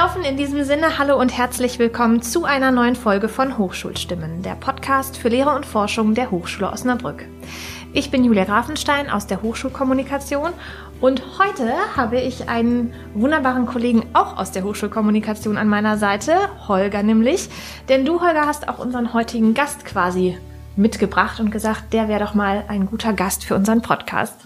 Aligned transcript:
laufen. 0.00 0.24
In 0.24 0.38
diesem 0.38 0.64
Sinne, 0.64 0.96
hallo 0.98 1.20
und 1.20 1.36
herzlich 1.36 1.78
willkommen 1.78 2.22
zu 2.22 2.46
einer 2.46 2.70
neuen 2.70 2.96
Folge 2.96 3.28
von 3.28 3.58
Hochschulstimmen, 3.58 4.40
der 4.40 4.54
Podcast 4.54 5.18
für 5.18 5.28
Lehre 5.28 5.54
und 5.54 5.66
Forschung 5.66 6.14
der 6.14 6.30
Hochschule 6.30 6.72
Osnabrück. 6.72 7.26
Ich 7.92 8.10
bin 8.10 8.24
Julia 8.24 8.44
Grafenstein 8.44 9.10
aus 9.10 9.26
der 9.26 9.42
Hochschulkommunikation 9.42 10.52
und 11.02 11.22
heute 11.38 11.74
habe 11.98 12.18
ich 12.18 12.48
einen 12.48 12.94
wunderbaren 13.12 13.66
Kollegen 13.66 14.06
auch 14.14 14.38
aus 14.38 14.52
der 14.52 14.64
Hochschulkommunikation 14.64 15.58
an 15.58 15.68
meiner 15.68 15.98
Seite, 15.98 16.32
Holger 16.66 17.02
nämlich. 17.02 17.50
Denn 17.90 18.06
du, 18.06 18.22
Holger, 18.22 18.46
hast 18.46 18.70
auch 18.70 18.78
unseren 18.78 19.12
heutigen 19.12 19.52
Gast 19.52 19.84
quasi 19.84 20.38
mitgebracht 20.76 21.40
und 21.40 21.50
gesagt, 21.50 21.92
der 21.92 22.08
wäre 22.08 22.24
doch 22.24 22.32
mal 22.32 22.64
ein 22.68 22.86
guter 22.86 23.12
Gast 23.12 23.44
für 23.44 23.54
unseren 23.54 23.82
Podcast. 23.82 24.36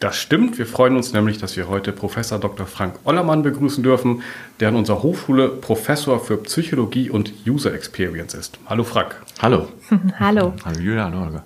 Das 0.00 0.16
stimmt. 0.16 0.58
Wir 0.58 0.66
freuen 0.66 0.96
uns 0.96 1.12
nämlich, 1.12 1.38
dass 1.38 1.56
wir 1.56 1.68
heute 1.68 1.90
Professor 1.90 2.38
Dr. 2.38 2.66
Frank 2.66 2.94
Ollermann 3.04 3.42
begrüßen 3.42 3.82
dürfen, 3.82 4.22
der 4.60 4.68
an 4.68 4.76
unserer 4.76 5.02
Hochschule 5.02 5.48
Professor 5.48 6.20
für 6.20 6.36
Psychologie 6.36 7.10
und 7.10 7.32
User 7.46 7.74
Experience 7.74 8.34
ist. 8.34 8.58
Hallo 8.66 8.84
Frank. 8.84 9.16
Hallo. 9.42 9.68
hallo. 10.20 10.54
Hallo 10.64 10.78
Julia, 10.78 11.04
hallo 11.04 11.20
Holger. 11.20 11.44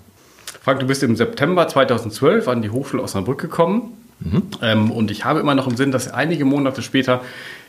Frank, 0.62 0.80
du 0.80 0.86
bist 0.86 1.02
im 1.02 1.16
September 1.16 1.66
2012 1.66 2.46
an 2.46 2.60
die 2.62 2.70
Hochschule 2.70 3.02
Osnabrück 3.02 3.40
gekommen. 3.40 3.94
Mhm. 4.20 4.42
Ähm, 4.60 4.90
und 4.90 5.10
ich 5.10 5.24
habe 5.24 5.40
immer 5.40 5.54
noch 5.54 5.66
im 5.66 5.76
Sinn, 5.76 5.90
dass 5.90 6.12
einige 6.12 6.44
Monate 6.44 6.82
später 6.82 7.22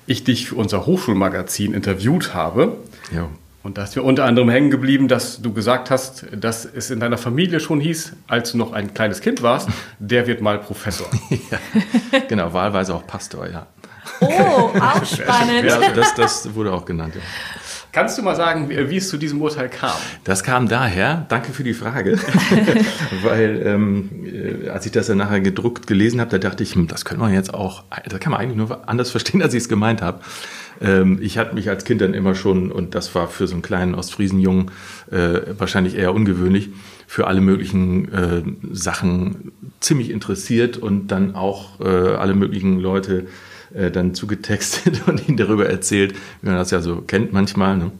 ich 0.05 0.25
dich 0.25 0.47
für 0.49 0.55
unser 0.55 0.85
Hochschulmagazin 0.85 1.73
interviewt 1.73 2.33
habe. 2.33 2.77
Ja. 3.15 3.29
Und 3.63 3.77
da 3.77 3.85
ist 3.85 3.95
mir 3.95 4.03
unter 4.03 4.25
anderem 4.25 4.49
hängen 4.49 4.69
geblieben, 4.69 5.07
dass 5.07 5.41
du 5.41 5.53
gesagt 5.53 5.89
hast, 5.89 6.25
dass 6.35 6.65
es 6.65 6.91
in 6.91 6.99
deiner 6.99 7.17
Familie 7.17 7.61
schon 7.61 7.79
hieß, 7.79 8.13
als 8.27 8.51
du 8.51 8.57
noch 8.57 8.73
ein 8.73 8.93
kleines 8.93 9.21
Kind 9.21 9.41
warst, 9.41 9.69
der 9.99 10.27
wird 10.27 10.41
mal 10.41 10.59
Professor. 10.59 11.07
ja, 11.29 12.19
genau, 12.27 12.51
wahlweise 12.51 12.93
auch 12.93 13.07
Pastor, 13.07 13.49
ja. 13.49 13.67
Oh, 14.19 14.25
auch 14.27 15.05
spannend. 15.05 15.63
Ja, 15.63 15.91
das, 15.91 16.13
das 16.13 16.53
wurde 16.53 16.73
auch 16.73 16.83
genannt. 16.83 17.15
Ja. 17.15 17.21
Kannst 17.93 18.17
du 18.17 18.23
mal 18.23 18.35
sagen, 18.35 18.69
wie, 18.69 18.89
wie, 18.89 18.97
es 18.97 19.07
zu 19.07 19.17
diesem 19.17 19.39
Urteil 19.39 19.69
kam? 19.69 19.95
Das 20.23 20.43
kam 20.43 20.67
daher, 20.67 21.27
danke 21.29 21.53
für 21.53 21.63
die 21.63 21.75
Frage, 21.75 22.17
weil 23.21 23.61
ähm, 23.65 24.09
äh, 24.65 24.69
als 24.69 24.87
ich 24.87 24.91
das 24.91 25.07
dann 25.07 25.19
nachher 25.19 25.41
gedruckt 25.41 25.85
gelesen 25.85 26.19
habe, 26.19 26.31
da 26.31 26.37
dachte 26.39 26.63
ich, 26.63 26.73
hm, 26.73 26.87
das 26.87 27.05
könnte 27.05 27.21
man 27.21 27.31
jetzt 27.31 27.53
auch, 27.53 27.83
das 28.09 28.19
kann 28.19 28.31
man 28.31 28.41
eigentlich 28.41 28.57
nur 28.57 28.89
anders 28.89 29.11
verstehen, 29.11 29.43
als 29.43 29.53
ich 29.53 29.61
es 29.61 29.69
gemeint 29.69 30.01
habe. 30.01 30.21
Ähm, 30.83 31.17
ich 31.21 31.37
hatte 31.37 31.55
mich 31.55 31.69
als 31.69 31.85
Kind 31.85 32.01
dann 32.01 32.13
immer 32.13 32.35
schon, 32.35 32.71
und 32.71 32.93
das 32.93 33.15
war 33.15 33.27
für 33.27 33.47
so 33.47 33.53
einen 33.53 33.61
kleinen 33.61 33.95
Ostfriesenjungen 33.95 34.69
äh, 35.09 35.39
wahrscheinlich 35.57 35.95
eher 35.95 36.13
ungewöhnlich, 36.13 36.69
für 37.07 37.27
alle 37.27 37.41
möglichen 37.41 38.11
äh, 38.11 38.41
Sachen 38.71 39.51
ziemlich 39.79 40.09
interessiert 40.09 40.77
und 40.77 41.07
dann 41.07 41.35
auch 41.35 41.79
äh, 41.79 41.85
alle 41.87 42.33
möglichen 42.33 42.79
Leute 42.79 43.27
äh, 43.73 43.91
dann 43.91 44.13
zugetextet 44.13 45.03
und 45.07 45.27
ihnen 45.27 45.37
darüber 45.37 45.67
erzählt, 45.67 46.13
wie 46.41 46.49
man 46.49 46.57
das 46.57 46.71
ja 46.71 46.81
so 46.81 47.01
kennt 47.01 47.33
manchmal. 47.33 47.77
Ne? 47.77 47.91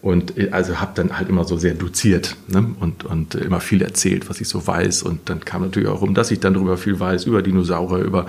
Und 0.00 0.38
äh, 0.38 0.50
also 0.50 0.80
habe 0.80 0.92
dann 0.94 1.18
halt 1.18 1.28
immer 1.28 1.44
so 1.44 1.56
sehr 1.56 1.74
doziert 1.74 2.36
ne? 2.46 2.74
und, 2.80 3.04
und 3.04 3.34
immer 3.34 3.60
viel 3.60 3.82
erzählt, 3.82 4.28
was 4.28 4.40
ich 4.40 4.48
so 4.48 4.66
weiß. 4.66 5.02
Und 5.02 5.28
dann 5.28 5.44
kam 5.44 5.62
natürlich 5.62 5.88
auch 5.88 6.00
rum, 6.00 6.14
dass 6.14 6.30
ich 6.30 6.40
dann 6.40 6.54
darüber 6.54 6.76
viel 6.76 6.98
weiß, 7.00 7.24
über 7.24 7.42
Dinosaurier, 7.42 8.04
über 8.04 8.26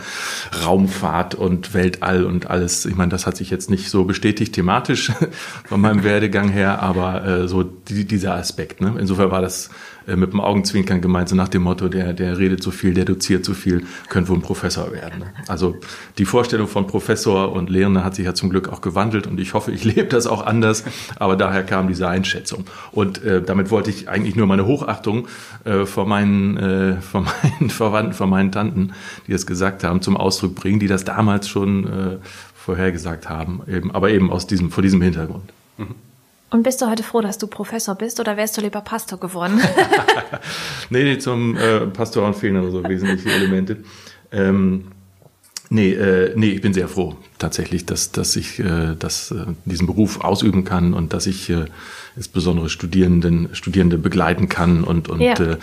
Raumfahrt 0.65 1.35
und 1.35 1.73
Weltall 1.73 2.25
und 2.25 2.49
alles. 2.49 2.85
Ich 2.85 2.95
meine, 2.95 3.11
das 3.11 3.27
hat 3.27 3.37
sich 3.37 3.49
jetzt 3.49 3.69
nicht 3.69 3.89
so 3.89 4.03
bestätigt 4.03 4.53
thematisch 4.53 5.11
von 5.65 5.81
meinem 5.81 6.03
Werdegang 6.03 6.49
her, 6.49 6.81
aber 6.81 7.25
äh, 7.25 7.47
so 7.47 7.63
die, 7.63 8.05
dieser 8.05 8.35
Aspekt. 8.35 8.81
Ne? 8.81 8.95
Insofern 8.99 9.31
war 9.31 9.41
das 9.41 9.67
äh, 9.67 9.98
mit 10.15 10.33
dem 10.33 10.41
Augenzwinkern 10.41 11.01
gemeint, 11.01 11.29
so 11.29 11.35
nach 11.35 11.47
dem 11.47 11.63
Motto, 11.63 11.87
der, 11.87 12.13
der 12.13 12.37
redet 12.37 12.63
so 12.63 12.71
viel, 12.71 12.93
der 12.93 13.05
doziert 13.05 13.45
so 13.45 13.53
viel, 13.53 13.83
könnte 14.09 14.29
wohl 14.29 14.37
ein 14.37 14.41
Professor 14.41 14.91
werden. 14.91 15.23
Also 15.47 15.77
die 16.17 16.25
Vorstellung 16.25 16.67
von 16.67 16.87
Professor 16.87 17.51
und 17.51 17.69
Lehrender 17.69 18.03
hat 18.03 18.15
sich 18.15 18.25
ja 18.25 18.33
zum 18.33 18.49
Glück 18.49 18.69
auch 18.69 18.81
gewandelt 18.81 19.27
und 19.27 19.39
ich 19.39 19.53
hoffe, 19.53 19.71
ich 19.71 19.83
lebe 19.95 20.05
das 20.05 20.27
auch 20.27 20.45
anders, 20.45 20.83
aber 21.17 21.35
daher 21.35 21.63
kam 21.63 21.87
diese 21.87 22.07
Einschätzung. 22.07 22.65
Und 22.91 23.23
äh, 23.23 23.41
damit 23.41 23.71
wollte 23.71 23.89
ich 23.89 24.09
eigentlich 24.09 24.35
nur 24.35 24.47
meine 24.47 24.65
Hochachtung 24.65 25.27
äh, 25.65 25.85
vor, 25.85 26.05
meinen, 26.05 26.57
äh, 26.57 27.01
vor 27.01 27.21
meinen 27.21 27.69
Verwandten, 27.69 28.13
vor 28.13 28.27
meinen 28.27 28.51
Tanten, 28.51 28.93
die 29.27 29.33
es 29.33 29.45
gesagt 29.45 29.83
haben, 29.83 30.01
zum 30.01 30.17
Ausdruck 30.17 30.55
bringen, 30.55 30.79
die 30.79 30.87
das 30.87 31.05
damals 31.05 31.47
schon 31.47 31.85
äh, 31.87 32.17
vorhergesagt 32.55 33.29
haben, 33.29 33.61
eben, 33.67 33.91
aber 33.91 34.09
eben 34.11 34.31
aus 34.31 34.47
diesem, 34.47 34.71
vor 34.71 34.83
diesem 34.83 35.01
Hintergrund. 35.01 35.51
Mhm. 35.77 36.08
Und 36.51 36.63
bist 36.63 36.81
du 36.81 36.89
heute 36.89 37.03
froh, 37.03 37.21
dass 37.21 37.37
du 37.37 37.47
Professor 37.47 37.95
bist 37.95 38.19
oder 38.19 38.35
wärst 38.35 38.57
du 38.57 38.61
lieber 38.61 38.81
Pastor 38.81 39.19
geworden? 39.19 39.61
nee, 40.89 41.17
zum 41.17 41.55
äh, 41.55 41.81
Pastoren 41.87 42.33
fehlen 42.33 42.57
aber 42.57 42.71
so 42.71 42.83
wesentliche 42.83 43.29
Elemente. 43.31 43.77
Ähm, 44.31 44.91
nee, 45.69 45.91
äh, 45.93 46.33
nee, 46.35 46.51
ich 46.51 46.61
bin 46.61 46.73
sehr 46.73 46.87
froh 46.87 47.15
tatsächlich, 47.37 47.85
dass, 47.85 48.11
dass 48.11 48.35
ich 48.35 48.59
äh, 48.59 48.95
dass, 48.97 49.31
äh, 49.31 49.45
diesen 49.65 49.87
Beruf 49.87 50.21
ausüben 50.21 50.65
kann 50.65 50.93
und 50.93 51.13
dass 51.13 51.25
ich 51.25 51.49
äh, 51.49 51.65
insbesondere 52.15 52.69
Studierenden, 52.69 53.49
Studierende 53.53 53.97
begleiten 53.97 54.49
kann 54.49 54.83
und, 54.83 55.07
und 55.07 55.21
ja. 55.21 55.33
Äh, 55.33 55.57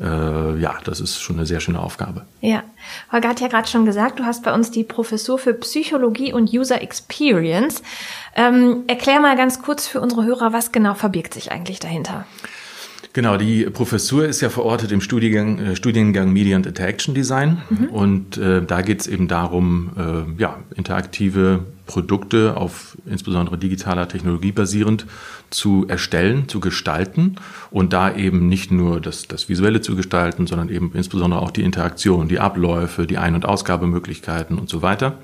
äh, 0.00 0.60
ja, 0.60 0.78
das 0.84 1.00
ist 1.00 1.20
schon 1.20 1.36
eine 1.36 1.46
sehr 1.46 1.60
schöne 1.60 1.80
Aufgabe. 1.80 2.26
Ja, 2.40 2.62
Holger 3.10 3.30
hat 3.30 3.40
ja 3.40 3.48
gerade 3.48 3.68
schon 3.68 3.86
gesagt, 3.86 4.18
du 4.18 4.24
hast 4.24 4.42
bei 4.42 4.52
uns 4.52 4.70
die 4.70 4.84
Professur 4.84 5.38
für 5.38 5.54
Psychologie 5.54 6.32
und 6.32 6.52
User 6.52 6.82
Experience. 6.82 7.82
Ähm, 8.36 8.84
erklär 8.88 9.20
mal 9.20 9.36
ganz 9.36 9.62
kurz 9.62 9.86
für 9.86 10.00
unsere 10.00 10.24
Hörer, 10.24 10.52
was 10.52 10.72
genau 10.72 10.94
verbirgt 10.94 11.34
sich 11.34 11.50
eigentlich 11.50 11.80
dahinter? 11.80 12.26
Genau, 13.14 13.36
die 13.36 13.64
Professur 13.64 14.24
ist 14.24 14.40
ja 14.40 14.48
verortet 14.48 14.90
im 14.90 15.02
Studiengang, 15.02 15.58
äh, 15.58 15.76
Studiengang 15.76 16.32
Media 16.32 16.56
and 16.56 16.66
Interaction 16.66 17.14
Design. 17.14 17.60
Mhm. 17.68 17.88
Und 17.88 18.38
äh, 18.38 18.62
da 18.64 18.80
geht 18.80 19.02
es 19.02 19.06
eben 19.06 19.28
darum, 19.28 19.90
äh, 19.98 20.40
ja, 20.40 20.60
interaktive 20.74 21.60
Produkte 21.84 22.56
auf 22.56 22.96
insbesondere 23.04 23.58
digitaler 23.58 24.08
Technologie 24.08 24.52
basierend 24.52 25.04
zu 25.50 25.84
erstellen, 25.88 26.48
zu 26.48 26.60
gestalten 26.60 27.36
und 27.70 27.92
da 27.92 28.14
eben 28.14 28.48
nicht 28.48 28.70
nur 28.70 28.98
das, 28.98 29.28
das 29.28 29.50
Visuelle 29.50 29.82
zu 29.82 29.94
gestalten, 29.94 30.46
sondern 30.46 30.70
eben 30.70 30.92
insbesondere 30.94 31.42
auch 31.42 31.50
die 31.50 31.62
Interaktion, 31.62 32.28
die 32.28 32.40
Abläufe, 32.40 33.06
die 33.06 33.18
Ein- 33.18 33.34
und 33.34 33.44
Ausgabemöglichkeiten 33.44 34.58
und 34.58 34.70
so 34.70 34.80
weiter. 34.80 35.18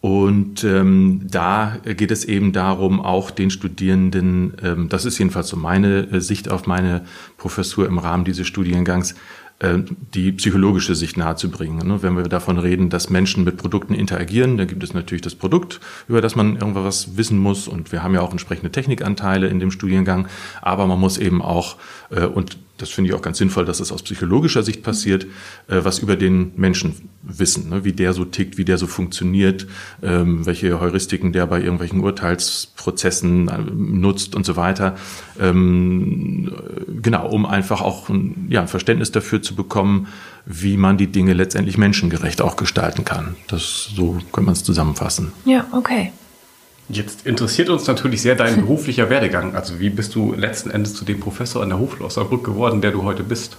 Und 0.00 0.62
ähm, 0.62 1.22
da 1.28 1.76
geht 1.84 2.12
es 2.12 2.24
eben 2.24 2.52
darum, 2.52 3.00
auch 3.00 3.32
den 3.32 3.50
Studierenden, 3.50 4.54
ähm, 4.62 4.88
das 4.88 5.04
ist 5.04 5.18
jedenfalls 5.18 5.48
so 5.48 5.56
meine 5.56 6.08
äh, 6.12 6.20
Sicht 6.20 6.50
auf 6.50 6.66
meine 6.66 7.04
Professur 7.36 7.86
im 7.86 7.98
Rahmen 7.98 8.24
dieses 8.24 8.46
Studiengangs, 8.46 9.16
äh, 9.58 9.78
die 10.14 10.30
psychologische 10.30 10.94
Sicht 10.94 11.16
nahezubringen. 11.16 11.84
Ne? 11.84 12.00
Wenn 12.00 12.16
wir 12.16 12.22
davon 12.24 12.58
reden, 12.58 12.90
dass 12.90 13.10
Menschen 13.10 13.42
mit 13.42 13.56
Produkten 13.56 13.92
interagieren, 13.92 14.56
dann 14.56 14.68
gibt 14.68 14.84
es 14.84 14.94
natürlich 14.94 15.22
das 15.22 15.34
Produkt, 15.34 15.80
über 16.06 16.20
das 16.20 16.36
man 16.36 16.54
irgendwas 16.54 17.16
wissen 17.16 17.38
muss. 17.38 17.66
Und 17.66 17.90
wir 17.90 18.04
haben 18.04 18.14
ja 18.14 18.20
auch 18.20 18.30
entsprechende 18.30 18.70
Technikanteile 18.70 19.48
in 19.48 19.58
dem 19.58 19.72
Studiengang. 19.72 20.28
Aber 20.62 20.86
man 20.86 21.00
muss 21.00 21.18
eben 21.18 21.42
auch, 21.42 21.76
äh, 22.10 22.24
und 22.24 22.56
das 22.78 22.90
finde 22.90 23.10
ich 23.10 23.14
auch 23.14 23.22
ganz 23.22 23.38
sinnvoll, 23.38 23.64
dass 23.64 23.80
es 23.80 23.92
aus 23.92 24.02
psychologischer 24.02 24.62
Sicht 24.62 24.82
passiert, 24.82 25.24
äh, 25.68 25.80
was 25.82 25.98
über 25.98 26.16
den 26.16 26.52
Menschen 26.56 27.10
wissen, 27.22 27.68
ne? 27.68 27.84
wie 27.84 27.92
der 27.92 28.12
so 28.12 28.24
tickt, 28.24 28.56
wie 28.56 28.64
der 28.64 28.78
so 28.78 28.86
funktioniert, 28.86 29.66
ähm, 30.02 30.46
welche 30.46 30.80
Heuristiken 30.80 31.32
der 31.32 31.46
bei 31.46 31.60
irgendwelchen 31.60 32.00
Urteilsprozessen 32.00 33.48
äh, 33.48 33.58
nutzt 33.74 34.34
und 34.34 34.46
so 34.46 34.56
weiter. 34.56 34.96
Ähm, 35.38 36.52
genau, 37.02 37.28
um 37.28 37.44
einfach 37.44 37.82
auch 37.82 38.08
ein, 38.08 38.46
ja, 38.48 38.62
ein 38.62 38.68
Verständnis 38.68 39.12
dafür 39.12 39.42
zu 39.42 39.54
bekommen, 39.54 40.06
wie 40.46 40.76
man 40.76 40.96
die 40.96 41.08
Dinge 41.08 41.34
letztendlich 41.34 41.76
menschengerecht 41.76 42.40
auch 42.40 42.56
gestalten 42.56 43.04
kann. 43.04 43.36
Das 43.48 43.90
so 43.94 44.18
kann 44.32 44.44
man 44.44 44.52
es 44.52 44.64
zusammenfassen. 44.64 45.32
Ja, 45.44 45.66
okay. 45.72 46.12
Jetzt 46.88 47.26
interessiert 47.26 47.68
uns 47.68 47.86
natürlich 47.86 48.22
sehr 48.22 48.34
dein 48.34 48.56
beruflicher 48.60 49.10
Werdegang. 49.10 49.54
Also 49.54 49.78
wie 49.78 49.90
bist 49.90 50.14
du 50.14 50.32
letzten 50.32 50.70
Endes 50.70 50.94
zu 50.94 51.04
dem 51.04 51.20
Professor 51.20 51.62
an 51.62 51.68
der 51.68 51.78
Hochschule 51.78 52.06
Osnabrück 52.06 52.44
geworden, 52.44 52.80
der 52.80 52.92
du 52.92 53.02
heute 53.02 53.22
bist? 53.22 53.56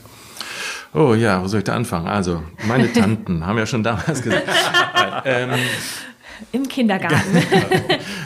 Oh 0.94 1.14
ja, 1.14 1.44
wo 1.44 1.48
soll 1.48 1.60
ich 1.60 1.66
da 1.66 1.76
anfangen? 1.76 2.08
Also, 2.08 2.42
meine 2.68 2.92
Tanten 2.94 3.46
haben 3.46 3.60
ja 3.60 3.68
schon 3.68 3.84
damals 3.84 4.24
gesagt. 4.24 4.48
ähm, 5.26 5.52
Im 6.52 6.68
Kindergarten. 6.68 7.16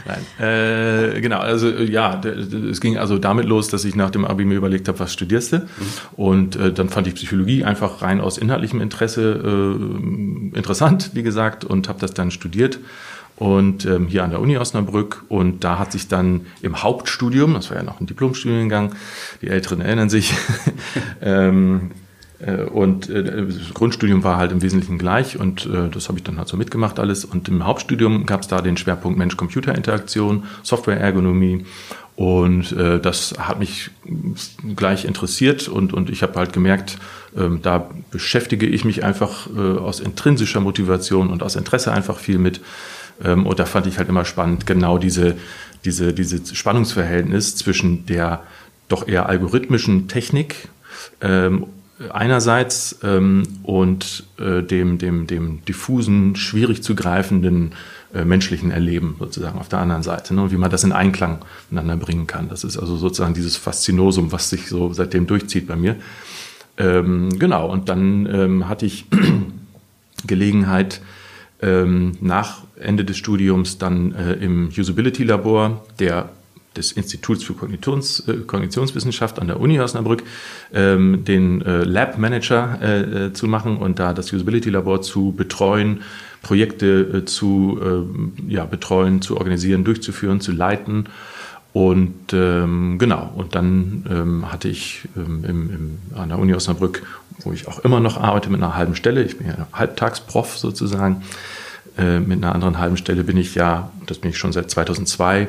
Nein, 0.05 0.47
äh, 0.47 1.19
genau, 1.19 1.39
also 1.39 1.67
ja, 1.69 2.21
es 2.21 2.79
ging 2.79 2.97
also 2.97 3.17
damit 3.17 3.45
los, 3.45 3.67
dass 3.67 3.83
ich 3.83 3.95
nach 3.95 4.11
dem 4.11 4.23
Abi 4.23 4.45
mir 4.45 4.55
überlegt 4.55 4.87
habe, 4.87 4.99
was 4.99 5.11
studierst 5.11 5.51
du? 5.51 5.57
Mhm. 5.57 5.65
Und 6.15 6.55
äh, 6.55 6.71
dann 6.71 6.87
fand 6.87 7.07
ich 7.07 7.15
Psychologie 7.15 7.65
einfach 7.65 8.01
rein 8.01 8.21
aus 8.21 8.37
inhaltlichem 8.37 8.79
Interesse 8.79 9.41
äh, 9.43 10.55
interessant, 10.55 11.11
wie 11.13 11.23
gesagt, 11.23 11.65
und 11.65 11.89
habe 11.89 11.99
das 11.99 12.13
dann 12.13 12.31
studiert 12.31 12.79
und 13.37 13.85
ähm, 13.85 14.07
hier 14.07 14.23
an 14.23 14.31
der 14.31 14.39
Uni 14.39 14.57
Osnabrück. 14.57 15.25
Und 15.29 15.63
da 15.63 15.79
hat 15.79 15.91
sich 15.91 16.07
dann 16.07 16.47
im 16.61 16.83
Hauptstudium, 16.83 17.53
das 17.53 17.69
war 17.69 17.77
ja 17.77 17.83
noch 17.83 17.99
ein 17.99 18.07
Diplomstudiengang, 18.07 18.93
die 19.41 19.49
Älteren 19.49 19.81
erinnern 19.81 20.09
sich, 20.09 20.33
ähm, 21.21 21.91
äh, 22.39 22.63
und 22.63 23.09
äh, 23.09 23.23
das 23.23 23.73
Grundstudium 23.73 24.23
war 24.23 24.37
halt 24.37 24.51
im 24.51 24.61
Wesentlichen 24.61 24.97
gleich 24.97 25.39
und 25.39 25.65
äh, 25.65 25.89
das 25.89 26.09
habe 26.09 26.17
ich 26.17 26.23
dann 26.23 26.37
halt 26.37 26.47
so 26.47 26.57
mitgemacht 26.57 26.99
alles. 26.99 27.25
Und 27.25 27.47
im 27.47 27.65
Hauptstudium 27.65 28.25
gab 28.25 28.41
es 28.41 28.47
da 28.47 28.61
den 28.61 28.77
Schwerpunkt 28.77 29.17
Mensch-Computer-Interaktion, 29.17 30.43
Software-Ergonomie 30.63 31.65
und 32.15 32.71
äh, 32.73 32.99
das 32.99 33.35
hat 33.39 33.59
mich 33.59 33.89
gleich 34.75 35.05
interessiert 35.05 35.67
und, 35.67 35.93
und 35.93 36.09
ich 36.09 36.21
habe 36.21 36.35
halt 36.35 36.53
gemerkt, 36.53 36.99
äh, 37.35 37.49
da 37.61 37.89
beschäftige 38.11 38.67
ich 38.67 38.85
mich 38.85 39.03
einfach 39.03 39.47
äh, 39.55 39.59
aus 39.59 39.99
intrinsischer 39.99 40.59
Motivation 40.59 41.29
und 41.29 41.41
aus 41.41 41.55
Interesse 41.55 41.91
einfach 41.91 42.19
viel 42.19 42.37
mit 42.37 42.61
Ähm, 43.23 43.45
und 43.45 43.59
da 43.59 43.65
fand 43.65 43.87
ich 43.87 43.97
halt 43.97 44.09
immer 44.09 44.25
spannend, 44.25 44.65
genau 44.65 44.97
diese, 44.97 45.37
diese, 45.85 46.13
dieses 46.13 46.55
Spannungsverhältnis 46.55 47.55
zwischen 47.55 48.05
der 48.05 48.43
doch 48.89 49.07
eher 49.07 49.27
algorithmischen 49.29 50.07
Technik 50.07 50.67
ähm, 51.21 51.65
einerseits 52.11 52.99
ähm, 53.03 53.43
und 53.63 54.25
äh, 54.37 54.61
dem, 54.61 54.97
dem, 54.97 55.27
dem 55.27 55.63
diffusen, 55.65 56.35
schwierig 56.35 56.83
zu 56.83 56.95
greifenden 56.95 57.73
äh, 58.13 58.25
menschlichen 58.25 58.71
Erleben 58.71 59.15
sozusagen 59.19 59.59
auf 59.59 59.69
der 59.69 59.79
anderen 59.79 60.03
Seite 60.03 60.33
ne? 60.33 60.43
und 60.43 60.51
wie 60.51 60.57
man 60.57 60.69
das 60.69 60.83
in 60.83 60.91
Einklang 60.91 61.39
miteinander 61.69 61.97
bringen 62.03 62.27
kann. 62.27 62.49
Das 62.49 62.63
ist 62.63 62.77
also 62.77 62.97
sozusagen 62.97 63.33
dieses 63.33 63.57
Faszinosum, 63.57 64.31
was 64.31 64.49
sich 64.49 64.67
so 64.67 64.93
seitdem 64.93 65.27
durchzieht 65.27 65.67
bei 65.67 65.75
mir. 65.75 65.95
Ähm, 66.77 67.37
genau, 67.39 67.71
und 67.71 67.89
dann 67.89 68.25
ähm, 68.25 68.67
hatte 68.67 68.85
ich 68.85 69.05
Gelegenheit, 70.27 71.01
ähm, 71.63 72.17
nach 72.21 72.63
Ende 72.79 73.05
des 73.05 73.17
Studiums 73.17 73.77
dann 73.77 74.13
äh, 74.13 74.33
im 74.33 74.69
Usability-Labor 74.77 75.85
der 75.99 76.29
des 76.75 76.91
Instituts 76.91 77.43
für 77.43 77.53
Kognitions, 77.53 78.27
äh, 78.27 78.37
Kognitionswissenschaft 78.47 79.39
an 79.39 79.47
der 79.47 79.59
Uni 79.59 79.79
Osnabrück 79.79 80.23
ähm, 80.73 81.23
den 81.23 81.61
äh, 81.61 81.83
Lab 81.83 82.17
Manager 82.17 82.79
äh, 82.81 83.01
äh, 83.01 83.33
zu 83.33 83.47
machen 83.47 83.77
und 83.77 83.99
da 83.99 84.13
das 84.13 84.33
Usability 84.33 84.69
Labor 84.69 85.01
zu 85.01 85.33
betreuen, 85.33 86.01
Projekte 86.41 87.21
äh, 87.21 87.25
zu 87.25 87.79
äh, 87.81 88.51
ja, 88.51 88.65
betreuen, 88.65 89.21
zu 89.21 89.37
organisieren, 89.37 89.83
durchzuführen, 89.83 90.41
zu 90.41 90.51
leiten. 90.51 91.05
Und 91.73 92.33
ähm, 92.33 92.99
genau, 92.99 93.31
und 93.35 93.55
dann 93.55 94.05
ähm, 94.09 94.51
hatte 94.51 94.67
ich 94.67 95.07
ähm, 95.17 95.43
im, 95.43 95.69
im, 95.69 95.97
an 96.15 96.29
der 96.29 96.37
Uni 96.37 96.53
Osnabrück, 96.53 97.03
wo 97.39 97.51
ich 97.51 97.67
auch 97.67 97.79
immer 97.79 97.99
noch 97.99 98.17
arbeite 98.17 98.51
mit 98.51 98.61
einer 98.61 98.75
halben 98.75 98.95
Stelle, 98.95 99.23
ich 99.23 99.39
bin 99.39 99.47
ja 99.47 99.67
Halbtagsprof 99.73 100.57
sozusagen, 100.57 101.23
äh, 101.97 102.19
mit 102.19 102.43
einer 102.43 102.53
anderen 102.53 102.79
halben 102.79 102.97
Stelle 102.97 103.23
bin 103.23 103.37
ich 103.37 103.55
ja, 103.55 103.91
das 104.05 104.19
bin 104.19 104.31
ich 104.31 104.37
schon 104.37 104.51
seit 104.51 104.69
2002, 104.69 105.47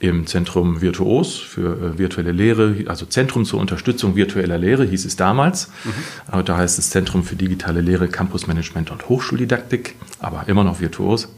im 0.00 0.26
Zentrum 0.26 0.80
Virtuos 0.80 1.36
für 1.36 1.76
äh, 1.76 1.98
virtuelle 1.98 2.32
Lehre, 2.32 2.74
also 2.86 3.04
Zentrum 3.04 3.44
zur 3.44 3.60
Unterstützung 3.60 4.16
virtueller 4.16 4.56
Lehre 4.56 4.84
hieß 4.84 5.04
es 5.04 5.16
damals. 5.16 5.68
Mhm. 5.84 5.90
Aber 6.26 6.42
da 6.42 6.56
heißt 6.56 6.78
es 6.78 6.88
Zentrum 6.88 7.22
für 7.22 7.36
digitale 7.36 7.82
Lehre, 7.82 8.08
Campusmanagement 8.08 8.90
und 8.90 9.08
Hochschuldidaktik, 9.10 9.96
aber 10.18 10.44
immer 10.46 10.64
noch 10.64 10.80
Virtuos. 10.80 11.28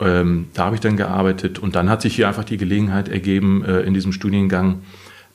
Ähm, 0.00 0.46
da 0.54 0.64
habe 0.64 0.74
ich 0.74 0.80
dann 0.80 0.96
gearbeitet 0.96 1.60
und 1.60 1.76
dann 1.76 1.88
hat 1.88 2.02
sich 2.02 2.16
hier 2.16 2.26
einfach 2.26 2.42
die 2.42 2.56
Gelegenheit 2.56 3.08
ergeben, 3.08 3.64
äh, 3.64 3.82
in 3.82 3.94
diesem 3.94 4.12
Studiengang 4.12 4.80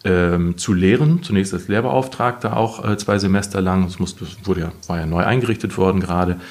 ähm, 0.04 0.58
zu 0.58 0.74
lehren. 0.74 1.24
Zunächst 1.24 1.54
als 1.54 1.70
Lehrbeauftragter 1.70 2.58
auch 2.58 2.84
äh, 2.84 2.98
zwei 2.98 3.20
Semester 3.20 3.62
lang. 3.62 3.86
Das, 3.86 4.00
musste, 4.00 4.26
wurde 4.44 4.62
ja, 4.62 4.72
war 4.88 5.00
ja 5.00 5.06
neu 5.06 5.24
eingerichtet 5.24 5.78
worden 5.78 6.02
gerade. 6.02 6.42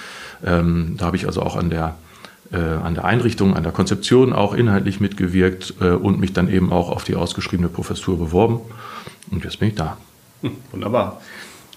Ähm, 0.45 0.95
da 0.97 1.07
habe 1.07 1.17
ich 1.17 1.27
also 1.27 1.43
auch 1.43 1.57
an 1.57 1.71
der 1.71 1.97
äh, 2.53 2.57
an 2.57 2.95
der 2.95 3.05
Einrichtung, 3.05 3.55
an 3.55 3.63
der 3.63 3.73
Konzeption 3.73 4.33
auch 4.33 4.55
inhaltlich 4.55 5.01
mitgewirkt 5.01 5.75
äh, 5.81 5.91
und 5.91 6.19
mich 6.19 6.33
dann 6.33 6.49
eben 6.49 6.73
auch 6.73 6.91
auf 6.91 7.05
die 7.05 7.15
ausgeschriebene 7.15 7.69
Professur 7.69 8.19
beworben. 8.19 8.61
Und 9.31 9.45
jetzt 9.45 9.59
bin 9.59 9.69
ich 9.69 9.75
da. 9.75 9.99
Hm, 10.41 10.53
wunderbar. 10.73 11.21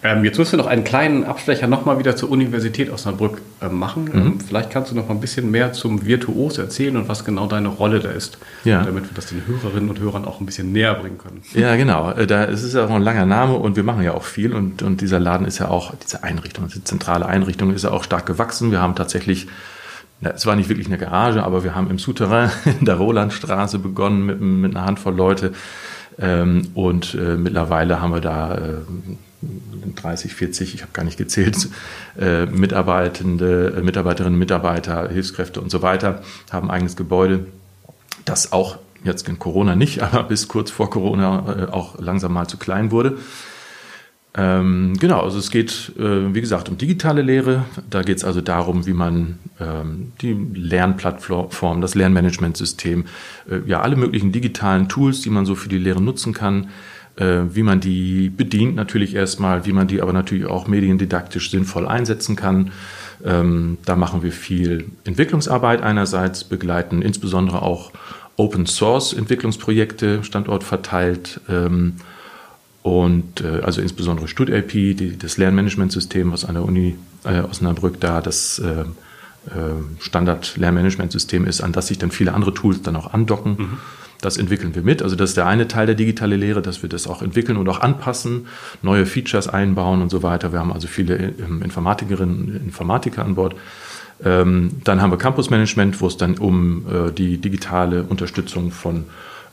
Ähm, 0.04 0.24
jetzt 0.26 0.38
müssen 0.40 0.54
wir 0.54 0.58
noch 0.58 0.68
einen 0.68 0.84
kleinen 0.84 1.24
Abstecher 1.24 1.68
nochmal 1.68 2.00
wieder 2.00 2.16
zur 2.16 2.32
Universität 2.32 2.90
Osnabrück 2.90 3.42
äh, 3.62 3.70
machen. 3.70 4.06
Mhm. 4.06 4.22
Ähm, 4.22 4.40
vielleicht 4.40 4.72
kannst 4.72 4.92
du 4.92 4.96
noch 4.96 5.08
mal 5.08 5.14
ein 5.14 5.22
bisschen 5.22 5.52
mehr 5.52 5.74
zum 5.74 6.06
Virtuos 6.06 6.58
erzählen 6.58 6.98
und 6.98 7.08
was 7.08 7.24
genau 7.24 7.46
deine 7.46 7.68
Rolle 7.68 8.00
da 8.00 8.10
ist, 8.10 8.40
ja. 8.64 8.84
damit 8.84 9.04
wir 9.04 9.12
das 9.14 9.28
den 9.28 9.44
Hörerinnen 9.46 9.90
und 9.90 10.00
Hörern 10.00 10.26
auch 10.26 10.40
ein 10.40 10.46
bisschen 10.46 10.72
näher 10.72 10.96
bringen 10.96 11.18
können. 11.18 11.42
Ja, 11.54 11.76
genau. 11.76 12.12
Äh, 12.12 12.26
da 12.26 12.46
es 12.46 12.64
ist 12.64 12.74
ja 12.74 12.86
auch 12.86 12.90
ein 12.90 13.04
langer 13.04 13.26
Name 13.26 13.56
und 13.56 13.76
wir 13.76 13.84
machen 13.84 14.04
ja 14.04 14.14
auch 14.14 14.24
viel 14.24 14.54
und, 14.54 14.82
und 14.82 15.02
dieser 15.02 15.20
Laden 15.20 15.46
ist 15.46 15.60
ja 15.60 15.68
auch, 15.68 15.94
diese 16.04 16.24
Einrichtung, 16.24 16.68
diese 16.68 16.84
zentrale 16.84 17.28
Einrichtung 17.28 17.74
ist 17.74 17.84
ja 17.84 17.92
auch 17.92 18.04
stark 18.04 18.26
gewachsen. 18.26 18.72
Wir 18.72 18.82
haben 18.82 18.96
tatsächlich 18.96 19.48
es 20.24 20.46
war 20.46 20.56
nicht 20.56 20.70
wirklich 20.70 20.86
eine 20.86 21.00
Garage, 21.00 21.44
aber 21.44 21.64
wir 21.64 21.74
haben 21.74 21.90
im 21.90 21.98
Souterrain 21.98 22.52
in 22.80 22.86
der 22.86 22.96
Rolandstraße 22.96 23.80
begonnen 23.80 24.26
mit, 24.26 24.40
mit 24.40 24.76
einer 24.76 24.86
Handvoll 24.86 25.16
Leute. 25.16 25.54
Ähm, 26.20 26.70
und 26.76 27.16
äh, 27.16 27.38
mittlerweile 27.38 28.02
haben 28.02 28.14
wir 28.14 28.22
da 28.22 28.56
äh, 28.56 28.74
30, 29.96 30.34
40, 30.34 30.76
ich 30.76 30.82
habe 30.82 30.92
gar 30.94 31.04
nicht 31.04 31.18
gezählt, 31.18 31.70
äh, 32.20 32.46
Mitarbeitende, 32.46 33.76
äh, 33.78 33.82
Mitarbeiterinnen, 33.82 34.38
Mitarbeiter, 34.38 35.10
Hilfskräfte 35.10 35.62
und 35.62 35.72
so 35.72 35.82
weiter, 35.82 36.22
haben 36.52 36.70
ein 36.70 36.76
eigenes 36.76 36.96
Gebäude, 36.96 37.48
das 38.26 38.52
auch 38.52 38.78
jetzt 39.04 39.28
in 39.28 39.40
Corona 39.40 39.76
nicht, 39.76 40.02
aber 40.04 40.24
bis 40.24 40.48
kurz 40.48 40.72
vor 40.72 40.90
Corona 40.90 41.68
äh, 41.68 41.72
auch 41.72 42.00
langsam 42.00 42.34
mal 42.34 42.48
zu 42.48 42.58
klein 42.58 42.92
wurde. 42.92 43.18
Ähm, 44.34 44.94
genau, 44.98 45.20
also 45.22 45.40
es 45.40 45.52
geht, 45.52 45.92
äh, 46.00 46.34
wie 46.34 46.40
gesagt, 46.40 46.70
um 46.70 46.78
digitale 46.78 47.22
Lehre. 47.22 47.66
Da 47.90 48.02
geht 48.02 48.18
es 48.18 48.24
also 48.24 48.40
darum, 48.40 48.86
wie 48.86 48.94
man 48.94 49.40
ähm, 49.60 50.14
die 50.22 50.34
Lernplattform, 50.54 51.82
das 51.82 51.96
Lernmanagementsystem, 51.96 53.06
äh, 53.50 53.60
ja, 53.70 53.82
alle 53.82 53.98
möglichen 53.98 54.32
digitalen 54.32 54.88
Tools, 54.88 55.20
die 55.20 55.30
man 55.30 55.46
so 55.46 55.56
für 55.56 55.68
die 55.68 55.78
Lehre 55.78 56.02
nutzen 56.02 56.34
kann, 56.34 56.70
wie 57.18 57.64
man 57.64 57.80
die 57.80 58.30
bedient 58.30 58.76
natürlich 58.76 59.16
erstmal, 59.16 59.66
wie 59.66 59.74
man 59.74 59.88
die 59.88 60.02
aber 60.02 60.14
natürlich 60.14 60.46
auch 60.46 60.68
mediendidaktisch 60.68 61.52
sinnvoll 61.52 61.88
einsetzen 61.88 62.36
kann. 62.36 62.72
Ähm, 63.24 63.78
da 63.86 63.96
machen 63.96 64.24
wir 64.24 64.32
viel 64.32 64.86
Entwicklungsarbeit 65.04 65.82
einerseits, 65.82 66.44
begleiten 66.44 67.02
insbesondere 67.02 67.62
auch 67.62 67.92
Open 68.38 68.66
Source 68.66 69.14
Entwicklungsprojekte, 69.14 70.24
Standort 70.24 70.64
verteilt. 70.64 71.42
Ähm, 71.50 71.98
und 72.82 73.42
äh, 73.42 73.62
also 73.62 73.82
insbesondere 73.82 74.28
StudLP, 74.28 75.20
das 75.20 75.38
Lernmanagementsystem, 75.38 76.32
was 76.32 76.46
an 76.46 76.56
der 76.56 76.64
Uni 76.64 76.96
äh, 77.24 77.42
Osnabrück 77.42 78.00
da 78.00 78.22
das 78.22 78.58
äh, 78.60 78.82
äh, 78.82 80.00
Standard-Lernmanagementsystem 80.00 81.46
ist, 81.46 81.62
an 81.62 81.74
das 81.74 81.88
sich 81.88 82.00
dann 82.00 82.10
viele 82.10 82.34
andere 82.34 82.54
Tools 82.54 82.82
dann 82.82 82.96
auch 82.96 83.14
andocken. 83.14 83.56
Mhm. 83.58 83.78
Das 84.22 84.38
entwickeln 84.38 84.76
wir 84.76 84.84
mit. 84.84 85.02
Also 85.02 85.16
das 85.16 85.32
ist 85.32 85.38
der 85.38 85.48
eine 85.48 85.68
Teil 85.68 85.88
der 85.88 85.96
digitale 85.96 86.36
Lehre, 86.36 86.62
dass 86.62 86.82
wir 86.84 86.90
das 86.90 87.08
auch 87.08 87.22
entwickeln 87.22 87.58
und 87.58 87.68
auch 87.68 87.82
anpassen, 87.82 88.48
neue 88.82 89.06
Features 89.06 89.48
einbauen 89.48 90.02
und 90.02 90.10
so 90.10 90.24
weiter. 90.24 90.52
Wir 90.52 90.60
haben 90.60 90.72
also 90.72 90.88
viele 90.88 91.16
ähm, 91.16 91.62
Informatikerinnen 91.64 92.46
und 92.46 92.56
Informatiker 92.56 93.26
an 93.26 93.36
Bord. 93.36 93.56
Ähm, 94.24 94.72
dann 94.84 95.02
haben 95.02 95.12
wir 95.12 95.18
Campus 95.18 95.50
Management, 95.50 96.00
wo 96.00 96.08
es 96.08 96.18
dann 96.18 96.38
um 96.38 96.86
äh, 96.88 97.12
die 97.12 97.40
digitale 97.40 98.04
Unterstützung 98.04 98.72
von 98.72 99.06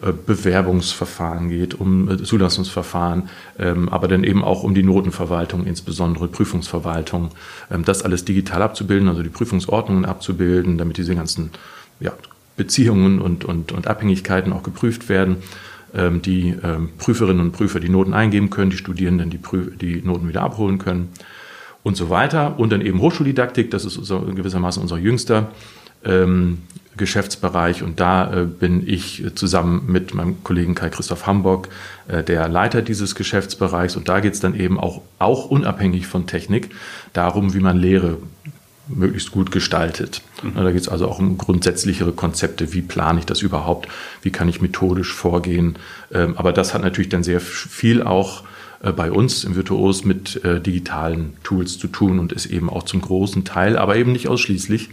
äh, 0.03 0.13
Bewerbungsverfahren 0.13 1.49
geht, 1.49 1.75
um 1.75 2.09
äh, 2.11 2.23
Zulassungsverfahren, 2.23 3.31
ähm, 3.59 3.89
aber 3.89 4.07
dann 4.07 4.23
eben 4.23 4.45
auch 4.45 4.63
um 4.63 4.75
die 4.75 4.85
Notenverwaltung, 4.85 5.65
insbesondere 5.65 6.29
Prüfungsverwaltung, 6.29 7.31
das 7.85 8.03
alles 8.03 8.25
digital 8.25 8.63
abzubilden, 8.63 9.09
also 9.09 9.23
die 9.23 9.29
Prüfungsordnungen 9.29 10.05
abzubilden, 10.05 10.79
damit 10.79 10.99
diese 10.99 11.15
ganzen 11.17 11.51
ja, 12.01 12.13
Beziehungen 12.59 13.21
und, 13.21 13.47
und, 13.47 13.73
und 13.73 13.87
Abhängigkeiten 13.87 14.53
auch 14.53 14.63
geprüft 14.63 15.09
werden, 15.09 15.37
ähm, 15.95 16.21
die 16.21 16.55
Prüferinnen 16.99 17.41
und 17.41 17.53
Prüfer 17.53 17.81
die 17.81 17.89
Noten 17.89 18.13
eingeben 18.13 18.51
können, 18.51 18.71
die 18.71 18.77
Studierenden 18.77 19.31
die, 19.31 19.39
Prüf 19.39 19.79
die 19.79 20.03
Noten 20.03 20.29
wieder 20.29 20.43
abholen 20.43 20.77
können 20.77 21.09
und 21.83 21.97
so 21.97 22.11
weiter. 22.11 22.59
Und 22.59 22.71
dann 22.71 22.83
eben 22.83 23.01
Hochschuldidaktik, 23.01 23.71
das 23.71 23.87
ist 23.87 23.97
unser, 23.97 24.21
gewissermaßen 24.21 24.83
unser 24.83 24.99
jüngster 24.99 25.51
ähm, 26.05 26.59
Geschäftsbereich 26.99 27.83
und 27.83 28.01
da 28.01 28.43
äh, 28.43 28.45
bin 28.45 28.87
ich 28.87 29.25
zusammen 29.35 29.85
mit 29.87 30.15
meinem 30.15 30.43
Kollegen 30.45 30.75
Kai-Christoph 30.75 31.27
Hamburg 31.27 31.69
äh, 32.09 32.23
der 32.23 32.49
Leiter 32.49 32.83
dieses 32.83 33.15
Geschäftsbereichs 33.15 33.97
und 33.97 34.09
da 34.09 34.21
geht 34.21 34.35
es 34.35 34.41
dann 34.41 34.55
eben 34.55 34.79
auch, 34.79 35.01
auch 35.19 35.49
unabhängig 35.49 36.07
von 36.07 36.27
Technik 36.27 36.71
darum, 37.13 37.55
wie 37.55 37.61
man 37.61 37.79
Lehre 37.79 38.19
möglichst 38.89 39.31
gut 39.31 39.51
gestaltet. 39.51 40.23
Mhm. 40.43 40.55
Da 40.55 40.71
geht 40.73 40.81
es 40.81 40.89
also 40.89 41.09
auch 41.09 41.19
um 41.19 41.39
grundsätzlichere 41.39 42.13
Konzepte, 42.13 42.73
wie 42.73 42.83
plane 42.83 43.21
ich 43.21 43.27
das 43.27 43.43
überhaupt, 43.43 43.89
wie 44.23 44.31
kann 44.31 44.49
ich 44.49 44.61
methodisch 44.61 45.13
vorgehen. 45.13 45.77
Ähm, 46.13 46.37
aber 46.37 46.53
das 46.53 46.75
hat 46.75 46.83
natürlich 46.83 47.09
dann 47.09 47.23
sehr 47.23 47.41
viel 47.41 48.03
auch 48.03 48.45
äh, 48.83 48.93
bei 48.93 49.11
uns 49.11 49.45
im 49.45 49.57
Virtuos 49.57 50.05
mit 50.05 50.45
äh, 50.45 50.61
digitalen 50.61 51.37
Tools 51.43 51.79
zu 51.79 51.89
tun 51.89 52.19
und 52.19 52.33
ist 52.33 52.47
eben 52.47 52.71
auch 52.71 52.85
zum 52.85 53.01
großen 53.01 53.45
Teil, 53.45 53.77
aber 53.77 53.97
eben 53.97 54.13
nicht 54.13 54.29
ausschließlich 54.29 54.91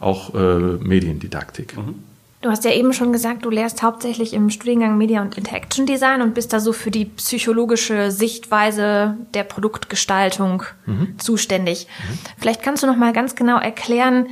auch 0.00 0.34
äh, 0.34 0.76
Mediendidaktik. 0.78 1.76
Mhm. 1.76 1.96
Du 2.40 2.50
hast 2.50 2.64
ja 2.64 2.70
eben 2.70 2.92
schon 2.92 3.12
gesagt, 3.12 3.44
du 3.44 3.50
lehrst 3.50 3.82
hauptsächlich 3.82 4.32
im 4.32 4.48
Studiengang 4.50 4.96
Media 4.96 5.20
und 5.22 5.36
Interaction 5.36 5.86
Design 5.86 6.22
und 6.22 6.34
bist 6.34 6.52
da 6.52 6.60
so 6.60 6.72
für 6.72 6.92
die 6.92 7.04
psychologische 7.04 8.12
Sichtweise 8.12 9.16
der 9.34 9.42
Produktgestaltung 9.42 10.62
mhm. 10.86 11.18
zuständig. 11.18 11.88
Mhm. 11.88 12.18
Vielleicht 12.38 12.62
kannst 12.62 12.84
du 12.84 12.86
noch 12.86 12.96
mal 12.96 13.12
ganz 13.12 13.34
genau 13.34 13.58
erklären, 13.58 14.28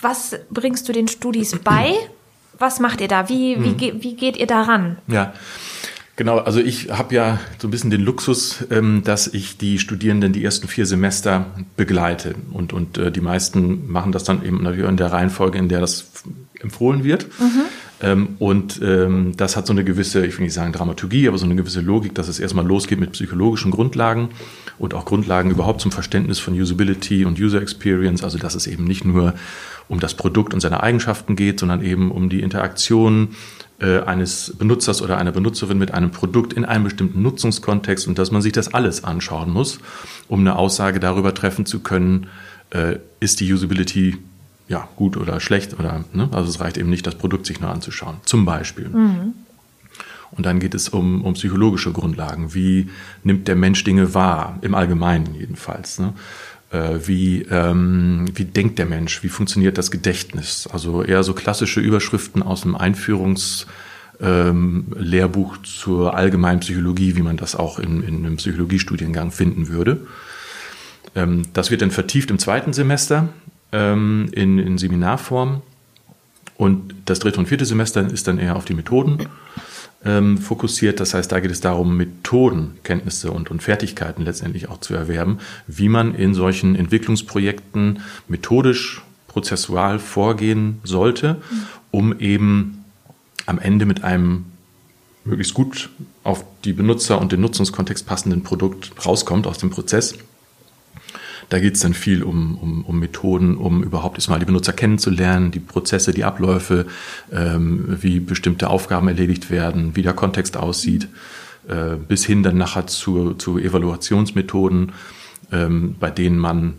was 0.00 0.38
bringst 0.50 0.88
du 0.88 0.94
den 0.94 1.08
Studis 1.08 1.58
bei? 1.62 1.94
Was 2.58 2.80
macht 2.80 3.02
ihr 3.02 3.08
da? 3.08 3.28
Wie, 3.28 3.62
wie, 3.62 3.92
mhm. 3.92 4.02
wie 4.02 4.14
geht 4.14 4.38
ihr 4.38 4.46
daran? 4.46 4.96
Ja, 5.06 5.34
Genau, 6.20 6.36
also 6.36 6.60
ich 6.60 6.90
habe 6.90 7.14
ja 7.14 7.40
so 7.56 7.66
ein 7.66 7.70
bisschen 7.70 7.88
den 7.88 8.02
Luxus, 8.02 8.66
ähm, 8.70 9.00
dass 9.02 9.26
ich 9.26 9.56
die 9.56 9.78
Studierenden 9.78 10.34
die 10.34 10.44
ersten 10.44 10.68
vier 10.68 10.84
Semester 10.84 11.46
begleite. 11.78 12.34
Und, 12.52 12.74
und 12.74 12.98
äh, 12.98 13.10
die 13.10 13.22
meisten 13.22 13.90
machen 13.90 14.12
das 14.12 14.24
dann 14.24 14.44
eben 14.44 14.62
natürlich 14.62 14.86
in 14.86 14.98
der 14.98 15.12
Reihenfolge, 15.12 15.56
in 15.56 15.70
der 15.70 15.80
das 15.80 16.10
empfohlen 16.60 17.04
wird. 17.04 17.26
Mhm. 17.40 17.62
Ähm, 18.02 18.28
und 18.38 18.80
ähm, 18.82 19.32
das 19.38 19.56
hat 19.56 19.66
so 19.66 19.72
eine 19.72 19.82
gewisse, 19.82 20.26
ich 20.26 20.36
will 20.36 20.44
nicht 20.44 20.52
sagen 20.52 20.74
Dramaturgie, 20.74 21.26
aber 21.26 21.38
so 21.38 21.46
eine 21.46 21.56
gewisse 21.56 21.80
Logik, 21.80 22.14
dass 22.14 22.28
es 22.28 22.38
erstmal 22.38 22.66
losgeht 22.66 23.00
mit 23.00 23.12
psychologischen 23.12 23.70
Grundlagen 23.70 24.28
und 24.78 24.92
auch 24.92 25.06
Grundlagen 25.06 25.50
überhaupt 25.50 25.80
zum 25.80 25.90
Verständnis 25.90 26.38
von 26.38 26.52
Usability 26.52 27.24
und 27.24 27.40
User 27.40 27.62
Experience. 27.62 28.22
Also 28.22 28.36
dass 28.36 28.54
es 28.54 28.66
eben 28.66 28.84
nicht 28.84 29.06
nur 29.06 29.32
um 29.88 30.00
das 30.00 30.12
Produkt 30.12 30.52
und 30.52 30.60
seine 30.60 30.82
Eigenschaften 30.82 31.34
geht, 31.34 31.60
sondern 31.60 31.82
eben 31.82 32.10
um 32.10 32.28
die 32.28 32.42
Interaktion 32.42 33.28
äh, 33.80 34.00
eines 34.00 34.54
Benutzers 34.58 35.02
oder 35.02 35.18
einer 35.18 35.32
Benutzerin 35.32 35.78
mit 35.78 35.92
einem 35.92 36.10
Produkt 36.10 36.52
in 36.52 36.64
einem 36.64 36.84
bestimmten 36.84 37.22
Nutzungskontext 37.22 38.06
und 38.06 38.18
dass 38.18 38.30
man 38.30 38.42
sich 38.42 38.52
das 38.52 38.74
alles 38.74 39.04
anschauen 39.04 39.50
muss, 39.50 39.78
um 40.28 40.40
eine 40.40 40.56
Aussage 40.56 41.00
darüber 41.00 41.34
treffen 41.34 41.66
zu 41.66 41.80
können, 41.80 42.28
äh, 42.70 42.96
ist 43.20 43.40
die 43.40 43.52
Usability 43.52 44.18
ja, 44.68 44.88
gut 44.96 45.16
oder 45.16 45.40
schlecht 45.40 45.78
oder 45.78 46.04
ne? 46.12 46.28
also 46.32 46.48
es 46.48 46.60
reicht 46.60 46.76
eben 46.76 46.90
nicht, 46.90 47.06
das 47.06 47.16
Produkt 47.16 47.46
sich 47.46 47.60
nur 47.60 47.70
anzuschauen. 47.70 48.16
Zum 48.24 48.44
Beispiel. 48.44 48.88
Mhm. 48.88 49.34
Und 50.32 50.46
dann 50.46 50.60
geht 50.60 50.74
es 50.74 50.88
um, 50.88 51.24
um 51.24 51.34
psychologische 51.34 51.90
Grundlagen. 51.90 52.54
Wie 52.54 52.88
nimmt 53.24 53.48
der 53.48 53.56
Mensch 53.56 53.82
Dinge 53.82 54.14
wahr? 54.14 54.58
Im 54.60 54.76
Allgemeinen 54.76 55.34
jedenfalls. 55.34 55.98
Ne? 55.98 56.12
Äh, 56.70 57.00
wie, 57.06 57.42
ähm, 57.50 58.26
wie 58.34 58.44
denkt 58.44 58.78
der 58.78 58.86
Mensch? 58.86 59.22
Wie 59.22 59.28
funktioniert 59.28 59.78
das 59.78 59.90
Gedächtnis? 59.90 60.68
Also 60.72 61.02
eher 61.02 61.22
so 61.22 61.34
klassische 61.34 61.80
Überschriften 61.80 62.42
aus 62.42 62.62
dem 62.62 62.76
Einführungs- 62.76 63.66
ähm, 64.20 64.86
zur 65.62 66.14
allgemeinen 66.14 66.60
Psychologie, 66.60 67.16
wie 67.16 67.22
man 67.22 67.36
das 67.36 67.56
auch 67.56 67.78
in, 67.78 68.02
in 68.02 68.16
einem 68.16 68.36
Psychologiestudiengang 68.36 69.32
finden 69.32 69.68
würde. 69.68 70.06
Ähm, 71.14 71.42
das 71.52 71.70
wird 71.70 71.82
dann 71.82 71.90
vertieft 71.90 72.30
im 72.30 72.38
zweiten 72.38 72.72
Semester 72.72 73.28
ähm, 73.72 74.28
in, 74.32 74.58
in 74.58 74.78
Seminarform. 74.78 75.62
Und 76.56 76.94
das 77.06 77.20
dritte 77.20 77.38
und 77.38 77.46
vierte 77.46 77.64
Semester 77.64 78.06
ist 78.06 78.28
dann 78.28 78.38
eher 78.38 78.56
auf 78.56 78.66
die 78.66 78.74
Methoden 78.74 79.26
ähm, 80.04 80.38
fokussiert. 80.38 81.00
Das 81.00 81.14
heißt, 81.14 81.30
da 81.30 81.40
geht 81.40 81.50
es 81.50 81.60
darum, 81.60 81.96
Methodenkenntnisse 81.96 83.30
und, 83.30 83.50
und 83.50 83.62
Fertigkeiten 83.62 84.24
letztendlich 84.24 84.68
auch 84.68 84.80
zu 84.80 84.94
erwerben, 84.94 85.38
wie 85.66 85.88
man 85.88 86.14
in 86.14 86.34
solchen 86.34 86.74
Entwicklungsprojekten 86.74 88.00
methodisch, 88.28 89.02
prozessual 89.28 90.00
vorgehen 90.00 90.80
sollte, 90.82 91.40
um 91.92 92.18
eben 92.18 92.84
am 93.46 93.60
Ende 93.60 93.86
mit 93.86 94.02
einem 94.02 94.46
möglichst 95.24 95.54
gut 95.54 95.90
auf 96.24 96.44
die 96.64 96.72
Benutzer 96.72 97.20
und 97.20 97.30
den 97.30 97.40
Nutzungskontext 97.40 98.06
passenden 98.06 98.42
Produkt 98.42 98.92
rauskommt 99.06 99.46
aus 99.46 99.58
dem 99.58 99.70
Prozess 99.70 100.16
da 101.50 101.58
geht 101.58 101.74
es 101.74 101.80
dann 101.80 101.94
viel 101.94 102.22
um, 102.22 102.56
um, 102.56 102.84
um 102.84 102.98
Methoden, 102.98 103.56
um 103.56 103.82
überhaupt 103.82 104.16
erstmal 104.16 104.38
die 104.38 104.44
Benutzer 104.44 104.72
kennenzulernen, 104.72 105.50
die 105.50 105.60
Prozesse, 105.60 106.12
die 106.12 106.24
Abläufe, 106.24 106.86
ähm, 107.32 107.98
wie 108.00 108.20
bestimmte 108.20 108.70
Aufgaben 108.70 109.08
erledigt 109.08 109.50
werden, 109.50 109.96
wie 109.96 110.02
der 110.02 110.12
Kontext 110.12 110.56
aussieht, 110.56 111.08
äh, 111.68 111.96
bis 111.96 112.24
hin 112.24 112.44
dann 112.44 112.56
nachher 112.56 112.86
zu, 112.86 113.34
zu 113.34 113.58
Evaluationsmethoden, 113.58 114.92
ähm, 115.50 115.96
bei 115.98 116.10
denen 116.10 116.38
man 116.38 116.74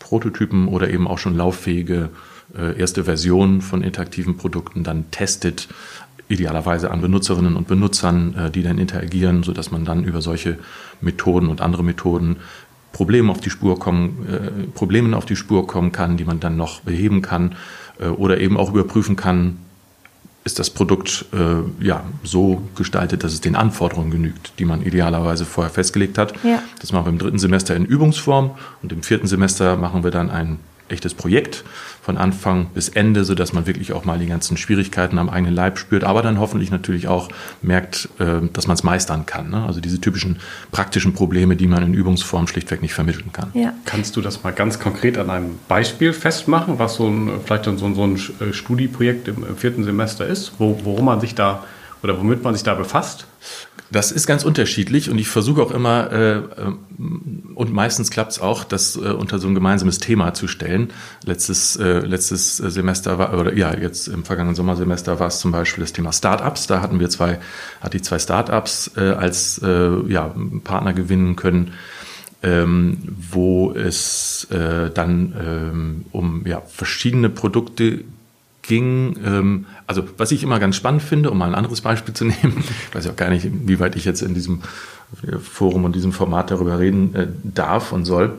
Prototypen 0.00 0.66
oder 0.68 0.90
eben 0.90 1.06
auch 1.06 1.18
schon 1.18 1.36
lauffähige 1.36 2.10
äh, 2.56 2.78
erste 2.78 3.04
Versionen 3.04 3.60
von 3.60 3.82
interaktiven 3.82 4.36
Produkten 4.36 4.82
dann 4.82 5.10
testet, 5.12 5.68
idealerweise 6.28 6.90
an 6.90 7.00
Benutzerinnen 7.00 7.56
und 7.56 7.68
Benutzern, 7.68 8.34
äh, 8.34 8.50
die 8.50 8.62
dann 8.62 8.78
interagieren, 8.78 9.42
sodass 9.42 9.70
man 9.70 9.84
dann 9.84 10.04
über 10.04 10.20
solche 10.20 10.58
Methoden 11.00 11.48
und 11.48 11.60
andere 11.60 11.84
Methoden 11.84 12.36
Problemen 12.96 13.28
auf 13.28 13.42
die 13.42 13.50
Spur 13.50 13.78
kommen, 13.78 14.26
äh, 14.26 14.66
Problemen 14.72 15.12
auf 15.12 15.26
die 15.26 15.36
Spur 15.36 15.66
kommen 15.66 15.92
kann, 15.92 16.16
die 16.16 16.24
man 16.24 16.40
dann 16.40 16.56
noch 16.56 16.80
beheben 16.80 17.20
kann 17.20 17.54
äh, 18.00 18.06
oder 18.06 18.40
eben 18.40 18.56
auch 18.56 18.72
überprüfen 18.72 19.16
kann, 19.16 19.58
ist 20.44 20.58
das 20.58 20.70
Produkt 20.70 21.26
äh, 21.34 21.84
ja 21.84 22.04
so 22.22 22.62
gestaltet, 22.74 23.22
dass 23.22 23.34
es 23.34 23.42
den 23.42 23.54
Anforderungen 23.54 24.10
genügt, 24.10 24.54
die 24.58 24.64
man 24.64 24.80
idealerweise 24.80 25.44
vorher 25.44 25.70
festgelegt 25.70 26.16
hat. 26.16 26.32
Ja. 26.42 26.62
Das 26.80 26.90
machen 26.92 27.04
wir 27.04 27.10
im 27.10 27.18
dritten 27.18 27.38
Semester 27.38 27.76
in 27.76 27.84
Übungsform 27.84 28.52
und 28.82 28.92
im 28.92 29.02
vierten 29.02 29.26
Semester 29.26 29.76
machen 29.76 30.02
wir 30.02 30.10
dann 30.10 30.30
ein 30.30 30.58
echtes 30.88 31.14
Projekt 31.14 31.64
von 32.02 32.16
Anfang 32.16 32.66
bis 32.74 32.88
Ende, 32.88 33.24
sodass 33.24 33.52
man 33.52 33.66
wirklich 33.66 33.92
auch 33.92 34.04
mal 34.04 34.18
die 34.18 34.26
ganzen 34.26 34.56
Schwierigkeiten 34.56 35.18
am 35.18 35.28
eigenen 35.28 35.54
Leib 35.54 35.78
spürt, 35.78 36.04
aber 36.04 36.22
dann 36.22 36.38
hoffentlich 36.38 36.70
natürlich 36.70 37.08
auch 37.08 37.28
merkt, 37.62 38.08
äh, 38.18 38.42
dass 38.52 38.66
man 38.66 38.74
es 38.74 38.84
meistern 38.84 39.26
kann. 39.26 39.50
Ne? 39.50 39.64
Also 39.64 39.80
diese 39.80 40.00
typischen 40.00 40.38
praktischen 40.70 41.14
Probleme, 41.14 41.56
die 41.56 41.66
man 41.66 41.82
in 41.82 41.94
Übungsform 41.94 42.46
schlichtweg 42.46 42.82
nicht 42.82 42.94
vermitteln 42.94 43.32
kann. 43.32 43.50
Ja. 43.54 43.72
Kannst 43.84 44.16
du 44.16 44.20
das 44.20 44.44
mal 44.44 44.52
ganz 44.52 44.78
konkret 44.78 45.18
an 45.18 45.30
einem 45.30 45.58
Beispiel 45.68 46.12
festmachen, 46.12 46.78
was 46.78 46.94
so 46.94 47.08
ein, 47.08 47.30
vielleicht 47.44 47.66
dann 47.66 47.78
so 47.78 47.86
ein, 47.86 47.94
so 47.94 48.04
ein 48.04 48.16
äh, 48.16 48.52
Studieprojekt 48.52 49.28
im 49.28 49.56
vierten 49.56 49.84
Semester 49.84 50.26
ist, 50.26 50.52
wo, 50.58 50.80
worum 50.84 51.06
man 51.06 51.20
sich 51.20 51.34
da 51.34 51.64
oder 52.02 52.18
womit 52.18 52.44
man 52.44 52.54
sich 52.54 52.62
da 52.62 52.74
befasst? 52.74 53.26
Das 53.90 54.10
ist 54.10 54.26
ganz 54.26 54.44
unterschiedlich 54.44 55.10
und 55.10 55.18
ich 55.18 55.28
versuche 55.28 55.62
auch 55.62 55.70
immer, 55.70 56.12
äh, 56.12 56.42
und 57.54 57.72
meistens 57.72 58.10
klappt 58.10 58.32
es 58.32 58.40
auch, 58.40 58.64
das 58.64 58.96
äh, 58.96 59.00
unter 59.00 59.38
so 59.38 59.46
ein 59.46 59.54
gemeinsames 59.54 59.98
Thema 59.98 60.34
zu 60.34 60.48
stellen. 60.48 60.92
Letztes, 61.24 61.76
äh, 61.76 62.00
letztes 62.00 62.56
Semester 62.56 63.18
war, 63.18 63.38
oder 63.38 63.54
ja, 63.54 63.76
jetzt 63.76 64.08
im 64.08 64.24
vergangenen 64.24 64.56
Sommersemester 64.56 65.20
war 65.20 65.28
es 65.28 65.38
zum 65.38 65.52
Beispiel 65.52 65.82
das 65.82 65.92
Thema 65.92 66.12
Startups. 66.12 66.66
Da 66.66 66.80
hatten 66.80 66.98
wir 66.98 67.08
zwei, 67.10 67.38
hatte 67.80 67.96
ich 67.96 68.04
zwei 68.04 68.18
Startups 68.18 68.90
äh, 68.96 69.10
als 69.10 69.60
äh, 69.62 69.90
ja, 70.08 70.34
Partner 70.64 70.92
gewinnen 70.92 71.36
können. 71.36 71.72
Ähm, 72.42 72.98
wo 73.32 73.72
es 73.72 74.46
äh, 74.50 74.90
dann 74.90 75.34
ähm, 75.40 76.04
um 76.12 76.46
ja, 76.46 76.60
verschiedene 76.66 77.30
Produkte 77.30 78.04
ging, 78.66 79.16
ähm, 79.24 79.66
also 79.86 80.02
was 80.16 80.32
ich 80.32 80.42
immer 80.42 80.58
ganz 80.58 80.76
spannend 80.76 81.02
finde, 81.02 81.30
um 81.30 81.38
mal 81.38 81.46
ein 81.46 81.54
anderes 81.54 81.80
Beispiel 81.80 82.14
zu 82.14 82.24
nehmen, 82.26 82.62
ich 82.88 82.94
weiß 82.94 83.08
auch 83.08 83.16
gar 83.16 83.30
nicht, 83.30 83.48
wie 83.50 83.80
weit 83.80 83.96
ich 83.96 84.04
jetzt 84.04 84.22
in 84.22 84.34
diesem 84.34 84.62
Forum 85.40 85.84
und 85.84 85.94
diesem 85.94 86.12
Format 86.12 86.50
darüber 86.50 86.78
reden 86.78 87.14
äh, 87.14 87.28
darf 87.44 87.92
und 87.92 88.04
soll. 88.04 88.38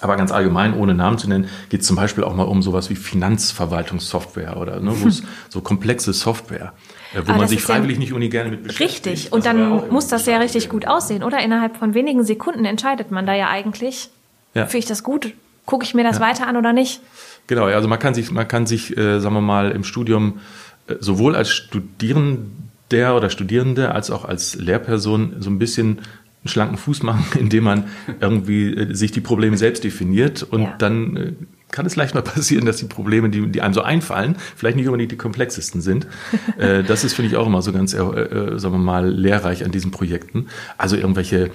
Aber 0.00 0.16
ganz 0.16 0.30
allgemein, 0.30 0.74
ohne 0.74 0.94
Namen 0.94 1.18
zu 1.18 1.28
nennen, 1.28 1.48
geht 1.70 1.80
es 1.80 1.86
zum 1.88 1.96
Beispiel 1.96 2.22
auch 2.22 2.34
mal 2.34 2.44
um 2.44 2.62
sowas 2.62 2.88
wie 2.88 2.94
Finanzverwaltungssoftware 2.94 4.56
oder 4.56 4.78
ne, 4.78 4.94
es 5.06 5.24
so 5.48 5.60
komplexe 5.60 6.12
Software, 6.12 6.72
äh, 7.12 7.18
wo 7.18 7.30
Aber 7.30 7.38
man 7.38 7.48
sich 7.48 7.62
freiwillig 7.62 7.96
ja 7.96 8.00
nicht 8.00 8.12
uni 8.12 8.28
gerne 8.28 8.50
mit 8.50 8.62
beschäftigt. 8.62 9.06
Richtig, 9.06 9.32
und 9.32 9.44
dann 9.44 9.90
muss 9.90 10.06
das 10.06 10.26
ja 10.26 10.38
richtig 10.38 10.68
gut 10.68 10.86
aussehen, 10.86 11.24
oder? 11.24 11.40
Innerhalb 11.40 11.76
von 11.76 11.94
wenigen 11.94 12.22
Sekunden 12.22 12.64
entscheidet 12.64 13.10
man 13.10 13.26
da 13.26 13.34
ja 13.34 13.48
eigentlich, 13.48 14.10
ja. 14.54 14.66
finde 14.66 14.78
ich 14.78 14.86
das 14.86 15.02
gut, 15.02 15.32
gucke 15.66 15.84
ich 15.84 15.94
mir 15.94 16.04
das 16.04 16.18
ja. 16.18 16.26
weiter 16.26 16.46
an 16.46 16.56
oder 16.56 16.72
nicht? 16.72 17.00
Genau, 17.48 17.64
also 17.64 17.88
man 17.88 17.98
kann 17.98 18.14
sich, 18.14 18.30
man 18.30 18.46
kann 18.46 18.66
sich, 18.66 18.96
äh, 18.96 19.20
sagen 19.20 19.34
wir 19.34 19.40
mal, 19.40 19.72
im 19.72 19.82
Studium 19.82 20.40
äh, 20.86 20.94
sowohl 21.00 21.34
als 21.34 21.50
Studierender 21.50 23.16
oder 23.16 23.30
Studierende 23.30 23.92
als 23.92 24.10
auch 24.10 24.24
als 24.24 24.54
Lehrperson 24.54 25.36
so 25.40 25.50
ein 25.50 25.58
bisschen 25.58 25.98
einen 25.98 26.48
schlanken 26.48 26.76
Fuß 26.76 27.02
machen, 27.02 27.24
indem 27.40 27.64
man 27.64 27.84
irgendwie 28.20 28.74
äh, 28.74 28.94
sich 28.94 29.12
die 29.12 29.22
Probleme 29.22 29.56
selbst 29.56 29.82
definiert 29.82 30.42
und 30.42 30.62
ja. 30.62 30.74
dann 30.78 31.16
äh, 31.16 31.32
kann 31.70 31.86
es 31.86 31.96
leicht 31.96 32.14
mal 32.14 32.22
passieren, 32.34 32.66
dass 32.66 32.76
die 32.76 32.84
Probleme, 32.84 33.30
die, 33.30 33.46
die 33.46 33.62
einem 33.62 33.72
so 33.72 33.80
einfallen, 33.80 34.36
vielleicht 34.54 34.76
nicht 34.76 34.86
unbedingt 34.86 35.10
die 35.10 35.16
komplexesten 35.16 35.80
sind. 35.80 36.06
Äh, 36.58 36.82
das 36.82 37.04
ist, 37.04 37.14
finde 37.14 37.30
ich, 37.30 37.36
auch 37.36 37.46
immer 37.46 37.62
so 37.62 37.72
ganz, 37.72 37.94
äh, 37.94 37.98
äh, 37.98 38.58
sagen 38.58 38.74
wir 38.74 38.78
mal, 38.78 39.08
lehrreich 39.08 39.64
an 39.64 39.70
diesen 39.70 39.92
Projekten. 39.92 40.48
Also 40.76 40.96
irgendwelche 40.96 41.50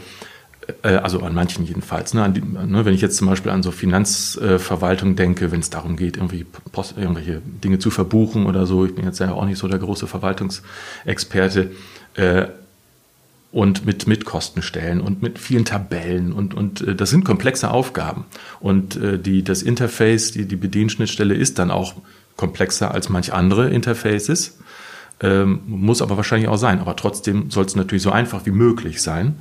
also 0.81 1.21
an 1.21 1.33
manchen 1.33 1.65
jedenfalls. 1.65 2.13
Ne, 2.13 2.27
ne, 2.29 2.85
wenn 2.85 2.93
ich 2.93 3.01
jetzt 3.01 3.17
zum 3.17 3.27
Beispiel 3.27 3.51
an 3.51 3.63
so 3.63 3.71
Finanzverwaltung 3.71 5.15
denke, 5.15 5.51
wenn 5.51 5.59
es 5.59 5.69
darum 5.69 5.95
geht, 5.95 6.17
irgendwie 6.17 6.45
Post, 6.71 6.95
irgendwelche 6.97 7.41
Dinge 7.41 7.79
zu 7.79 7.91
verbuchen 7.91 8.45
oder 8.45 8.65
so, 8.65 8.85
ich 8.85 8.95
bin 8.95 9.05
jetzt 9.05 9.19
ja 9.19 9.31
auch 9.31 9.45
nicht 9.45 9.57
so 9.57 9.67
der 9.67 9.79
große 9.79 10.07
Verwaltungsexperte, 10.07 11.71
äh, 12.15 12.47
und 13.53 13.85
mit, 13.85 14.07
mit 14.07 14.25
Kostenstellen 14.25 14.99
und 14.99 15.21
mit 15.21 15.37
vielen 15.37 15.63
Tabellen 15.63 16.33
und, 16.33 16.55
und 16.55 16.81
äh, 16.81 16.95
das 16.95 17.11
sind 17.11 17.23
komplexe 17.23 17.69
Aufgaben. 17.69 18.25
Und 18.59 18.95
äh, 18.95 19.19
die, 19.19 19.43
das 19.43 19.61
Interface, 19.61 20.31
die, 20.31 20.47
die 20.47 20.55
Bedienschnittstelle 20.55 21.35
ist 21.35 21.59
dann 21.59 21.69
auch 21.69 21.93
komplexer 22.35 22.91
als 22.91 23.09
manch 23.09 23.31
andere 23.31 23.69
Interfaces. 23.69 24.57
Ähm, 25.19 25.61
muss 25.67 26.01
aber 26.01 26.17
wahrscheinlich 26.17 26.49
auch 26.49 26.57
sein. 26.57 26.79
Aber 26.79 26.95
trotzdem 26.95 27.51
soll 27.51 27.65
es 27.65 27.75
natürlich 27.75 28.01
so 28.01 28.11
einfach 28.11 28.47
wie 28.47 28.51
möglich 28.51 29.03
sein. 29.03 29.35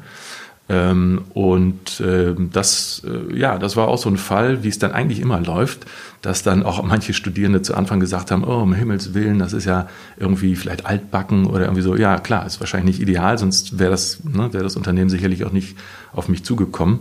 Ähm, 0.73 1.21
und 1.35 2.01
äh, 2.01 2.35
das, 2.51 3.03
äh, 3.05 3.37
ja, 3.37 3.59
das 3.59 3.77
war 3.77 3.89
auch 3.89 3.99
so 3.99 4.09
ein 4.09 4.17
Fall, 4.17 4.65
wie 4.65 4.69
es 4.69 4.79
dann 4.79 4.93
eigentlich 4.93 5.21
immer 5.21 5.39
läuft, 5.39 5.85
dass 6.23 6.43
dann 6.43 6.63
auch 6.63 6.83
manche 6.83 7.13
Studierende 7.13 7.61
zu 7.61 7.75
Anfang 7.75 8.01
gesagt 8.01 8.31
haben, 8.31 8.43
oh, 8.43 8.63
um 8.63 8.73
Himmels 8.73 9.13
Willen, 9.13 9.39
das 9.39 9.53
ist 9.53 9.67
ja 9.67 9.89
irgendwie 10.17 10.57
vielleicht 10.57 10.87
altbacken 10.87 11.45
oder 11.45 11.65
irgendwie 11.65 11.83
so. 11.83 11.95
Ja, 11.95 12.19
klar, 12.19 12.47
ist 12.47 12.59
wahrscheinlich 12.61 12.97
nicht 12.97 13.07
ideal, 13.07 13.37
sonst 13.37 13.79
wäre 13.79 13.91
das, 13.91 14.25
ne, 14.25 14.55
wäre 14.55 14.65
das 14.65 14.77
Unternehmen 14.77 15.11
sicherlich 15.11 15.45
auch 15.45 15.53
nicht 15.53 15.77
auf 16.15 16.29
mich 16.29 16.43
zugekommen. 16.43 17.01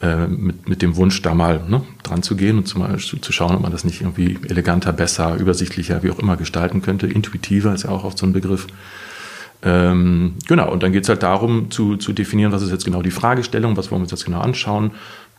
Äh, 0.00 0.26
mit, 0.26 0.66
mit 0.66 0.80
dem 0.80 0.96
Wunsch, 0.96 1.20
da 1.20 1.34
mal 1.34 1.60
ne, 1.68 1.82
dran 2.04 2.22
zu 2.22 2.36
gehen 2.36 2.56
und 2.56 2.66
zum, 2.66 2.98
zu, 2.98 3.18
zu 3.18 3.32
schauen, 3.32 3.54
ob 3.54 3.62
man 3.62 3.70
das 3.70 3.84
nicht 3.84 4.00
irgendwie 4.00 4.38
eleganter, 4.48 4.94
besser, 4.94 5.36
übersichtlicher, 5.36 6.02
wie 6.02 6.10
auch 6.10 6.18
immer 6.18 6.36
gestalten 6.38 6.80
könnte. 6.80 7.06
Intuitiver 7.06 7.74
ist 7.74 7.84
ja 7.84 7.90
auch 7.90 8.04
oft 8.04 8.16
so 8.16 8.24
ein 8.24 8.32
Begriff. 8.32 8.66
Ähm, 9.64 10.34
genau, 10.46 10.70
und 10.70 10.82
dann 10.82 10.92
geht 10.92 11.04
es 11.04 11.08
halt 11.08 11.22
darum 11.22 11.70
zu, 11.70 11.96
zu 11.96 12.12
definieren, 12.12 12.52
was 12.52 12.62
ist 12.62 12.70
jetzt 12.70 12.84
genau 12.84 13.00
die 13.00 13.10
Fragestellung, 13.10 13.76
was 13.76 13.90
wollen 13.90 14.00
wir 14.00 14.04
uns 14.04 14.10
jetzt 14.10 14.26
genau 14.26 14.40
anschauen, 14.40 14.90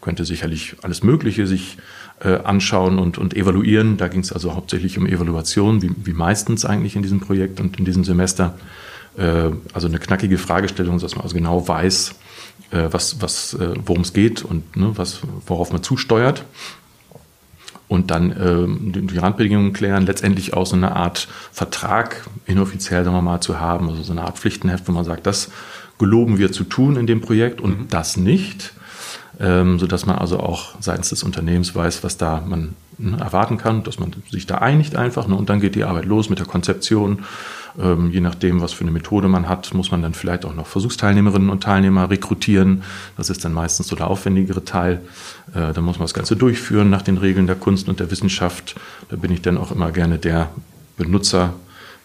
könnte 0.02 0.26
sicherlich 0.26 0.76
alles 0.82 1.04
Mögliche 1.04 1.48
sich 1.48 1.78
äh, 2.24 2.38
anschauen 2.44 3.00
und, 3.00 3.18
und 3.18 3.36
evaluieren. 3.36 3.98
Da 3.98 4.08
ging 4.08 4.22
es 4.22 4.32
also 4.32 4.56
hauptsächlich 4.56 4.98
um 4.98 5.06
Evaluation, 5.06 5.82
wie, 5.82 5.92
wie 6.04 6.14
meistens 6.14 6.66
eigentlich 6.66 6.96
in 6.96 7.02
diesem 7.02 7.20
Projekt 7.20 7.60
und 7.60 7.78
in 7.78 7.86
diesem 7.86 8.04
Semester. 8.04 8.58
Äh, 9.18 9.52
also 9.74 9.88
eine 9.88 10.00
knackige 10.00 10.38
Fragestellung, 10.38 11.00
dass 11.00 11.16
man 11.16 11.24
also 11.24 11.36
genau 11.36 11.68
weiß, 11.68 12.16
äh, 12.72 12.88
was, 12.92 13.22
was, 13.22 13.54
äh, 13.56 13.74
worum 13.86 14.02
es 14.02 14.14
geht 14.14 14.44
und 14.44 14.76
ne, 14.76 14.92
was, 14.96 15.22
worauf 15.46 15.72
man 15.72 15.84
zusteuert. 15.84 16.46
Und 17.88 18.10
dann 18.10 18.32
äh, 18.32 19.02
die 19.02 19.18
Randbedingungen 19.18 19.74
klären, 19.74 20.06
letztendlich 20.06 20.54
auch 20.54 20.66
so 20.66 20.76
eine 20.76 20.96
Art 20.96 21.28
Vertrag 21.52 22.28
inoffiziell, 22.46 23.04
sagen 23.04 23.16
wir 23.16 23.22
mal, 23.22 23.42
zu 23.42 23.60
haben, 23.60 23.90
also 23.90 24.02
so 24.02 24.12
eine 24.12 24.24
Art 24.24 24.40
Pflichtenheft, 24.40 24.88
wo 24.88 24.92
man 24.92 25.06
sagt, 25.06 25.28
das 25.28 25.52
geloben 26.00 26.38
wir 26.38 26.52
zu 26.52 26.64
tun 26.64 26.96
in 26.96 27.08
dem 27.08 27.22
Projekt 27.22 27.62
und 27.62 27.80
mhm. 27.80 27.88
das 27.90 28.18
nicht 28.18 28.74
ähm, 29.40 29.80
sodass 29.80 30.06
man 30.06 30.18
also 30.18 30.40
auch 30.40 30.76
seitens 30.80 31.10
des 31.10 31.24
Unternehmens 31.24 31.76
weiß, 31.76 32.04
was 32.04 32.18
da 32.18 32.44
man 32.46 32.76
ne, 32.98 33.18
erwarten 33.20 33.58
kann, 33.58 33.84
dass 33.84 34.00
man 34.00 34.14
sich 34.30 34.46
da 34.46 34.60
einigt 34.60 34.96
einfach. 34.96 35.28
Ne, 35.28 35.36
und 35.36 35.50
dann 35.50 35.60
geht 35.60 35.76
die 35.76 35.84
Arbeit 35.84 36.06
los 36.06 36.30
mit 36.30 36.40
der 36.40 36.46
Konzeption. 36.46 37.26
Ähm, 37.80 38.12
je 38.12 38.22
nachdem, 38.22 38.62
was 38.62 38.74
für 38.74 38.84
eine 38.84 38.92
Methode 38.92 39.28
man 39.28 39.50
hat, 39.50 39.74
muss 39.74 39.92
man 39.92 40.02
dann 40.02 40.14
vielleicht 40.14 40.46
auch 40.46 40.56
noch 40.56 40.68
Versuchsteilnehmerinnen 40.68 41.50
und 41.50 41.64
Teilnehmer 41.64 42.10
rekrutieren. 42.10 42.84
Das 43.18 43.30
ist 43.30 43.44
dann 43.44 43.54
meistens 43.54 43.88
so 43.88 43.96
der 43.96 44.08
aufwendigere 44.08 44.64
Teil. 44.64 45.02
Äh, 45.54 45.74
dann 45.74 45.84
muss 45.84 45.98
man 46.00 46.06
das 46.06 46.14
Ganze 46.14 46.36
durchführen 46.36 46.90
nach 46.90 47.02
den 47.02 47.18
Regeln 47.18 47.48
der 47.48 47.58
Kunst 47.58 47.90
und 47.90 48.00
der 48.00 48.12
Wissenschaft. 48.12 48.76
Da 49.10 49.18
bin 49.18 49.32
ich 49.32 49.42
dann 49.42 49.58
auch 49.58 49.72
immer 49.72 49.92
gerne 49.92 50.18
der 50.18 50.50
Benutzer, 50.98 51.54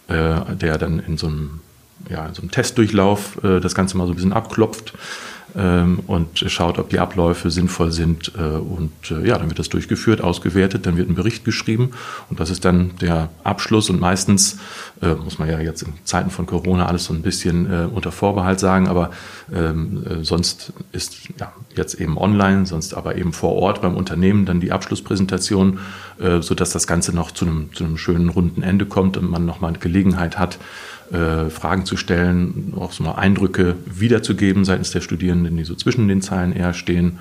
äh, 0.07 0.55
der 0.55 0.77
dann 0.77 0.99
in 0.99 1.17
so 1.17 1.27
einem 1.27 1.61
ja, 2.09 2.25
in 2.25 2.33
so 2.33 2.41
einem 2.41 2.51
Testdurchlauf 2.51 3.43
äh, 3.43 3.59
das 3.59 3.75
Ganze 3.75 3.95
mal 3.95 4.07
so 4.07 4.13
ein 4.13 4.15
bisschen 4.15 4.33
abklopft 4.33 4.93
und 5.53 6.39
schaut, 6.47 6.79
ob 6.79 6.89
die 6.89 6.99
Abläufe 6.99 7.51
sinnvoll 7.51 7.91
sind. 7.91 8.31
Äh, 8.37 8.41
und 8.41 8.91
äh, 9.11 9.27
ja, 9.27 9.37
dann 9.37 9.49
wird 9.49 9.59
das 9.59 9.69
durchgeführt, 9.69 10.21
ausgewertet, 10.21 10.85
dann 10.85 10.97
wird 10.97 11.09
ein 11.09 11.15
Bericht 11.15 11.43
geschrieben 11.43 11.91
und 12.29 12.39
das 12.39 12.49
ist 12.49 12.63
dann 12.63 12.91
der 13.01 13.29
Abschluss. 13.43 13.89
Und 13.89 13.99
meistens 13.99 14.59
äh, 15.01 15.15
muss 15.15 15.39
man 15.39 15.49
ja 15.49 15.59
jetzt 15.59 15.81
in 15.81 15.93
Zeiten 16.05 16.29
von 16.29 16.45
Corona 16.45 16.85
alles 16.85 17.05
so 17.05 17.13
ein 17.13 17.21
bisschen 17.21 17.91
unter 17.91 18.11
Vorbehalt 18.11 18.59
sagen, 18.59 18.87
aber 18.87 19.11
ähm, 19.53 20.03
äh, 20.05 20.23
sonst 20.23 20.73
ist 20.91 21.29
ja 21.39 21.51
jetzt 21.75 21.95
eben 21.95 22.17
online, 22.17 22.65
sonst 22.65 22.93
aber 22.93 23.15
eben 23.15 23.33
vor 23.33 23.53
Ort 23.53 23.81
beim 23.81 23.95
Unternehmen 23.95 24.45
dann 24.45 24.59
die 24.59 24.71
Abschlusspräsentation, 24.71 25.79
äh, 26.19 26.41
sodass 26.41 26.71
das 26.71 26.87
Ganze 26.87 27.13
noch 27.15 27.31
zu 27.31 27.45
einem, 27.45 27.73
zu 27.73 27.83
einem 27.83 27.97
schönen 27.97 28.29
runden 28.29 28.63
Ende 28.63 28.85
kommt 28.85 29.17
und 29.17 29.29
man 29.29 29.45
nochmal 29.45 29.73
Gelegenheit 29.73 30.37
hat, 30.37 30.59
äh, 31.11 31.49
Fragen 31.49 31.85
zu 31.85 31.97
stellen, 31.97 32.73
auch 32.77 32.91
so 32.91 33.03
mal 33.03 33.13
Eindrücke 33.13 33.75
wiederzugeben 33.85 34.65
seitens 34.65 34.91
der 34.91 35.01
Studierenden, 35.01 35.57
die 35.57 35.63
so 35.63 35.75
zwischen 35.75 36.07
den 36.07 36.21
Zeilen 36.21 36.53
eher 36.53 36.73
stehen. 36.73 37.19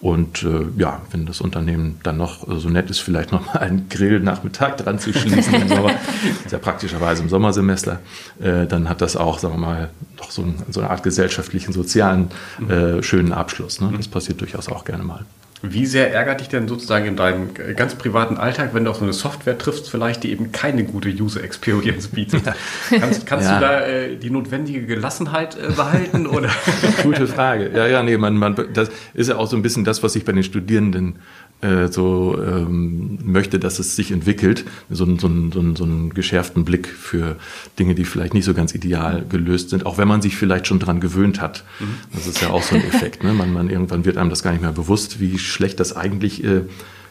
Und 0.00 0.42
äh, 0.42 0.66
ja, 0.76 1.00
wenn 1.12 1.26
das 1.26 1.40
Unternehmen 1.40 2.00
dann 2.02 2.16
noch 2.16 2.44
so 2.58 2.68
nett 2.68 2.90
ist, 2.90 2.98
vielleicht 2.98 3.30
noch 3.30 3.46
mal 3.46 3.60
einen 3.60 3.88
Grillnachmittag 3.88 4.76
dran 4.76 4.98
zu 4.98 5.12
schließen, 5.12 5.54
im 5.54 5.68
Sommer, 5.68 5.92
ja 6.50 6.58
praktischerweise 6.58 7.22
im 7.22 7.28
Sommersemester, 7.28 8.00
äh, 8.40 8.66
dann 8.66 8.88
hat 8.88 9.00
das 9.00 9.16
auch, 9.16 9.38
sagen 9.38 9.54
wir 9.54 9.60
mal, 9.60 9.90
noch 10.18 10.32
so, 10.32 10.42
ein, 10.42 10.56
so 10.70 10.80
eine 10.80 10.90
Art 10.90 11.04
gesellschaftlichen, 11.04 11.72
sozialen, 11.72 12.32
äh, 12.68 13.00
schönen 13.00 13.32
Abschluss. 13.32 13.80
Ne? 13.80 13.92
Das 13.96 14.08
passiert 14.08 14.40
durchaus 14.40 14.68
auch 14.68 14.84
gerne 14.84 15.04
mal. 15.04 15.24
Wie 15.62 15.86
sehr 15.86 16.12
ärgert 16.12 16.40
dich 16.40 16.48
denn 16.48 16.66
sozusagen 16.66 17.06
in 17.06 17.16
deinem 17.16 17.50
ganz 17.76 17.94
privaten 17.94 18.36
Alltag, 18.36 18.74
wenn 18.74 18.84
du 18.84 18.90
auf 18.90 18.96
so 18.96 19.04
eine 19.04 19.12
Software 19.12 19.56
triffst, 19.56 19.88
vielleicht, 19.88 20.24
die 20.24 20.32
eben 20.32 20.50
keine 20.50 20.82
gute 20.82 21.08
User 21.08 21.42
Experience 21.42 22.08
bietet? 22.08 22.42
Ja. 22.90 22.98
Kannst, 22.98 23.26
kannst 23.26 23.48
ja. 23.48 23.54
du 23.58 23.64
da 23.64 23.80
äh, 23.86 24.16
die 24.16 24.30
notwendige 24.30 24.84
Gelassenheit 24.84 25.56
äh, 25.56 25.72
behalten? 25.72 26.26
Oder? 26.26 26.50
Gute 27.02 27.26
Frage. 27.26 27.70
Ja, 27.74 27.86
ja, 27.86 28.02
nee, 28.02 28.16
man, 28.16 28.36
man, 28.36 28.56
das 28.72 28.90
ist 29.14 29.28
ja 29.28 29.36
auch 29.36 29.46
so 29.46 29.56
ein 29.56 29.62
bisschen 29.62 29.84
das, 29.84 30.02
was 30.02 30.16
ich 30.16 30.24
bei 30.24 30.32
den 30.32 30.42
Studierenden 30.42 31.16
äh, 31.62 31.88
so 31.88 32.36
ähm, 32.42 33.18
möchte, 33.24 33.58
dass 33.58 33.78
es 33.78 33.96
sich 33.96 34.10
entwickelt, 34.10 34.64
so, 34.90 35.06
so, 35.06 35.30
so, 35.52 35.74
so 35.74 35.84
einen 35.84 36.12
geschärften 36.12 36.64
Blick 36.64 36.88
für 36.88 37.36
Dinge, 37.78 37.94
die 37.94 38.04
vielleicht 38.04 38.34
nicht 38.34 38.44
so 38.44 38.52
ganz 38.52 38.74
ideal 38.74 39.24
gelöst 39.28 39.70
sind, 39.70 39.86
auch 39.86 39.96
wenn 39.96 40.08
man 40.08 40.20
sich 40.22 40.36
vielleicht 40.36 40.66
schon 40.66 40.80
dran 40.80 41.00
gewöhnt 41.00 41.40
hat. 41.40 41.64
Mhm. 41.78 41.94
Das 42.12 42.26
ist 42.26 42.42
ja 42.42 42.50
auch 42.50 42.62
so 42.62 42.74
ein 42.74 42.82
Effekt. 42.84 43.22
Ne? 43.22 43.32
Man, 43.32 43.52
man, 43.52 43.70
irgendwann 43.70 44.04
wird 44.04 44.16
einem 44.16 44.28
das 44.28 44.42
gar 44.42 44.50
nicht 44.50 44.62
mehr 44.62 44.72
bewusst, 44.72 45.20
wie 45.20 45.38
schlecht 45.38 45.78
das 45.78 45.96
eigentlich 45.96 46.42
äh, 46.42 46.62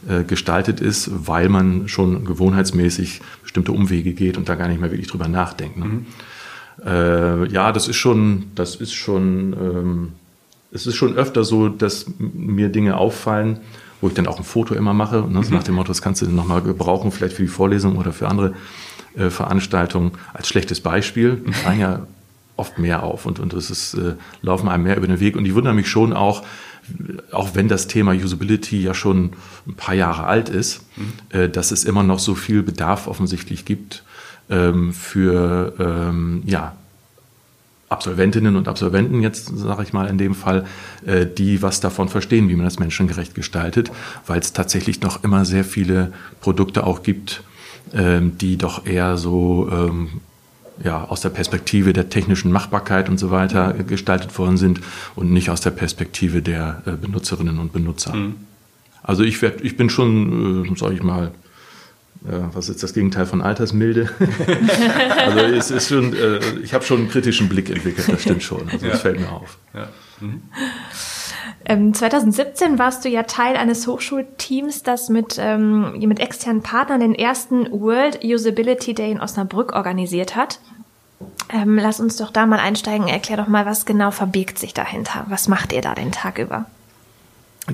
äh, 0.08 0.24
gestaltet 0.24 0.82
ist, 0.82 1.10
weil 1.28 1.48
man 1.48 1.88
schon 1.88 2.26
gewohnheitsmäßig 2.26 3.22
bestimmte 3.44 3.72
Umwege 3.72 4.14
geht 4.14 4.38
und 4.38 4.50
da 4.50 4.56
gar 4.56 4.68
nicht 4.68 4.82
mehr 4.82 4.92
wirklich 4.92 5.08
drüber 5.08 5.28
nachdenkt. 5.28 5.78
Ne? 5.78 5.86
Mhm. 5.86 6.06
Äh, 6.86 7.48
ja, 7.52 7.72
das 7.72 7.88
ist 7.88 7.98
schon, 7.98 8.46
das 8.56 8.76
ist 8.76 8.94
schon, 8.94 9.54
ähm, 9.54 10.10
es 10.74 10.88
ist 10.88 10.96
schon 10.96 11.16
öfter 11.16 11.44
so, 11.44 11.70
dass 11.70 12.08
mir 12.18 12.70
Dinge 12.70 12.98
auffallen, 12.98 13.60
wo 14.02 14.08
ich 14.08 14.14
dann 14.14 14.28
auch 14.28 14.38
ein 14.38 14.44
Foto 14.44 14.74
immer 14.74 14.94
mache. 14.94 15.26
Ne? 15.30 15.44
So 15.44 15.54
nach 15.54 15.64
dem 15.64 15.76
Motto, 15.76 15.90
das 15.90 16.02
kannst 16.02 16.22
du 16.22 16.30
nochmal 16.30 16.62
gebrauchen, 16.62 17.12
vielleicht 17.12 17.36
für 17.36 17.44
die 17.44 17.48
Vorlesung 17.48 17.98
oder 17.98 18.12
für 18.12 18.28
andere 18.28 18.54
äh, 19.16 19.30
Veranstaltungen 19.30 20.12
als 20.34 20.48
schlechtes 20.48 20.82
Beispiel. 20.82 21.42
Die 21.48 21.54
fallen 21.54 21.80
ja 21.80 22.08
oft 22.58 22.78
mehr 22.78 23.04
auf 23.04 23.26
und, 23.26 23.40
und 23.40 23.54
es 23.54 23.70
ist, 23.70 23.94
äh, 23.94 24.16
laufen 24.42 24.70
einem 24.70 24.84
mehr 24.84 24.98
über 24.98 25.08
den 25.08 25.20
Weg. 25.20 25.36
Und 25.36 25.46
ich 25.46 25.56
wundere 25.56 25.74
mich 25.74 25.88
schon 25.88 26.14
auch, 26.14 26.44
auch 27.32 27.56
wenn 27.56 27.68
das 27.68 27.88
Thema 27.88 28.14
Usability 28.14 28.82
ja 28.82 28.94
schon 28.94 29.32
ein 29.68 29.76
paar 29.76 29.96
Jahre 29.96 30.26
alt 30.26 30.50
ist, 30.50 30.82
mhm. 30.96 31.38
äh, 31.38 31.50
dass 31.50 31.72
es 31.72 31.86
immer 31.86 32.04
noch 32.04 32.20
so 32.20 32.36
viel 32.36 32.64
Bedarf 32.64 33.08
offensichtlich 33.08 33.66
gibt 33.66 34.04
ähm, 34.50 34.94
für 34.94 35.74
ähm, 35.80 36.44
ja, 36.46 36.76
Absolventinnen 37.92 38.56
und 38.56 38.68
Absolventen 38.68 39.22
jetzt, 39.22 39.58
sage 39.58 39.84
ich 39.84 39.94
mal 39.94 40.08
in 40.08 40.18
dem 40.18 40.34
Fall, 40.34 40.66
äh, 41.06 41.26
die 41.26 41.62
was 41.62 41.80
davon 41.80 42.10
verstehen, 42.10 42.50
wie 42.50 42.56
man 42.56 42.66
das 42.66 42.80
menschengerecht 42.80 43.36
gestaltet, 43.36 43.92
weil 44.26 44.40
es 44.40 44.54
tatsächlich 44.54 45.02
noch 45.02 45.24
immer 45.24 45.46
sehr 45.46 45.64
viele 45.64 46.14
Produkte 46.40 46.86
auch 46.86 47.04
gibt, 47.04 47.44
ähm, 47.94 48.38
die 48.38 48.58
doch 48.58 48.86
eher 48.86 49.18
so 49.18 49.70
ähm, 49.72 50.22
ja, 50.84 51.04
aus 51.04 51.22
der 51.22 51.30
Perspektive 51.30 51.94
der 51.94 52.10
technischen 52.10 52.52
Machbarkeit 52.52 53.10
und 53.10 53.18
so 53.18 53.30
weiter 53.30 53.74
gestaltet 53.74 54.38
worden 54.38 54.58
sind 54.58 54.82
und 55.16 55.32
nicht 55.32 55.50
aus 55.50 55.62
der 55.62 55.72
Perspektive 55.72 56.42
der 56.42 56.82
äh, 56.86 56.92
Benutzerinnen 56.92 57.60
und 57.60 57.74
Benutzer. 57.74 58.16
Mhm. 58.16 58.36
Also 59.04 59.24
ich, 59.24 59.42
werd, 59.42 59.62
ich 59.62 59.78
bin 59.78 59.90
schon, 59.90 60.66
äh, 60.66 60.78
sage 60.78 60.94
ich 60.94 61.04
mal, 61.04 61.32
was 62.24 62.70
ist 62.70 62.84
das 62.84 62.94
Gegenteil 62.94 63.26
von 63.26 63.42
Altersmilde? 63.42 64.10
also 65.18 65.40
es 65.40 65.72
ist 65.72 65.90
schon, 65.90 66.14
äh, 66.14 66.40
ich 66.64 66.74
habe 66.74 66.84
schon 66.84 67.00
einen 67.00 67.10
kritischen 67.10 67.50
Blick 67.50 67.70
entwickelt, 67.70 68.08
das 68.08 68.22
stimmt 68.22 68.44
schon. 68.44 68.70
Also 68.70 68.86
ja. 68.86 68.92
das 68.92 69.02
fällt 69.02 69.20
mir 69.20 69.32
auf. 69.32 69.58
Ja. 69.74 69.88
Mhm. 70.20 70.42
Ähm, 71.66 71.94
2017 71.94 72.80
warst 72.80 73.06
du 73.06 73.10
ja 73.10 73.24
Teil 73.24 73.56
eines 73.56 73.88
Hochschulteams, 73.88 74.84
das 74.84 75.10
mit, 75.10 75.38
ähm, 75.40 75.98
mit 76.00 76.20
externen 76.20 76.62
Partnern 76.62 77.00
den 77.00 77.16
ersten 77.16 77.72
World 77.72 78.24
Usability 78.24 78.94
Day 78.94 79.12
in 79.12 79.20
Osnabrück 79.20 79.74
organisiert 79.74 80.36
hat. 80.36 80.60
Ähm, 81.50 81.78
lass 81.78 82.00
uns 82.00 82.18
doch 82.18 82.32
da 82.32 82.46
mal 82.46 82.60
einsteigen. 82.60 83.08
Erklär 83.08 83.38
doch 83.38 83.48
mal, 83.48 83.66
was 83.66 83.86
genau 83.86 84.12
verbirgt 84.12 84.58
sich 84.58 84.74
dahinter. 84.74 85.26
Was 85.28 85.48
macht 85.48 85.74
ihr 85.74 85.82
da 85.82 85.94
den 85.96 86.12
Tag 86.12 86.40
über? 86.40 86.66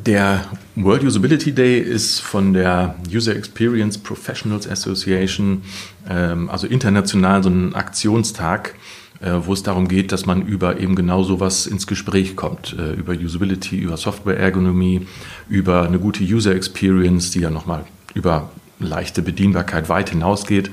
Der 0.06 0.46
World 0.76 1.04
Usability 1.04 1.54
Day 1.54 1.80
ist 1.80 2.20
von 2.20 2.54
der 2.54 2.96
User 3.12 3.36
Experience 3.36 3.98
Professionals 3.98 4.70
Association, 4.70 5.64
ähm, 6.08 6.50
also 6.50 6.68
international 6.68 7.42
so 7.42 7.50
ein 7.50 7.74
Aktionstag, 7.74 8.76
äh, 9.22 9.32
wo 9.44 9.54
es 9.54 9.64
darum 9.64 9.88
geht, 9.88 10.12
dass 10.12 10.28
man 10.28 10.44
über 10.44 10.80
eben 10.80 10.96
genau 10.96 11.24
sowas 11.24 11.66
ins 11.66 11.88
Gespräch 11.88 12.36
kommt, 12.36 12.76
äh, 12.78 12.94
über 12.94 13.14
Usability, 13.14 13.78
über 13.78 13.98
Software-Ergonomie, 13.98 15.08
über 15.50 15.84
eine 15.84 15.98
gute 15.98 16.24
User 16.24 16.54
Experience, 16.54 17.32
die 17.32 17.40
ja 17.40 17.50
nochmal 17.50 17.84
über 18.14 18.52
leichte 18.80 19.24
Bedienbarkeit 19.24 19.90
weit 19.90 20.12
hinausgeht, 20.12 20.70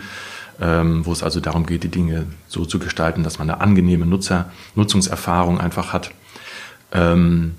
ähm, 0.61 1.07
wo 1.07 1.13
es 1.13 1.23
also 1.23 1.41
darum 1.41 1.65
geht, 1.65 1.85
die 1.85 1.89
Dinge 1.89 2.27
so 2.47 2.67
zu 2.67 2.79
gestalten, 2.79 3.23
dass 3.23 3.39
man 3.39 3.49
eine 3.49 3.63
angenehme 3.63 4.05
Nutzer 4.05 4.51
Nutzungserfahrung 4.75 5.59
einfach 5.59 5.95
hat. 5.95 6.11
Ähm, 6.93 7.55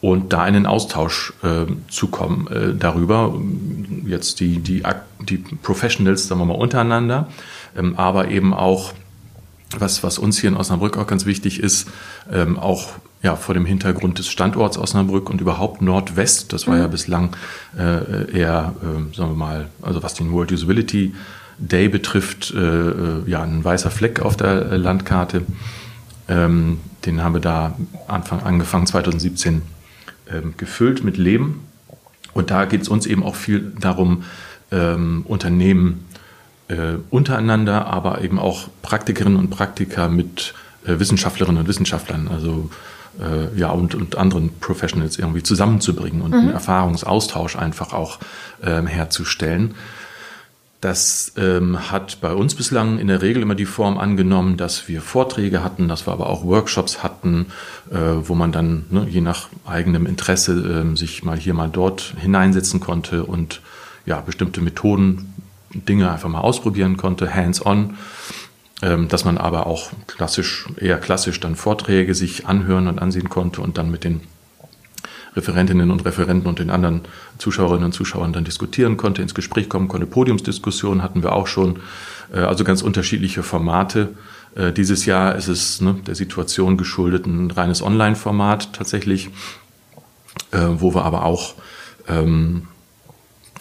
und 0.00 0.32
da 0.32 0.46
in 0.46 0.54
den 0.54 0.66
Austausch 0.66 1.32
äh, 1.42 1.66
zu 1.88 2.08
kommen 2.08 2.46
äh, 2.48 2.74
darüber. 2.74 3.34
Jetzt 4.06 4.40
die, 4.40 4.58
die, 4.58 4.82
die 5.20 5.38
Professionals, 5.38 6.28
sagen 6.28 6.40
wir 6.40 6.46
mal, 6.46 6.54
untereinander, 6.54 7.28
ähm, 7.76 7.94
aber 7.96 8.28
eben 8.28 8.54
auch, 8.54 8.92
was, 9.78 10.02
was 10.02 10.18
uns 10.18 10.38
hier 10.38 10.50
in 10.50 10.56
Osnabrück 10.56 10.96
auch 10.96 11.06
ganz 11.06 11.26
wichtig 11.26 11.60
ist, 11.60 11.88
ähm, 12.32 12.58
auch 12.58 12.90
ja, 13.22 13.34
vor 13.34 13.54
dem 13.54 13.66
Hintergrund 13.66 14.18
des 14.18 14.28
Standorts 14.28 14.78
Osnabrück 14.78 15.28
und 15.28 15.40
überhaupt 15.40 15.82
Nordwest, 15.82 16.52
das 16.52 16.68
war 16.68 16.76
mhm. 16.76 16.80
ja 16.82 16.86
bislang 16.86 17.36
äh, 17.76 18.30
eher, 18.32 18.74
äh, 18.80 19.16
sagen 19.16 19.32
wir 19.32 19.36
mal, 19.36 19.68
also 19.82 20.02
was 20.02 20.14
den 20.14 20.30
World 20.32 20.52
Usability 20.52 21.14
Day 21.58 21.88
betrifft, 21.88 22.54
äh, 22.54 22.58
äh 22.58 23.22
ja, 23.26 23.42
ein 23.42 23.64
weißer 23.64 23.90
Fleck 23.90 24.20
auf 24.20 24.36
der 24.36 24.78
Landkarte. 24.78 25.42
Ähm, 26.28 26.78
den 27.04 27.22
haben 27.24 27.34
wir 27.34 27.40
da 27.40 27.74
Anfang, 28.06 28.42
angefangen 28.44 28.86
2017 28.86 29.62
ähm, 30.32 30.54
gefüllt 30.56 31.04
mit 31.04 31.16
Leben. 31.16 31.66
Und 32.34 32.50
da 32.50 32.64
geht 32.64 32.82
es 32.82 32.88
uns 32.88 33.06
eben 33.06 33.22
auch 33.22 33.34
viel 33.34 33.72
darum, 33.80 34.24
ähm, 34.70 35.24
Unternehmen 35.26 36.06
äh, 36.68 36.96
untereinander, 37.10 37.86
aber 37.86 38.20
eben 38.22 38.38
auch 38.38 38.68
Praktikerinnen 38.82 39.38
und 39.38 39.50
Praktiker 39.50 40.08
mit 40.08 40.54
äh, 40.86 40.98
Wissenschaftlerinnen 40.98 41.62
und 41.62 41.68
Wissenschaftlern, 41.68 42.28
also 42.28 42.70
äh, 43.20 43.58
ja, 43.58 43.70
und, 43.70 43.94
und 43.94 44.16
anderen 44.16 44.50
Professionals 44.60 45.18
irgendwie 45.18 45.42
zusammenzubringen 45.42 46.22
und 46.22 46.32
mhm. 46.32 46.38
einen 46.38 46.50
Erfahrungsaustausch 46.50 47.56
einfach 47.56 47.92
auch 47.92 48.18
ähm, 48.62 48.86
herzustellen. 48.86 49.74
Das 50.80 51.32
ähm, 51.36 51.90
hat 51.90 52.20
bei 52.20 52.32
uns 52.32 52.54
bislang 52.54 53.00
in 53.00 53.08
der 53.08 53.20
Regel 53.20 53.42
immer 53.42 53.56
die 53.56 53.64
Form 53.64 53.98
angenommen, 53.98 54.56
dass 54.56 54.86
wir 54.86 55.02
Vorträge 55.02 55.64
hatten, 55.64 55.88
dass 55.88 56.06
wir 56.06 56.12
aber 56.12 56.28
auch 56.28 56.44
Workshops 56.44 57.02
hatten, 57.02 57.46
äh, 57.90 57.96
wo 57.96 58.36
man 58.36 58.52
dann 58.52 58.84
ne, 58.90 59.06
je 59.10 59.20
nach 59.20 59.48
eigenem 59.66 60.06
Interesse 60.06 60.84
äh, 60.92 60.96
sich 60.96 61.24
mal 61.24 61.36
hier 61.36 61.54
mal 61.54 61.68
dort 61.68 62.14
hineinsetzen 62.16 62.78
konnte 62.78 63.24
und 63.24 63.60
ja 64.06 64.20
bestimmte 64.20 64.60
Methoden, 64.60 65.34
Dinge 65.74 66.12
einfach 66.12 66.28
mal 66.28 66.40
ausprobieren 66.40 66.96
konnte, 66.96 67.34
hands-on. 67.34 67.96
Ähm, 68.80 69.08
dass 69.08 69.24
man 69.24 69.38
aber 69.38 69.66
auch 69.66 69.90
klassisch, 70.06 70.68
eher 70.76 70.98
klassisch 70.98 71.40
dann 71.40 71.56
Vorträge 71.56 72.14
sich 72.14 72.46
anhören 72.46 72.86
und 72.86 73.00
ansehen 73.00 73.28
konnte 73.28 73.60
und 73.60 73.76
dann 73.76 73.90
mit 73.90 74.04
den 74.04 74.20
Referentinnen 75.36 75.90
und 75.90 76.04
Referenten 76.04 76.48
und 76.48 76.58
den 76.58 76.70
anderen 76.70 77.02
Zuschauerinnen 77.38 77.86
und 77.86 77.92
Zuschauern 77.92 78.32
dann 78.32 78.44
diskutieren 78.44 78.96
konnte, 78.96 79.22
ins 79.22 79.34
Gespräch 79.34 79.68
kommen 79.68 79.88
konnte. 79.88 80.06
Podiumsdiskussionen 80.06 81.02
hatten 81.02 81.22
wir 81.22 81.32
auch 81.32 81.46
schon, 81.46 81.80
äh, 82.32 82.38
also 82.38 82.64
ganz 82.64 82.82
unterschiedliche 82.82 83.42
Formate. 83.42 84.10
Äh, 84.54 84.72
dieses 84.72 85.06
Jahr 85.06 85.34
ist 85.36 85.48
es 85.48 85.80
ne, 85.80 85.96
der 86.06 86.14
Situation 86.14 86.76
geschuldet 86.76 87.26
ein 87.26 87.50
reines 87.50 87.82
Online-Format 87.82 88.72
tatsächlich, 88.72 89.30
äh, 90.50 90.58
wo 90.70 90.94
wir 90.94 91.04
aber 91.04 91.24
auch 91.24 91.54
ähm, 92.08 92.68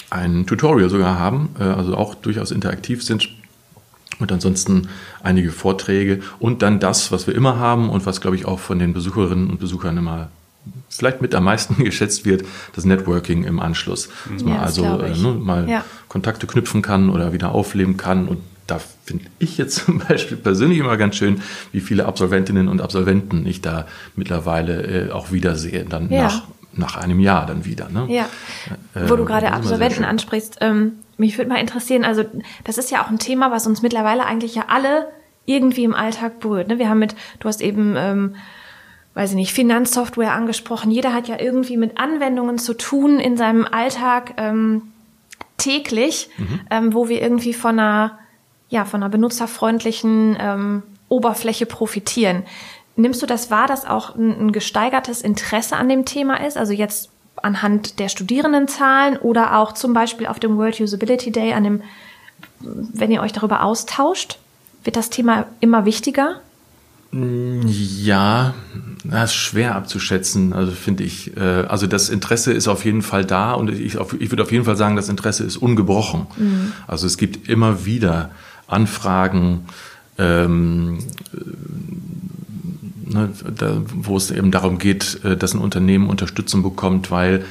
ein 0.09 0.45
Tutorial 0.47 0.89
sogar 0.89 1.19
haben, 1.19 1.49
also 1.59 1.97
auch 1.97 2.15
durchaus 2.15 2.51
interaktiv 2.51 3.03
sind 3.03 3.27
und 4.19 4.31
ansonsten 4.31 4.87
einige 5.21 5.51
Vorträge 5.51 6.21
und 6.39 6.61
dann 6.61 6.79
das, 6.79 7.11
was 7.11 7.27
wir 7.27 7.35
immer 7.35 7.57
haben 7.59 7.89
und 7.89 8.05
was, 8.05 8.21
glaube 8.21 8.35
ich, 8.35 8.45
auch 8.45 8.59
von 8.59 8.79
den 8.79 8.93
Besucherinnen 8.93 9.49
und 9.49 9.59
Besuchern 9.59 9.97
immer 9.97 10.29
vielleicht 10.89 11.21
mit 11.21 11.35
am 11.35 11.43
meisten 11.43 11.83
geschätzt 11.83 12.25
wird, 12.25 12.45
das 12.75 12.85
Networking 12.85 13.43
im 13.43 13.59
Anschluss. 13.59 14.09
Dass 14.31 14.43
man 14.43 14.55
ja, 14.55 14.61
das 14.61 14.79
also 14.79 14.99
äh, 15.03 15.17
ne, 15.17 15.33
mal 15.39 15.69
ja. 15.69 15.85
Kontakte 16.07 16.47
knüpfen 16.47 16.81
kann 16.81 17.09
oder 17.09 17.33
wieder 17.33 17.51
aufleben 17.51 17.97
kann. 17.97 18.27
Und 18.27 18.39
da 18.67 18.79
finde 19.05 19.25
ich 19.39 19.57
jetzt 19.57 19.75
zum 19.85 19.99
Beispiel 19.99 20.37
persönlich 20.37 20.79
immer 20.79 20.97
ganz 20.97 21.15
schön, 21.15 21.41
wie 21.71 21.79
viele 21.81 22.05
Absolventinnen 22.05 22.67
und 22.67 22.81
Absolventen 22.81 23.45
ich 23.45 23.61
da 23.61 23.87
mittlerweile 24.15 25.07
äh, 25.07 25.11
auch 25.11 25.31
wiedersehe, 25.31 25.85
dann 25.85 26.09
ja. 26.11 26.23
nach, 26.23 26.43
nach 26.73 26.97
einem 26.97 27.19
Jahr 27.19 27.45
dann 27.45 27.65
wieder. 27.65 27.89
Ne? 27.89 28.05
Ja, 28.09 28.29
äh, 28.93 29.09
wo 29.09 29.15
du 29.15 29.25
gerade 29.25 29.51
Absolventen 29.51 30.03
ansprichst. 30.03 30.57
Ähm, 30.61 30.93
mich 31.17 31.37
würde 31.37 31.49
mal 31.49 31.59
interessieren, 31.59 32.05
also 32.05 32.23
das 32.63 32.77
ist 32.77 32.91
ja 32.91 33.03
auch 33.03 33.09
ein 33.09 33.19
Thema, 33.19 33.51
was 33.51 33.65
uns 33.65 33.81
mittlerweile 33.81 34.25
eigentlich 34.25 34.53
ja 34.53 34.65
alle 34.67 35.07
irgendwie 35.45 35.83
im 35.83 35.95
Alltag 35.95 36.39
berührt. 36.39 36.67
Ne? 36.67 36.77
Wir 36.77 36.89
haben 36.89 36.99
mit, 36.99 37.15
du 37.39 37.47
hast 37.47 37.61
eben, 37.61 37.95
ähm, 37.97 38.35
weiß 39.17 39.31
ich 39.31 39.35
nicht, 39.35 39.51
Finanzsoftware 39.51 40.33
angesprochen. 40.33 40.91
Jeder 40.91 41.11
hat 41.11 41.27
ja 41.27 41.39
irgendwie 41.39 41.75
mit 41.75 41.97
Anwendungen 41.97 42.59
zu 42.59 42.75
tun 42.75 43.19
in 43.19 43.35
seinem 43.35 43.65
Alltag 43.65 44.35
ähm, 44.37 44.83
täglich, 45.57 46.29
mhm. 46.37 46.59
ähm, 46.69 46.93
wo 46.93 47.09
wir 47.09 47.19
irgendwie 47.19 47.55
von 47.55 47.79
einer, 47.79 48.19
ja, 48.69 48.85
von 48.85 49.01
einer 49.01 49.09
benutzerfreundlichen 49.09 50.37
ähm, 50.39 50.83
Oberfläche 51.09 51.65
profitieren. 51.65 52.43
Nimmst 52.95 53.19
du 53.23 53.25
das 53.25 53.49
wahr, 53.49 53.65
dass 53.65 53.87
auch 53.87 54.13
ein, 54.13 54.39
ein 54.39 54.51
gesteigertes 54.51 55.23
Interesse 55.23 55.77
an 55.77 55.89
dem 55.89 56.05
Thema 56.05 56.35
ist? 56.45 56.55
Also 56.55 56.73
jetzt 56.73 57.09
anhand 57.37 57.97
der 57.97 58.09
Studierendenzahlen 58.09 59.17
oder 59.17 59.57
auch 59.57 59.71
zum 59.71 59.93
Beispiel 59.93 60.27
auf 60.27 60.39
dem 60.39 60.57
World 60.57 60.79
Usability 60.79 61.31
Day, 61.31 61.53
an 61.53 61.63
dem, 61.63 61.81
wenn 62.59 63.09
ihr 63.09 63.23
euch 63.23 63.33
darüber 63.33 63.63
austauscht? 63.63 64.37
Wird 64.83 64.95
das 64.95 65.09
Thema 65.09 65.47
immer 65.59 65.85
wichtiger? 65.85 66.39
Ja, 67.11 68.53
das 69.03 69.31
ist 69.31 69.35
schwer 69.35 69.75
abzuschätzen, 69.75 70.53
also 70.53 70.71
finde 70.73 71.03
ich. 71.03 71.35
Äh, 71.37 71.39
also 71.67 71.87
das 71.87 72.09
Interesse 72.09 72.51
ist 72.51 72.67
auf 72.67 72.83
jeden 72.85 73.01
Fall 73.01 73.25
da 73.25 73.53
und 73.53 73.69
ich, 73.69 73.95
ich 73.95 74.31
würde 74.31 74.43
auf 74.43 74.51
jeden 74.51 74.65
Fall 74.65 74.75
sagen, 74.75 74.95
das 74.95 75.09
Interesse 75.09 75.43
ist 75.43 75.57
ungebrochen. 75.57 76.27
Mhm. 76.37 76.73
Also 76.85 77.07
es 77.07 77.17
gibt 77.17 77.47
immer 77.47 77.85
wieder 77.85 78.31
Anfragen, 78.67 79.65
ähm, 80.17 80.99
ne, 83.05 83.29
da, 83.55 83.81
wo 83.85 84.17
es 84.17 84.31
eben 84.31 84.51
darum 84.51 84.77
geht, 84.77 85.23
äh, 85.23 85.37
dass 85.37 85.53
ein 85.53 85.59
Unternehmen 85.59 86.09
Unterstützung 86.09 86.63
bekommt, 86.63 87.09
weil 87.09 87.45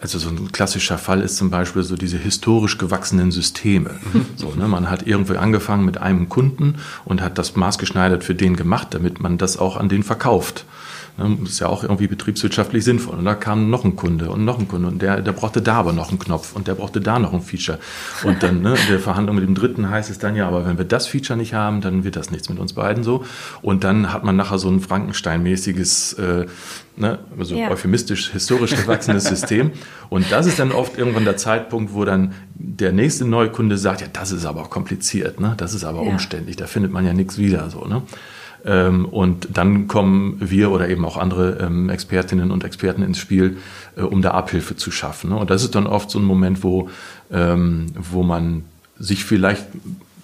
also 0.00 0.18
so 0.18 0.28
ein 0.28 0.52
klassischer 0.52 0.98
Fall 0.98 1.22
ist 1.22 1.36
zum 1.36 1.50
Beispiel 1.50 1.82
so 1.82 1.96
diese 1.96 2.18
historisch 2.18 2.78
gewachsenen 2.78 3.30
Systeme. 3.30 3.98
Mhm. 4.12 4.26
So, 4.36 4.50
ne, 4.54 4.68
man 4.68 4.90
hat 4.90 5.06
irgendwie 5.06 5.36
angefangen 5.36 5.84
mit 5.84 5.98
einem 5.98 6.28
Kunden 6.28 6.76
und 7.04 7.22
hat 7.22 7.38
das 7.38 7.56
maßgeschneidert 7.56 8.22
für 8.22 8.34
den 8.34 8.56
gemacht, 8.56 8.88
damit 8.90 9.20
man 9.20 9.38
das 9.38 9.56
auch 9.56 9.76
an 9.76 9.88
den 9.88 10.02
verkauft. 10.02 10.64
Ne, 11.18 11.38
ist 11.44 11.60
ja 11.60 11.68
auch 11.68 11.82
irgendwie 11.82 12.08
betriebswirtschaftlich 12.08 12.84
sinnvoll. 12.84 13.16
Und 13.16 13.24
da 13.24 13.34
kam 13.34 13.70
noch 13.70 13.84
ein 13.84 13.96
Kunde 13.96 14.30
und 14.30 14.44
noch 14.44 14.58
ein 14.58 14.68
Kunde 14.68 14.88
und 14.88 15.00
der, 15.00 15.22
der 15.22 15.32
brauchte 15.32 15.62
da 15.62 15.76
aber 15.76 15.94
noch 15.94 16.10
einen 16.10 16.18
Knopf 16.18 16.54
und 16.54 16.68
der 16.68 16.74
brauchte 16.74 17.00
da 17.00 17.18
noch 17.18 17.32
ein 17.32 17.40
Feature. 17.40 17.78
Und 18.22 18.42
dann 18.42 18.60
ne, 18.60 18.74
in 18.74 18.88
der 18.90 19.00
Verhandlung 19.00 19.36
mit 19.36 19.46
dem 19.46 19.54
Dritten 19.54 19.88
heißt 19.88 20.10
es 20.10 20.18
dann 20.18 20.36
ja, 20.36 20.46
aber 20.46 20.66
wenn 20.66 20.76
wir 20.76 20.84
das 20.84 21.06
Feature 21.06 21.38
nicht 21.38 21.54
haben, 21.54 21.80
dann 21.80 22.04
wird 22.04 22.16
das 22.16 22.30
nichts 22.30 22.50
mit 22.50 22.58
uns 22.58 22.74
beiden 22.74 23.02
so. 23.02 23.24
Und 23.62 23.82
dann 23.82 24.12
hat 24.12 24.24
man 24.24 24.36
nachher 24.36 24.58
so 24.58 24.68
ein 24.68 24.80
Frankenstein-mäßiges, 24.80 26.12
äh, 26.14 26.46
ne, 26.98 27.18
also 27.38 27.54
ja. 27.54 27.70
euphemistisch, 27.70 28.32
historisch 28.32 28.76
gewachsenes 28.76 29.24
System. 29.28 29.70
Und 30.10 30.30
das 30.30 30.44
ist 30.44 30.58
dann 30.58 30.70
oft 30.70 30.98
irgendwann 30.98 31.24
der 31.24 31.38
Zeitpunkt, 31.38 31.94
wo 31.94 32.04
dann 32.04 32.34
der 32.54 32.92
nächste 32.92 33.24
Neukunde 33.24 33.78
sagt, 33.78 34.02
ja, 34.02 34.06
das 34.12 34.32
ist 34.32 34.44
aber 34.44 34.60
auch 34.60 34.70
kompliziert, 34.70 35.40
ne? 35.40 35.54
das 35.56 35.72
ist 35.72 35.84
aber 35.84 36.02
ja. 36.02 36.10
umständlich, 36.10 36.56
da 36.56 36.66
findet 36.66 36.92
man 36.92 37.06
ja 37.06 37.14
nichts 37.14 37.38
wieder 37.38 37.70
so. 37.70 37.86
Ne? 37.86 38.02
Ähm, 38.64 39.04
und 39.04 39.48
dann 39.52 39.88
kommen 39.88 40.36
wir 40.40 40.70
oder 40.70 40.88
eben 40.88 41.04
auch 41.04 41.16
andere 41.16 41.58
ähm, 41.60 41.88
Expertinnen 41.88 42.50
und 42.50 42.64
Experten 42.64 43.02
ins 43.02 43.18
Spiel, 43.18 43.58
äh, 43.96 44.02
um 44.02 44.22
da 44.22 44.32
Abhilfe 44.32 44.76
zu 44.76 44.90
schaffen. 44.90 45.30
Ne? 45.30 45.36
Und 45.36 45.50
das 45.50 45.62
ist 45.62 45.74
dann 45.74 45.86
oft 45.86 46.10
so 46.10 46.18
ein 46.18 46.24
Moment, 46.24 46.62
wo, 46.62 46.88
ähm, 47.30 47.86
wo 47.98 48.22
man 48.22 48.64
sich 48.98 49.24
vielleicht 49.24 49.66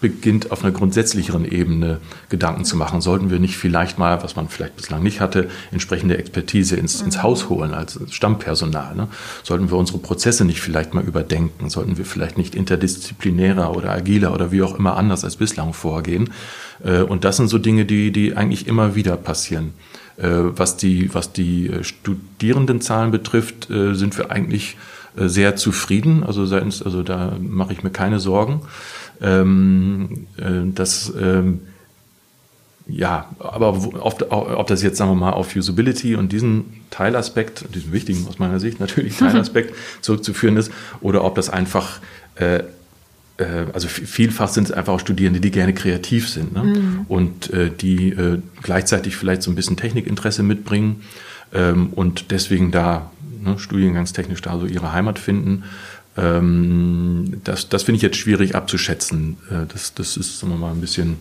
beginnt 0.02 0.50
auf 0.50 0.62
einer 0.62 0.72
grundsätzlicheren 0.72 1.50
Ebene 1.50 2.00
Gedanken 2.28 2.66
zu 2.66 2.76
machen. 2.76 3.00
Sollten 3.00 3.30
wir 3.30 3.38
nicht 3.38 3.56
vielleicht 3.56 3.98
mal, 3.98 4.22
was 4.22 4.36
man 4.36 4.48
vielleicht 4.48 4.76
bislang 4.76 5.02
nicht 5.02 5.20
hatte, 5.20 5.48
entsprechende 5.70 6.18
Expertise 6.18 6.76
ins, 6.76 7.00
ins 7.00 7.16
mhm. 7.16 7.22
Haus 7.22 7.48
holen 7.48 7.72
als 7.72 7.98
Stammpersonal? 8.10 8.94
Ne? 8.94 9.08
Sollten 9.42 9.70
wir 9.70 9.78
unsere 9.78 9.98
Prozesse 9.98 10.44
nicht 10.44 10.60
vielleicht 10.60 10.92
mal 10.92 11.04
überdenken? 11.04 11.70
Sollten 11.70 11.96
wir 11.96 12.04
vielleicht 12.04 12.36
nicht 12.36 12.54
interdisziplinärer 12.54 13.74
oder 13.74 13.90
agiler 13.90 14.34
oder 14.34 14.52
wie 14.52 14.62
auch 14.62 14.78
immer 14.78 14.98
anders 14.98 15.24
als 15.24 15.36
bislang 15.36 15.72
vorgehen? 15.72 16.30
Äh, 16.84 17.02
und 17.02 17.24
das 17.24 17.38
sind 17.38 17.48
so 17.48 17.58
Dinge, 17.58 17.84
die, 17.84 18.10
die 18.10 18.36
eigentlich 18.36 18.66
immer 18.66 18.94
wieder 18.94 19.16
passieren. 19.16 19.72
Äh, 20.16 20.28
was 20.28 20.76
die, 20.76 21.14
was 21.14 21.32
die 21.32 21.68
äh, 21.68 21.84
Studierendenzahlen 21.84 23.10
betrifft, 23.10 23.68
sind 23.68 24.18
wir 24.18 24.30
eigentlich 24.30 24.76
sehr 25.14 25.56
zufrieden. 25.56 26.24
Also 26.24 26.46
seitens, 26.46 26.82
also 26.82 27.02
da 27.02 27.36
mache 27.40 27.72
ich 27.72 27.82
mir 27.82 27.90
keine 27.90 28.18
Sorgen 28.18 28.62
ähm, 29.22 30.26
äh, 30.36 30.72
das 30.74 31.12
ähm, 31.20 31.60
ja, 32.88 33.30
aber 33.38 33.72
oft, 34.02 34.30
ob 34.30 34.66
das 34.66 34.82
jetzt, 34.82 34.98
sagen 34.98 35.10
wir 35.12 35.14
mal, 35.14 35.32
auf 35.32 35.54
Usability 35.54 36.16
und 36.16 36.32
diesen 36.32 36.80
Teilaspekt, 36.90 37.64
diesen 37.74 37.92
wichtigen 37.92 38.26
aus 38.28 38.38
meiner 38.38 38.60
Sicht 38.60 38.80
natürlich 38.80 39.16
Teilaspekt 39.18 39.74
zurückzuführen 40.00 40.56
ist, 40.56 40.72
oder 41.00 41.24
ob 41.24 41.34
das 41.34 41.48
einfach, 41.48 42.00
äh, 42.34 42.58
äh, 43.36 43.66
also 43.72 43.88
vielfach 43.88 44.48
sind 44.48 44.64
es 44.64 44.72
einfach 44.72 44.94
auch 44.94 45.00
Studierende, 45.00 45.40
die 45.40 45.50
gerne 45.50 45.74
kreativ 45.74 46.28
sind 46.28 46.52
ne? 46.52 46.64
Mhm. 46.64 47.06
und 47.08 47.50
äh, 47.50 47.70
die 47.70 48.10
äh, 48.10 48.40
gleichzeitig 48.62 49.16
vielleicht 49.16 49.42
so 49.42 49.50
ein 49.50 49.54
bisschen 49.54 49.76
Technikinteresse 49.76 50.42
mitbringen 50.42 51.02
ähm, 51.54 51.90
und 51.94 52.30
deswegen 52.30 52.72
da 52.72 53.10
ne, 53.42 53.58
studiengangstechnisch 53.58 54.42
da 54.42 54.58
so 54.58 54.66
ihre 54.66 54.92
Heimat 54.92 55.18
finden 55.18 55.64
ähm, 56.16 57.40
das 57.44 57.68
das 57.68 57.84
finde 57.84 57.96
ich 57.96 58.02
jetzt 58.02 58.16
schwierig 58.16 58.54
abzuschätzen. 58.54 59.38
Äh, 59.50 59.66
das, 59.72 59.94
das 59.94 60.16
ist, 60.16 60.38
sagen 60.38 60.52
wir 60.52 60.58
mal, 60.58 60.72
ein 60.72 60.80
bisschen 60.80 61.18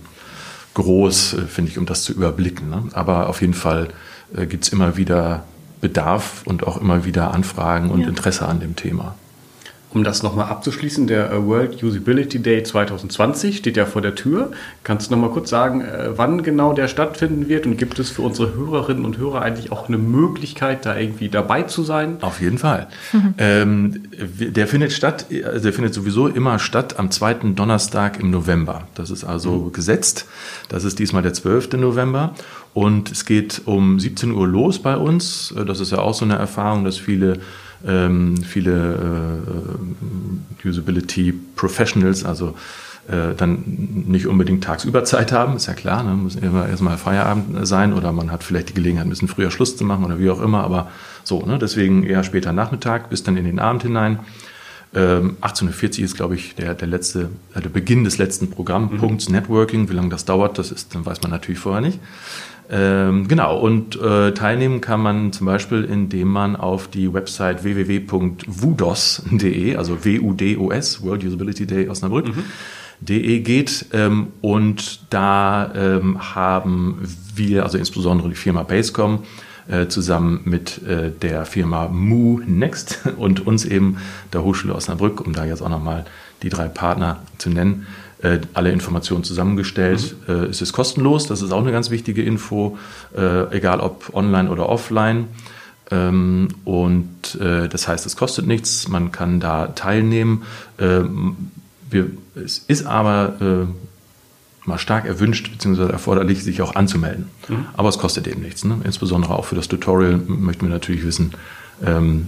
groß, 0.73 1.34
äh, 1.34 1.41
finde 1.43 1.71
ich, 1.71 1.77
um 1.77 1.86
das 1.86 2.04
zu 2.04 2.13
überblicken. 2.13 2.69
Ne? 2.69 2.84
Aber 2.93 3.30
auf 3.30 3.41
jeden 3.41 3.54
Fall 3.54 3.89
äh, 4.36 4.45
gibt 4.45 4.65
es 4.65 4.69
immer 4.69 4.97
wieder 4.97 5.45
Bedarf 5.82 6.43
und 6.45 6.65
auch 6.65 6.80
immer 6.80 7.06
wieder 7.06 7.34
Anfragen 7.34 7.89
und 7.89 8.01
ja. 8.01 8.08
Interesse 8.08 8.47
an 8.47 8.60
dem 8.60 8.75
Thema. 8.75 9.15
Um 9.93 10.06
das 10.06 10.23
nochmal 10.23 10.45
abzuschließen, 10.45 11.06
der 11.06 11.32
äh, 11.32 11.45
World 11.45 11.84
Usability 11.84 12.39
Day 12.39 12.63
2020 12.63 13.58
steht 13.58 13.75
ja 13.75 13.86
vor 13.86 14.01
der 14.01 14.15
Tür. 14.15 14.51
Kannst 14.84 15.10
du 15.10 15.15
nochmal 15.15 15.32
kurz 15.32 15.49
sagen, 15.49 15.82
äh, 15.82 16.17
wann 16.17 16.43
genau 16.43 16.71
der 16.71 16.88
stattfinden 16.88 17.49
wird 17.49 17.65
und 17.65 17.77
gibt 17.77 17.99
es 17.99 18.10
für 18.10 18.21
unsere 18.21 18.54
Hörerinnen 18.54 19.04
und 19.04 19.17
Hörer 19.17 19.41
eigentlich 19.41 19.71
auch 19.71 19.89
eine 19.89 19.97
Möglichkeit, 19.97 20.86
da 20.86 20.97
irgendwie 20.97 21.27
dabei 21.27 21.63
zu 21.63 21.84
sein? 21.84 22.17
Auf 22.21 22.39
jeden 22.39 22.58
Fall. 22.58 22.88
Mhm. 23.12 23.34
Ähm, 23.38 24.04
der 24.39 24.67
findet 24.67 24.93
statt, 24.93 25.25
also 25.43 25.63
der 25.63 25.73
findet 25.73 25.93
sowieso 25.93 26.27
immer 26.27 26.58
statt 26.60 26.97
am 26.97 27.12
zweiten 27.12 27.56
Donnerstag 27.56 28.17
im 28.17 28.32
November. 28.32 28.88
Das 28.95 29.12
ist 29.12 29.25
also 29.25 29.51
mhm. 29.51 29.73
gesetzt. 29.73 30.25
Das 30.69 30.86
ist 30.86 30.99
diesmal 30.99 31.21
der 31.21 31.34
12. 31.34 31.73
November. 31.73 32.34
Und 32.73 33.12
es 33.12 33.25
geht 33.25 33.63
um 33.65 33.99
17 33.99 34.32
Uhr 34.32 34.47
los 34.47 34.80
bei 34.80 34.95
uns. 34.95 35.54
Das 35.67 35.82
ist 35.82 35.91
ja 35.91 35.99
auch 35.99 36.13
so 36.13 36.23
eine 36.23 36.36
Erfahrung, 36.36 36.86
dass 36.86 36.97
viele 36.97 37.39
viele 37.84 39.41
äh, 40.63 40.67
Usability 40.67 41.34
Professionals, 41.56 42.24
also 42.24 42.56
äh, 43.08 43.34
dann 43.36 43.63
nicht 44.08 44.28
unbedingt 44.28 44.63
tagsüber 44.63 45.04
Zeit 45.04 45.32
haben, 45.32 45.56
ist 45.56 45.67
ja 45.67 45.74
klar, 45.74 46.04
ne? 46.04 46.12
muss 46.12 46.36
immer 46.36 46.70
erstmal 46.70 46.98
Feierabend 46.98 47.65
sein 47.67 47.94
oder 47.94 48.12
man 48.12 48.32
hat 48.32 48.44
vielleicht 48.44 48.70
die 48.70 48.74
Gelegenheit, 48.74 49.08
ein 49.08 49.10
bisschen 49.10 49.28
früher 49.28 49.52
Schluss 49.52 49.76
zu 49.76 49.84
machen 49.84 50.06
oder 50.06 50.20
wie 50.20 50.30
auch 50.30 50.41
immer, 50.41 50.63
aber 50.63 50.91
so, 51.24 51.44
ne? 51.46 51.58
deswegen 51.58 52.04
eher 52.04 52.24
später 52.24 52.54
Nachmittag 52.54 53.10
bis 53.10 53.24
dann 53.24 53.38
in 53.38 53.46
den 53.46 53.60
Abend 53.60 53.84
hinein. 53.84 54.20
Ähm, 54.94 55.38
1840 55.41 56.04
ist, 56.04 56.15
glaube 56.15 56.36
ich, 56.36 56.56
der, 56.56 56.74
der 56.74 56.88
letzte, 56.88 57.30
äh, 57.56 57.62
der 57.62 57.70
Beginn 57.70 58.04
des 58.04 58.17
letzten 58.17 58.50
Programmpunkts, 58.50 59.30
mhm. 59.30 59.36
Networking. 59.36 59.89
Wie 59.89 59.94
lange 59.94 60.10
das 60.10 60.26
dauert, 60.26 60.58
das 60.58 60.70
ist, 60.72 60.94
dann 60.94 61.06
weiß 61.06 61.22
man 61.22 61.32
natürlich 61.32 61.60
vorher 61.60 61.82
nicht. 61.82 61.98
Ähm, 62.74 63.28
genau, 63.28 63.60
und 63.60 64.02
äh, 64.02 64.34
teilnehmen 64.34 64.80
kann 64.80 65.02
man 65.02 65.34
zum 65.34 65.46
Beispiel, 65.46 65.84
indem 65.84 66.30
man 66.30 66.56
auf 66.56 66.88
die 66.88 67.14
Website 67.14 67.66
www.wudos.de, 67.66 69.76
also 69.76 70.06
W-U-D-O-S, 70.06 71.04
World 71.04 71.26
Usability 71.26 71.68
Day 71.68 71.90
Osnabrück, 71.90 72.28
mhm. 72.28 72.46
De 73.02 73.40
geht 73.40 73.88
ähm, 73.94 74.28
und 74.42 75.02
da 75.10 75.74
ähm, 75.76 76.36
haben 76.36 77.00
wir, 77.36 77.64
also 77.64 77.80
insbesondere 77.80 78.30
die 78.30 78.36
Firma 78.36 78.62
Basecom, 78.62 79.24
äh, 79.68 79.88
zusammen 79.88 80.42
mit 80.46 80.84
äh, 80.84 81.12
der 81.12 81.46
Firma 81.46 81.88
Mu 81.88 82.40
Next 82.46 83.00
und 83.18 83.46
uns 83.46 83.66
eben 83.66 83.98
der 84.32 84.44
Hochschule 84.44 84.76
Osnabrück, 84.76 85.20
um 85.20 85.34
da 85.34 85.46
jetzt 85.46 85.62
auch 85.62 85.70
nochmal 85.70 86.06
die 86.44 86.50
drei 86.50 86.68
Partner 86.68 87.22
zu 87.38 87.50
nennen, 87.50 87.88
äh, 88.22 88.40
alle 88.54 88.72
Informationen 88.72 89.24
zusammengestellt. 89.24 90.16
Mhm. 90.28 90.34
Äh, 90.34 90.46
es 90.48 90.62
ist 90.62 90.74
kostenlos, 90.74 91.28
das 91.28 91.42
ist 91.42 91.52
auch 91.52 91.62
eine 91.62 91.72
ganz 91.72 91.90
wichtige 91.90 92.24
Info, 92.24 92.78
äh, 93.16 93.56
egal 93.56 93.80
ob 93.80 94.14
online 94.14 94.50
oder 94.50 94.70
offline. 94.70 95.28
Ähm, 95.90 96.50
und 96.64 97.36
äh, 97.40 97.68
das 97.68 97.88
heißt, 97.88 98.06
es 98.06 98.16
kostet 98.16 98.48
nichts, 98.48 98.88
man 98.88 99.12
kann 99.12 99.40
da 99.40 99.68
teilnehmen. 99.68 100.44
Ähm, 100.80 101.52
wir, 101.90 102.08
es 102.36 102.60
ist 102.60 102.86
aber 102.86 103.36
äh, 103.42 104.68
mal 104.68 104.78
stark 104.78 105.06
erwünscht 105.06 105.52
bzw. 105.52 105.92
erforderlich, 105.92 106.44
sich 106.44 106.62
auch 106.62 106.76
anzumelden. 106.76 107.28
Mhm. 107.50 107.66
Aber 107.76 107.90
es 107.90 107.98
kostet 107.98 108.28
eben 108.28 108.42
nichts. 108.42 108.64
Ne? 108.64 108.80
Insbesondere 108.84 109.36
auch 109.36 109.46
für 109.46 109.56
das 109.56 109.68
Tutorial 109.68 110.18
möchten 110.28 110.66
wir 110.66 110.74
natürlich 110.74 111.04
wissen, 111.04 111.34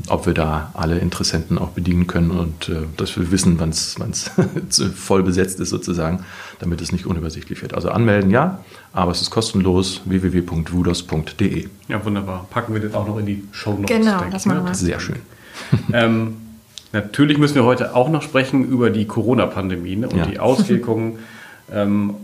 ob 0.08 0.26
wir 0.26 0.34
da 0.34 0.72
alle 0.74 0.98
Interessenten 0.98 1.60
auch 1.60 1.70
bedienen 1.70 2.08
können 2.08 2.32
und 2.32 2.70
äh, 2.70 2.88
dass 2.98 3.16
wir 3.16 3.32
wissen, 3.32 3.60
wann 3.60 3.70
es 3.70 3.98
voll 4.96 5.22
besetzt 5.22 5.60
ist 5.60 5.70
sozusagen, 5.70 6.26
damit 6.60 6.82
es 6.82 6.92
nicht 6.92 7.06
unübersichtlich 7.06 7.62
wird. 7.62 7.76
Also 7.76 7.90
anmelden 7.90 8.32
ja, 8.32 8.64
aber 8.94 9.12
es 9.12 9.22
ist 9.22 9.30
kostenlos 9.30 10.02
www.wudos.de. 10.06 11.68
Ja, 11.88 12.04
wunderbar. 12.04 12.48
Packen 12.50 12.74
wir 12.74 12.82
das 12.82 12.96
auch 12.96 13.08
noch 13.08 13.18
in 13.20 13.28
die 13.28 13.44
Show 13.52 13.74
Notes. 13.74 13.96
Genau, 13.96 14.24
das 14.32 14.46
machen 14.46 14.66
wir. 14.66 14.74
Sehr 14.74 15.00
schön. 15.00 15.20
ähm, 15.94 16.38
natürlich 16.92 17.38
müssen 17.38 17.56
wir 17.56 17.64
heute 17.64 17.96
auch 17.96 18.10
noch 18.10 18.24
sprechen 18.24 18.66
über 18.68 18.90
die 18.90 19.06
Corona-Pandemie 19.06 19.98
ne, 19.98 20.10
und 20.10 20.18
ja. 20.18 20.26
die 20.26 20.40
Auswirkungen 20.40 21.20
ähm, 21.72 22.16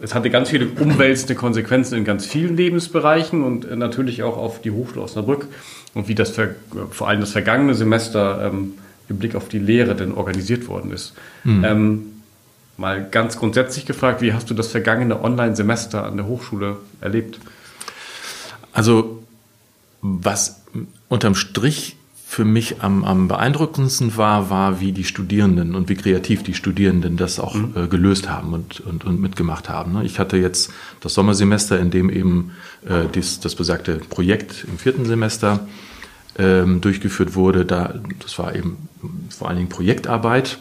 es 0.00 0.14
hatte 0.14 0.30
ganz 0.30 0.50
viele 0.50 0.66
umwälzende 0.68 1.34
Konsequenzen 1.34 1.96
in 1.96 2.04
ganz 2.04 2.26
vielen 2.26 2.56
Lebensbereichen 2.56 3.42
und 3.42 3.64
äh, 3.64 3.76
natürlich 3.76 4.22
auch 4.22 4.36
auf 4.36 4.60
die 4.60 4.70
Hochschule 4.70 5.02
Osnabrück 5.02 5.46
und 5.94 6.08
wie 6.08 6.14
das 6.14 6.34
vor 6.90 7.08
allem 7.08 7.20
das 7.20 7.32
vergangene 7.32 7.74
Semester 7.74 8.50
ähm, 8.52 8.74
im 9.08 9.18
Blick 9.18 9.34
auf 9.34 9.48
die 9.48 9.58
Lehre 9.58 9.94
denn 9.94 10.12
organisiert 10.12 10.66
worden 10.68 10.92
ist. 10.92 11.14
Mhm. 11.44 11.64
Ähm, 11.64 12.06
mal 12.76 13.06
ganz 13.08 13.38
grundsätzlich 13.38 13.86
gefragt, 13.86 14.20
wie 14.20 14.32
hast 14.32 14.50
du 14.50 14.54
das 14.54 14.68
vergangene 14.68 15.22
Online-Semester 15.22 16.04
an 16.04 16.16
der 16.16 16.26
Hochschule 16.26 16.78
erlebt? 17.00 17.38
Also 18.72 19.22
was 20.00 20.62
unterm 21.08 21.34
Strich 21.34 21.96
für 22.34 22.44
mich 22.44 22.82
am, 22.82 23.04
am 23.04 23.28
beeindruckendsten 23.28 24.16
war, 24.16 24.50
war, 24.50 24.80
wie 24.80 24.90
die 24.90 25.04
Studierenden 25.04 25.76
und 25.76 25.88
wie 25.88 25.94
kreativ 25.94 26.42
die 26.42 26.54
Studierenden 26.54 27.16
das 27.16 27.38
auch 27.38 27.54
mhm. 27.54 27.74
äh, 27.76 27.86
gelöst 27.86 28.28
haben 28.28 28.52
und, 28.52 28.80
und, 28.80 29.04
und 29.04 29.20
mitgemacht 29.20 29.68
haben. 29.68 29.92
Ne? 29.92 30.04
Ich 30.04 30.18
hatte 30.18 30.36
jetzt 30.36 30.72
das 31.00 31.14
Sommersemester, 31.14 31.78
in 31.78 31.92
dem 31.92 32.10
eben 32.10 32.50
äh, 32.88 33.04
dies, 33.14 33.38
das 33.38 33.54
besagte 33.54 33.98
Projekt 34.10 34.66
im 34.68 34.78
vierten 34.78 35.04
Semester 35.04 35.60
ähm, 36.36 36.80
durchgeführt 36.80 37.36
wurde. 37.36 37.64
Da, 37.64 37.94
das 38.18 38.36
war 38.40 38.56
eben 38.56 38.88
vor 39.30 39.48
allen 39.48 39.58
Dingen 39.58 39.68
Projektarbeit 39.68 40.58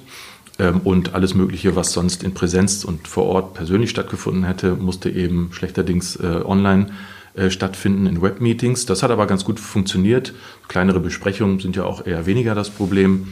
ähm, 0.59 0.81
und 0.83 1.15
alles 1.15 1.33
Mögliche, 1.33 1.75
was 1.75 1.91
sonst 1.91 2.21
in 2.21 2.35
Präsenz 2.35 2.83
und 2.83 3.07
vor 3.07 3.25
Ort 3.25 3.55
persönlich 3.55 3.89
stattgefunden 3.89 4.43
hätte, 4.43 4.75
musste 4.75 5.09
eben 5.09 5.49
schlechterdings 5.53 6.17
äh, 6.17 6.41
online 6.45 6.91
äh, 7.35 7.49
stattfinden 7.49 8.05
in 8.05 8.21
Webmeetings. 8.21 8.85
Das 8.85 9.03
hat 9.03 9.11
aber 9.11 9.27
ganz 9.27 9.43
gut 9.45 9.59
funktioniert. 9.59 10.33
Kleinere 10.67 10.99
Besprechungen 10.99 11.59
sind 11.59 11.75
ja 11.75 11.83
auch 11.83 12.05
eher 12.05 12.25
weniger 12.25 12.55
das 12.55 12.69
Problem. 12.69 13.27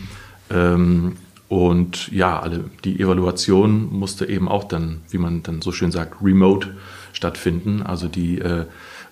Ähm, 0.50 1.18
und 1.48 2.08
ja, 2.12 2.40
alle, 2.40 2.66
die 2.86 3.00
Evaluation 3.00 3.92
musste 3.92 4.26
eben 4.26 4.48
auch 4.48 4.64
dann, 4.64 5.02
wie 5.10 5.18
man 5.18 5.44
dann 5.44 5.62
so 5.62 5.72
schön 5.72 5.92
sagt, 5.92 6.24
remote 6.24 6.70
stattfinden. 7.12 7.82
Also 7.82 8.08
die 8.08 8.40
äh, 8.40 8.66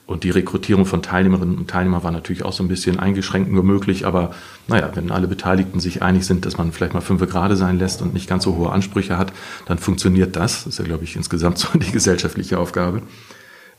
und 0.10 0.24
die 0.24 0.32
Rekrutierung 0.32 0.88
von 0.88 1.04
Teilnehmerinnen 1.04 1.60
und 1.60 1.70
Teilnehmern 1.70 2.02
war 2.02 2.10
natürlich 2.10 2.44
auch 2.44 2.52
so 2.52 2.64
ein 2.64 2.68
bisschen 2.68 2.98
eingeschränkt 2.98 3.52
nur 3.52 3.64
möglich. 3.64 4.08
Aber 4.08 4.32
naja, 4.68 4.90
wenn 4.96 5.12
alle 5.12 5.28
Beteiligten 5.28 5.80
sich 5.80 6.02
einig 6.02 6.26
sind, 6.26 6.48
dass 6.48 6.58
man 6.58 6.72
vielleicht 6.72 6.96
mal 6.96 7.02
fünf 7.02 7.22
Grade 7.30 7.56
sein 7.56 7.78
lässt 7.78 8.02
und 8.02 8.16
nicht 8.16 8.28
ganz 8.28 8.44
so 8.44 8.56
hohe 8.56 8.72
Ansprüche 8.72 9.20
hat, 9.20 9.32
dann 9.68 9.78
funktioniert 9.78 10.36
das. 10.36 10.64
Das 10.64 10.74
ist 10.74 10.80
ja, 10.80 10.86
glaube 10.86 11.04
ich, 11.04 11.16
insgesamt 11.16 11.58
so 11.60 11.78
die 11.78 11.92
gesellschaftliche 11.92 12.58
Aufgabe. 12.58 13.04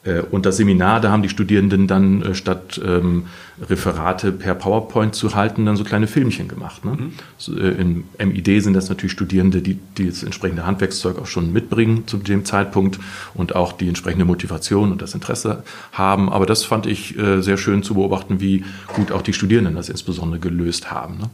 Äh, 0.05 0.21
und 0.21 0.47
das 0.47 0.57
Seminar, 0.57 1.01
da 1.01 1.11
haben 1.11 1.23
die 1.23 1.29
Studierenden 1.29 1.87
dann 1.87 2.23
äh, 2.23 2.35
statt 2.35 2.81
ähm, 2.85 3.27
Referate 3.69 4.33
per 4.33 4.55
PowerPoint 4.55 5.15
zu 5.15 5.35
halten, 5.35 5.67
dann 5.67 5.77
so 5.77 5.85
kleine 5.85 6.07
Filmchen 6.07 6.49
gemacht. 6.49 6.85
Ne? 6.85 6.93
Mhm. 6.93 7.59
Äh, 7.59 7.71
in 7.71 8.05
MID 8.19 8.63
sind 8.63 8.75
das 8.75 8.89
natürlich 8.89 9.13
Studierende, 9.13 9.61
die, 9.61 9.79
die 9.99 10.07
das 10.07 10.23
entsprechende 10.23 10.67
Handwerkszeug 10.67 11.19
auch 11.19 11.27
schon 11.27 11.53
mitbringen 11.53 12.07
zu 12.07 12.17
dem 12.17 12.45
Zeitpunkt 12.45 12.99
und 13.35 13.55
auch 13.55 13.73
die 13.73 13.89
entsprechende 13.89 14.25
Motivation 14.25 14.93
und 14.93 15.03
das 15.03 15.15
Interesse 15.15 15.65
haben. 15.93 16.31
Aber 16.31 16.47
das 16.47 16.65
fand 16.65 16.87
ich 16.87 17.19
äh, 17.19 17.43
sehr 17.43 17.57
schön 17.57 17.83
zu 17.83 17.95
beobachten, 17.95 18.41
wie 18.41 18.65
gut 18.95 19.13
auch 19.13 19.23
die 19.23 19.33
Studierenden 19.33 19.75
das 19.75 19.89
insbesondere 19.89 20.41
gelöst 20.41 20.91
haben. 20.91 21.19
Ne? 21.19 21.31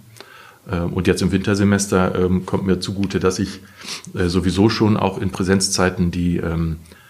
Ähm, 0.72 0.92
und 0.92 1.06
jetzt 1.06 1.22
im 1.22 1.30
Wintersemester 1.30 2.16
ähm, 2.18 2.46
kommt 2.46 2.66
mir 2.66 2.80
zugute, 2.80 3.20
dass 3.20 3.38
ich 3.38 3.60
äh, 4.14 4.26
sowieso 4.26 4.68
schon 4.68 4.96
auch 4.96 5.18
in 5.18 5.30
Präsenzzeiten 5.30 6.10
die 6.10 6.38
ähm, 6.38 6.78
äh, 6.82 7.05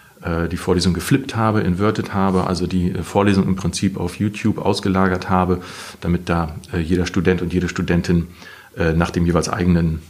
die 0.49 0.57
Vorlesung 0.57 0.95
geflippt 0.95 1.37
habe, 1.37 1.61
inverted 1.61 2.15
habe, 2.15 2.47
also 2.47 2.67
die 2.67 2.91
äh, 2.91 3.03
Vorlesung 3.03 3.47
im 3.47 3.57
Prinzip 3.57 3.99
auf 3.99 4.17
YouTube 4.17 4.59
ausgelagert 4.59 5.31
habe, 5.31 5.61
damit 6.01 6.29
da 6.29 6.57
äh, 6.73 6.79
jeder 6.79 7.07
Student 7.07 7.43
und 7.43 7.53
jede 7.53 7.69
Studentin 7.69 8.29
nach 8.95 9.11
dem 9.11 9.25
jeweils 9.25 9.49
eigenen 9.49 10.03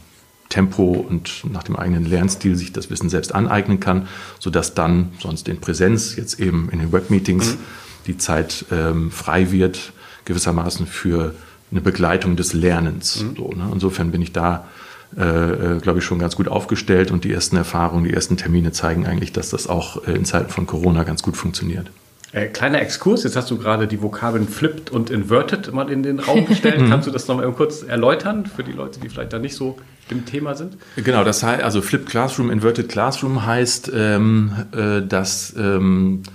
Tempo 0.49 0.91
und 0.91 1.43
nach 1.51 1.63
dem 1.63 1.77
eigenen 1.77 2.05
Lernstil 2.05 2.57
sich 2.57 2.73
das 2.73 2.89
Wissen 2.89 3.09
selbst 3.09 3.33
aneignen 3.33 3.79
kann, 3.79 4.09
sodass 4.39 4.73
dann 4.73 5.11
sonst 5.19 5.47
in 5.47 5.61
Präsenz, 5.61 6.17
jetzt 6.17 6.37
eben 6.39 6.69
in 6.69 6.79
den 6.79 6.91
Webmeetings, 6.91 7.53
mhm. 7.53 7.59
die 8.07 8.17
Zeit 8.17 8.65
ähm, 8.69 9.09
frei 9.09 9.51
wird, 9.51 9.93
gewissermaßen 10.25 10.85
für 10.85 11.33
eine 11.71 11.81
Begleitung 11.81 12.35
des 12.35 12.53
Lernens. 12.53 13.23
Mhm. 13.23 13.35
So, 13.35 13.51
ne? 13.51 13.69
Insofern 13.73 14.11
bin 14.11 14.21
ich 14.21 14.31
da 14.31 14.67
äh, 15.15 15.21
äh, 15.21 15.79
glaube 15.79 15.99
ich, 15.99 16.05
schon 16.05 16.19
ganz 16.19 16.35
gut 16.35 16.47
aufgestellt 16.47 17.11
und 17.11 17.23
die 17.23 17.31
ersten 17.31 17.55
Erfahrungen, 17.55 18.03
die 18.03 18.13
ersten 18.13 18.35
Termine 18.35 18.71
zeigen 18.71 19.05
eigentlich, 19.05 19.31
dass 19.31 19.49
das 19.49 19.67
auch 19.67 20.05
äh, 20.07 20.11
in 20.11 20.25
Zeiten 20.25 20.49
von 20.49 20.67
Corona 20.67 21.03
ganz 21.03 21.23
gut 21.23 21.37
funktioniert. 21.37 21.89
Äh, 22.33 22.47
kleiner 22.47 22.81
Exkurs, 22.81 23.23
jetzt 23.23 23.37
hast 23.37 23.49
du 23.49 23.57
gerade 23.57 23.87
die 23.87 24.01
Vokabeln 24.01 24.49
flipped 24.49 24.89
und 24.89 25.09
inverted 25.09 25.73
mal 25.73 25.89
in 25.89 26.03
den 26.03 26.19
Raum 26.19 26.45
gestellt. 26.45 26.81
Mhm. 26.87 26.89
Kannst 26.89 27.07
du 27.07 27.11
das 27.11 27.27
nochmal 27.27 27.49
kurz 27.53 27.83
erläutern 27.83 28.45
für 28.45 28.63
die 28.63 28.73
Leute, 28.73 28.99
die 28.99 29.09
vielleicht 29.09 29.31
da 29.31 29.39
nicht 29.39 29.55
so 29.55 29.77
im 30.09 30.25
Thema 30.25 30.53
sind? 30.53 30.77
Genau, 30.97 31.23
das 31.23 31.41
heißt, 31.41 31.63
also 31.63 31.81
Flipped 31.81 32.09
Classroom, 32.09 32.51
Inverted 32.51 32.89
Classroom 32.89 33.45
heißt, 33.45 33.91
ähm, 33.95 34.51
äh, 34.73 35.01
dass 35.01 35.55
ähm, 35.57 36.23
äh, 36.25 36.29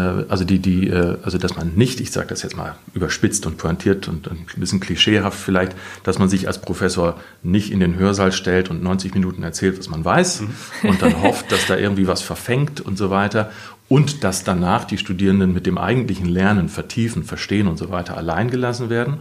also 0.00 0.44
die, 0.44 0.58
die, 0.58 0.88
äh, 0.88 1.16
also 1.22 1.38
dass 1.38 1.56
man 1.56 1.74
nicht, 1.74 2.00
ich 2.00 2.10
sage 2.10 2.28
das 2.28 2.42
jetzt 2.42 2.56
mal 2.56 2.76
überspitzt 2.94 3.46
und 3.46 3.56
pointiert 3.56 4.08
und, 4.08 4.28
und 4.28 4.56
ein 4.56 4.60
bisschen 4.60 4.80
klischeehaft 4.80 5.38
vielleicht, 5.38 5.72
dass 6.04 6.18
man 6.18 6.28
sich 6.28 6.46
als 6.46 6.60
Professor 6.60 7.18
nicht 7.42 7.72
in 7.72 7.80
den 7.80 7.96
Hörsaal 7.96 8.32
stellt 8.32 8.70
und 8.70 8.82
90 8.82 9.14
Minuten 9.14 9.42
erzählt, 9.42 9.78
was 9.78 9.88
man 9.88 10.04
weiß 10.04 10.42
mhm. 10.42 10.48
und 10.88 11.02
dann 11.02 11.22
hofft, 11.22 11.50
dass 11.50 11.66
da 11.66 11.76
irgendwie 11.76 12.06
was 12.06 12.22
verfängt 12.22 12.80
und 12.80 12.98
so 12.98 13.10
weiter 13.10 13.50
und 13.88 14.24
dass 14.24 14.44
danach 14.44 14.84
die 14.84 14.98
Studierenden 14.98 15.54
mit 15.54 15.66
dem 15.66 15.78
eigentlichen 15.78 16.26
Lernen 16.26 16.68
vertiefen, 16.68 17.22
verstehen 17.22 17.68
und 17.68 17.78
so 17.78 17.90
weiter 17.90 18.16
allein 18.16 18.50
gelassen 18.50 18.90
werden, 18.90 19.18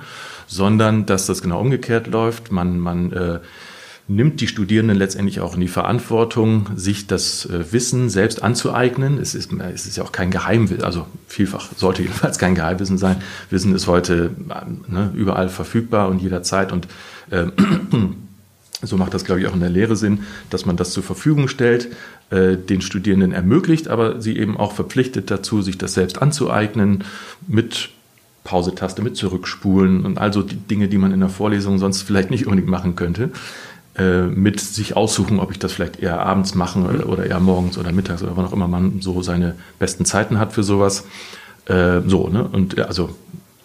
sondern 0.47 1.05
dass 1.05 1.27
das 1.27 1.41
genau 1.41 1.61
umgekehrt 1.61 2.07
läuft. 2.07 2.51
Man, 2.51 2.79
man 2.79 3.11
äh, 3.11 3.39
nimmt 4.07 4.39
die 4.39 4.47
Studierenden 4.47 4.97
letztendlich 4.97 5.39
auch 5.39 5.55
in 5.55 5.61
die 5.61 5.67
Verantwortung, 5.67 6.69
sich 6.75 7.07
das 7.07 7.45
äh, 7.47 7.71
Wissen 7.71 8.09
selbst 8.09 8.43
anzueignen. 8.43 9.17
Es 9.17 9.33
ist, 9.33 9.51
es 9.53 9.87
ist 9.87 9.97
ja 9.97 10.03
auch 10.03 10.11
kein 10.11 10.29
Geheimwissen, 10.29 10.83
also 10.83 11.07
vielfach 11.27 11.69
sollte 11.75 12.03
jedenfalls 12.03 12.37
kein 12.37 12.53
Geheimwissen 12.53 12.97
sein. 12.97 13.17
Wissen 13.49 13.73
ist 13.73 13.87
heute 13.87 14.31
äh, 14.49 14.91
ne, 14.91 15.11
überall 15.15 15.49
verfügbar 15.49 16.09
und 16.09 16.21
jederzeit 16.21 16.71
und 16.71 16.87
äh, 17.31 17.47
so 18.83 18.97
macht 18.97 19.13
das, 19.15 19.25
glaube 19.25 19.41
ich, 19.41 19.47
auch 19.47 19.55
in 19.55 19.59
der 19.59 19.69
Lehre 19.69 19.95
Sinn, 19.95 20.19
dass 20.51 20.67
man 20.67 20.77
das 20.77 20.91
zur 20.91 21.01
Verfügung 21.01 21.47
stellt, 21.47 21.89
äh, 22.29 22.57
den 22.57 22.81
Studierenden 22.81 23.31
ermöglicht, 23.31 23.87
aber 23.87 24.21
sie 24.21 24.37
eben 24.37 24.55
auch 24.55 24.73
verpflichtet 24.73 25.31
dazu, 25.31 25.63
sich 25.63 25.79
das 25.79 25.95
selbst 25.95 26.21
anzueignen 26.21 27.03
mit 27.47 27.89
Pausetaste, 28.43 29.01
mit 29.01 29.17
Zurückspulen 29.17 30.05
und 30.05 30.19
also 30.19 30.43
die 30.43 30.55
Dinge, 30.55 30.87
die 30.87 30.99
man 30.99 31.11
in 31.11 31.19
der 31.19 31.29
Vorlesung 31.29 31.79
sonst 31.79 32.03
vielleicht 32.03 32.29
nicht 32.29 32.45
unbedingt 32.45 32.69
machen 32.69 32.95
könnte. 32.95 33.31
Äh, 33.97 34.23
mit 34.23 34.60
sich 34.60 34.95
aussuchen, 34.95 35.39
ob 35.39 35.51
ich 35.51 35.60
das 35.60 35.73
vielleicht 35.73 35.99
eher 35.99 36.19
abends 36.19 36.55
mache 36.55 36.79
mhm. 36.79 37.03
oder 37.10 37.25
eher 37.25 37.39
morgens 37.39 37.77
oder 37.77 37.91
mittags 37.91 38.23
oder 38.23 38.36
wann 38.36 38.45
auch 38.45 38.53
immer 38.53 38.67
man 38.67 39.01
so 39.01 39.21
seine 39.21 39.55
besten 39.79 40.05
Zeiten 40.05 40.39
hat 40.39 40.53
für 40.53 40.63
sowas. 40.63 41.05
Äh, 41.65 42.01
so, 42.05 42.27
ne? 42.27 42.47
Und 42.47 42.79
also 42.79 43.15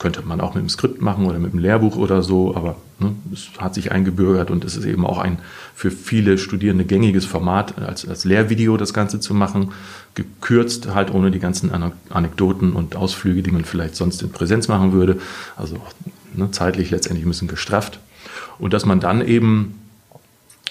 könnte 0.01 0.23
man 0.23 0.41
auch 0.41 0.55
mit 0.55 0.63
dem 0.63 0.69
Skript 0.69 1.03
machen 1.03 1.27
oder 1.27 1.39
mit 1.39 1.53
dem 1.53 1.61
Lehrbuch 1.61 1.97
oder 1.97 2.23
so, 2.23 2.57
aber 2.57 2.77
ne, 2.99 3.15
es 3.33 3.51
hat 3.59 3.75
sich 3.75 3.93
eingebürgert 3.93 4.51
und 4.51 4.65
es 4.65 4.75
ist 4.75 4.87
eben 4.87 5.05
auch 5.05 5.19
ein 5.19 5.39
für 5.75 5.91
viele 5.91 6.39
Studierende 6.39 6.87
gängiges 6.87 7.27
Format, 7.27 7.79
als, 7.79 8.09
als 8.09 8.25
Lehrvideo 8.25 8.79
das 8.79 8.95
Ganze 8.95 9.21
zu 9.21 9.35
machen, 9.35 9.73
gekürzt 10.15 10.95
halt 10.95 11.13
ohne 11.13 11.31
die 11.31 11.39
ganzen 11.39 11.71
Anekdoten 12.09 12.73
und 12.73 12.97
Ausflüge, 12.97 13.43
die 13.43 13.51
man 13.51 13.67
vielleicht 13.67 13.95
sonst 13.95 14.23
in 14.23 14.31
Präsenz 14.31 14.69
machen 14.69 14.93
würde, 14.93 15.19
also 15.57 15.77
ne, 16.35 16.51
zeitlich 16.51 16.91
letztendlich 16.91 17.27
ein 17.27 17.31
bisschen 17.31 17.49
gestrafft. 17.49 18.01
Und 18.59 18.73
dass 18.73 18.87
man 18.87 19.01
dann 19.01 19.27
eben 19.27 19.75
äh, 19.75 19.90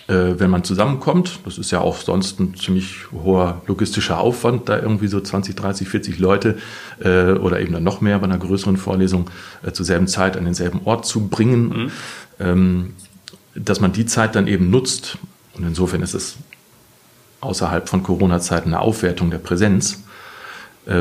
wenn 0.09 0.49
man 0.49 0.63
zusammenkommt, 0.63 1.39
das 1.45 1.57
ist 1.57 1.71
ja 1.71 1.81
auch 1.81 1.97
sonst 1.97 2.39
ein 2.39 2.55
ziemlich 2.55 3.11
hoher 3.11 3.61
logistischer 3.67 4.19
Aufwand, 4.19 4.67
da 4.67 4.79
irgendwie 4.79 5.07
so 5.07 5.21
20, 5.21 5.55
30, 5.55 5.87
40 5.87 6.19
Leute 6.19 6.57
äh, 6.99 7.33
oder 7.33 7.59
eben 7.59 7.73
dann 7.73 7.83
noch 7.83 8.01
mehr 8.01 8.17
bei 8.17 8.25
einer 8.25 8.39
größeren 8.39 8.77
Vorlesung 8.77 9.29
äh, 9.63 9.71
zur 9.71 9.85
selben 9.85 10.07
Zeit 10.07 10.35
an 10.35 10.45
denselben 10.45 10.81
Ort 10.85 11.05
zu 11.05 11.27
bringen, 11.27 11.69
mhm. 11.69 11.91
ähm, 12.39 12.93
dass 13.53 13.79
man 13.79 13.93
die 13.93 14.05
Zeit 14.05 14.35
dann 14.35 14.47
eben 14.47 14.71
nutzt. 14.71 15.17
Und 15.55 15.63
insofern 15.63 16.01
ist 16.01 16.15
es 16.15 16.37
außerhalb 17.41 17.87
von 17.87 18.01
Corona-Zeiten 18.01 18.69
eine 18.69 18.81
Aufwertung 18.81 19.29
der 19.29 19.37
Präsenz 19.37 19.93
äh, 19.93 20.08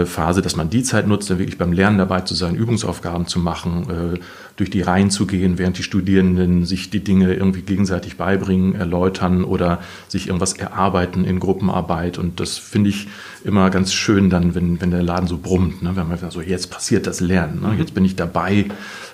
Phase, 0.04 0.42
dass 0.42 0.56
man 0.56 0.68
die 0.68 0.82
Zeit 0.82 1.06
nutzt, 1.06 1.30
dann 1.30 1.38
wirklich 1.38 1.56
beim 1.56 1.72
Lernen 1.72 1.98
dabei 1.98 2.20
zu 2.20 2.34
sein, 2.34 2.54
Übungsaufgaben 2.56 3.26
zu 3.26 3.38
machen, 3.38 3.86
äh, 3.88 4.18
durch 4.56 4.70
die 4.70 4.82
Reihen 4.82 5.08
zu 5.08 5.26
gehen, 5.26 5.56
während 5.56 5.78
die 5.78 5.82
Studierenden 5.82 6.64
sich 6.66 6.90
die 6.90 7.02
Dinge 7.02 7.32
irgendwie 7.32 7.62
gegenseitig 7.62 8.16
beibringen, 8.16 8.74
erläutern 8.74 9.44
oder 9.44 9.80
sich 10.08 10.26
irgendwas 10.26 10.54
erarbeiten 10.54 11.24
in 11.24 11.38
Gruppenarbeit. 11.38 12.18
Und 12.18 12.40
das 12.40 12.58
finde 12.58 12.90
ich 12.90 13.08
immer 13.44 13.70
ganz 13.70 13.94
schön 13.94 14.30
dann, 14.30 14.54
wenn, 14.54 14.80
wenn 14.80 14.90
der 14.90 15.02
Laden 15.02 15.28
so 15.28 15.38
brummt, 15.38 15.80
ne? 15.82 15.94
wenn 15.94 16.08
man 16.08 16.18
so, 16.30 16.42
jetzt 16.42 16.70
passiert 16.70 17.06
das 17.06 17.20
Lernen, 17.20 17.62
ne? 17.62 17.76
jetzt 17.78 17.94
bin 17.94 18.04
ich 18.04 18.16
dabei, 18.16 18.66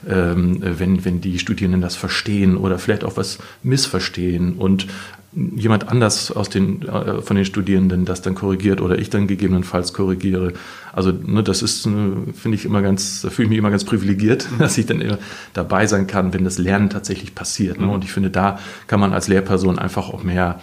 ähm, 0.08 0.58
wenn, 0.60 1.04
wenn 1.04 1.20
die 1.20 1.38
Studierenden 1.38 1.82
das 1.82 1.94
verstehen 1.94 2.56
oder 2.56 2.78
vielleicht 2.78 3.04
auch 3.04 3.16
was 3.16 3.38
missverstehen 3.62 4.54
und 4.54 4.86
jemand 5.34 5.88
anders 5.88 6.30
aus 6.30 6.48
den, 6.48 6.82
äh, 6.82 7.20
von 7.22 7.36
den 7.36 7.44
Studierenden 7.44 8.04
das 8.04 8.22
dann 8.22 8.34
korrigiert 8.34 8.80
oder 8.80 8.98
ich 8.98 9.10
dann 9.10 9.26
gegebenenfalls 9.26 9.92
korrigiere. 9.92 10.52
Also 10.92 11.12
ne, 11.12 11.42
das 11.42 11.62
ist, 11.62 11.82
finde 11.82 12.54
ich 12.54 12.64
immer 12.64 12.82
ganz, 12.82 13.22
da 13.22 13.30
fühle 13.30 13.46
ich 13.46 13.50
mich 13.50 13.58
immer 13.58 13.70
ganz 13.70 13.84
privilegiert, 13.84 14.48
mhm. 14.50 14.58
dass 14.58 14.78
ich 14.78 14.86
dann 14.86 15.00
immer 15.00 15.18
dabei 15.52 15.86
sein 15.86 16.06
kann, 16.06 16.32
wenn 16.32 16.44
das 16.44 16.58
Lernen 16.58 16.90
tatsächlich 16.90 17.34
passiert. 17.34 17.80
Ne? 17.80 17.86
Mhm. 17.86 17.92
Und 17.92 18.04
ich 18.04 18.12
finde, 18.12 18.30
da 18.30 18.58
kann 18.86 19.00
man 19.00 19.12
als 19.12 19.28
Lehrperson 19.28 19.78
einfach 19.78 20.08
auch 20.08 20.22
mehr 20.22 20.60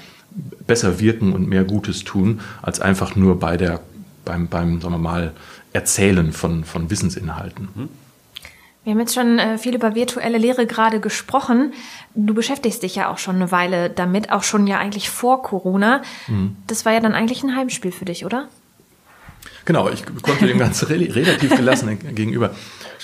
besser 0.66 1.00
wirken 1.00 1.34
und 1.34 1.48
mehr 1.48 1.66
Gutes 1.66 2.04
tun, 2.06 2.40
als 2.62 2.80
einfach 2.80 3.16
nur 3.16 3.40
bei 3.40 3.58
der, 3.58 3.82
beim, 4.24 4.48
beim, 4.48 4.80
sagen 4.80 4.94
wir 4.94 5.00
mal, 5.00 5.34
Erzählen 5.74 6.34
von, 6.34 6.66
von 6.66 6.90
Wissensinhalten. 6.90 7.70
Mhm. 7.76 7.90
Wir 8.84 8.94
haben 8.94 9.00
jetzt 9.00 9.14
schon 9.14 9.38
äh, 9.38 9.58
viel 9.60 9.76
über 9.76 9.94
virtuelle 9.94 10.40
Lehre 10.40 10.66
gerade 10.66 11.00
gesprochen. 11.00 11.74
Du 12.16 12.34
beschäftigst 12.34 12.82
dich 12.82 12.96
ja 12.96 13.12
auch 13.12 13.20
schon 13.20 13.36
eine 13.36 13.52
Weile 13.52 13.92
damit, 13.92 14.32
auch 14.32 14.44
schon 14.44 14.66
ja 14.66 14.80
eigentlich 14.80 15.10
vor 15.10 15.44
Corona. 15.44 16.02
Mhm. 16.28 16.56
Das 16.66 16.84
war 16.84 16.94
ja 16.94 17.00
dann 17.00 17.14
eigentlich 17.14 17.44
ein 17.44 17.56
Heimspiel 17.56 17.92
für 17.92 18.06
dich, 18.06 18.26
oder? 18.26 18.48
Genau, 19.66 19.90
ich 19.90 20.04
konnte 20.24 20.48
dem 20.48 20.58
Ganzen 20.58 20.88
relativ 20.88 21.56
gelassen 21.56 22.00
gegenüber. 22.16 22.52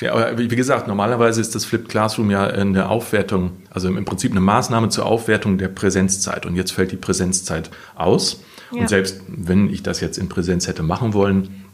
Aber 0.09 0.37
wie 0.37 0.47
gesagt, 0.47 0.87
normalerweise 0.87 1.41
ist 1.41 1.53
das 1.53 1.65
Flipped 1.65 1.89
Classroom 1.89 2.31
ja 2.31 2.45
eine 2.45 2.89
Aufwertung, 2.89 3.51
also 3.69 3.87
im 3.87 4.05
Prinzip 4.05 4.31
eine 4.31 4.41
Maßnahme 4.41 4.89
zur 4.89 5.05
Aufwertung 5.05 5.57
der 5.57 5.67
Präsenzzeit. 5.67 6.45
Und 6.45 6.55
jetzt 6.55 6.71
fällt 6.71 6.91
die 6.91 6.97
Präsenzzeit 6.97 7.69
aus. 7.95 8.41
Ja. 8.71 8.81
Und 8.81 8.89
selbst 8.89 9.21
wenn 9.27 9.71
ich 9.71 9.83
das 9.83 10.01
jetzt 10.01 10.17
in 10.17 10.29
Präsenz 10.29 10.67
hätte 10.67 10.83
machen 10.83 11.13
wollen, 11.13 11.66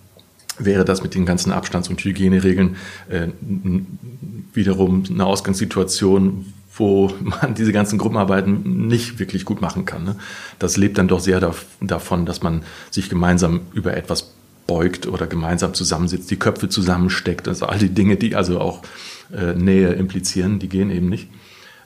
wäre 0.59 0.85
das 0.85 1.03
mit 1.03 1.15
den 1.15 1.25
ganzen 1.25 1.51
Abstands- 1.51 1.89
und 1.89 2.03
Hygieneregeln 2.03 2.75
äh, 3.09 3.27
wiederum 4.53 5.03
eine 5.09 5.25
Ausgangssituation, 5.25 6.53
wo 6.75 7.11
man 7.21 7.53
diese 7.55 7.71
ganzen 7.71 7.97
Gruppenarbeiten 7.97 8.87
nicht 8.87 9.19
wirklich 9.19 9.45
gut 9.45 9.61
machen 9.61 9.85
kann. 9.85 10.03
Ne? 10.03 10.15
Das 10.59 10.77
lebt 10.77 10.97
dann 10.97 11.07
doch 11.07 11.19
sehr 11.19 11.39
da, 11.39 11.53
davon, 11.81 12.25
dass 12.25 12.41
man 12.41 12.63
sich 12.91 13.09
gemeinsam 13.09 13.61
über 13.73 13.95
etwas 13.95 14.33
beugt 14.65 15.07
oder 15.07 15.27
gemeinsam 15.27 15.73
zusammensitzt, 15.73 16.31
die 16.31 16.37
Köpfe 16.37 16.69
zusammensteckt. 16.69 17.47
Also 17.47 17.65
all 17.65 17.79
die 17.79 17.89
Dinge, 17.89 18.15
die 18.15 18.35
also 18.35 18.59
auch 18.61 18.81
äh, 19.35 19.53
Nähe 19.53 19.89
implizieren, 19.89 20.59
die 20.59 20.69
gehen 20.69 20.89
eben 20.89 21.09
nicht. 21.09 21.29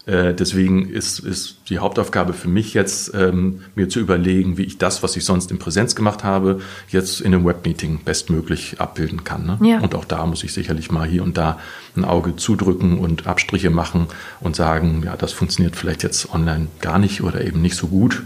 Äh, 0.08 0.34
deswegen 0.34 0.90
ist, 0.90 1.20
ist 1.20 1.58
die 1.68 1.80
Hauptaufgabe 1.80 2.32
für 2.32 2.48
mich 2.48 2.74
jetzt, 2.74 3.14
ähm, 3.14 3.62
mir 3.76 3.90
zu 3.90 4.00
überlegen, 4.00 4.58
wie 4.58 4.64
ich 4.64 4.78
das, 4.78 5.04
was 5.04 5.18
ich 5.18 5.26
sonst 5.26 5.52
in 5.52 5.60
Präsenz 5.60 5.96
gemacht 5.96 6.24
habe, 6.24 6.62
jetzt 6.88 7.20
in 7.20 7.34
einem 7.34 7.46
Webmeeting 7.46 8.00
bestmöglich 8.06 8.80
abbilden 8.80 9.26
kann. 9.26 9.46
Ne? 9.46 9.60
Ja. 9.62 9.80
Und 9.80 9.96
auch 9.96 10.06
da 10.06 10.26
muss 10.26 10.46
ich 10.46 10.54
sicherlich 10.54 10.92
mal 10.92 11.06
hier 11.06 11.24
und 11.24 11.38
da 11.38 11.60
ein 11.98 12.06
Auge 12.06 12.38
zudrücken 12.38 13.00
und 13.00 13.28
Abstriche 13.28 13.70
machen 13.70 14.08
und 14.40 14.56
sagen, 14.56 15.04
ja, 15.06 15.18
das 15.18 15.34
funktioniert 15.34 15.76
vielleicht 15.76 16.04
jetzt 16.04 16.34
online 16.34 16.68
gar 16.80 17.00
nicht 17.00 17.22
oder 17.22 17.44
eben 17.44 17.62
nicht 17.62 17.76
so 17.76 17.88
gut. 17.88 18.24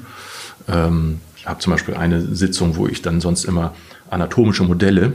Ähm, 0.67 1.19
ich 1.35 1.47
habe 1.47 1.59
zum 1.59 1.71
Beispiel 1.71 1.95
eine 1.95 2.21
Sitzung, 2.21 2.75
wo 2.75 2.85
ich 2.85 3.01
dann 3.01 3.21
sonst 3.21 3.43
immer 3.43 3.73
anatomische 4.11 4.63
Modelle, 4.63 5.13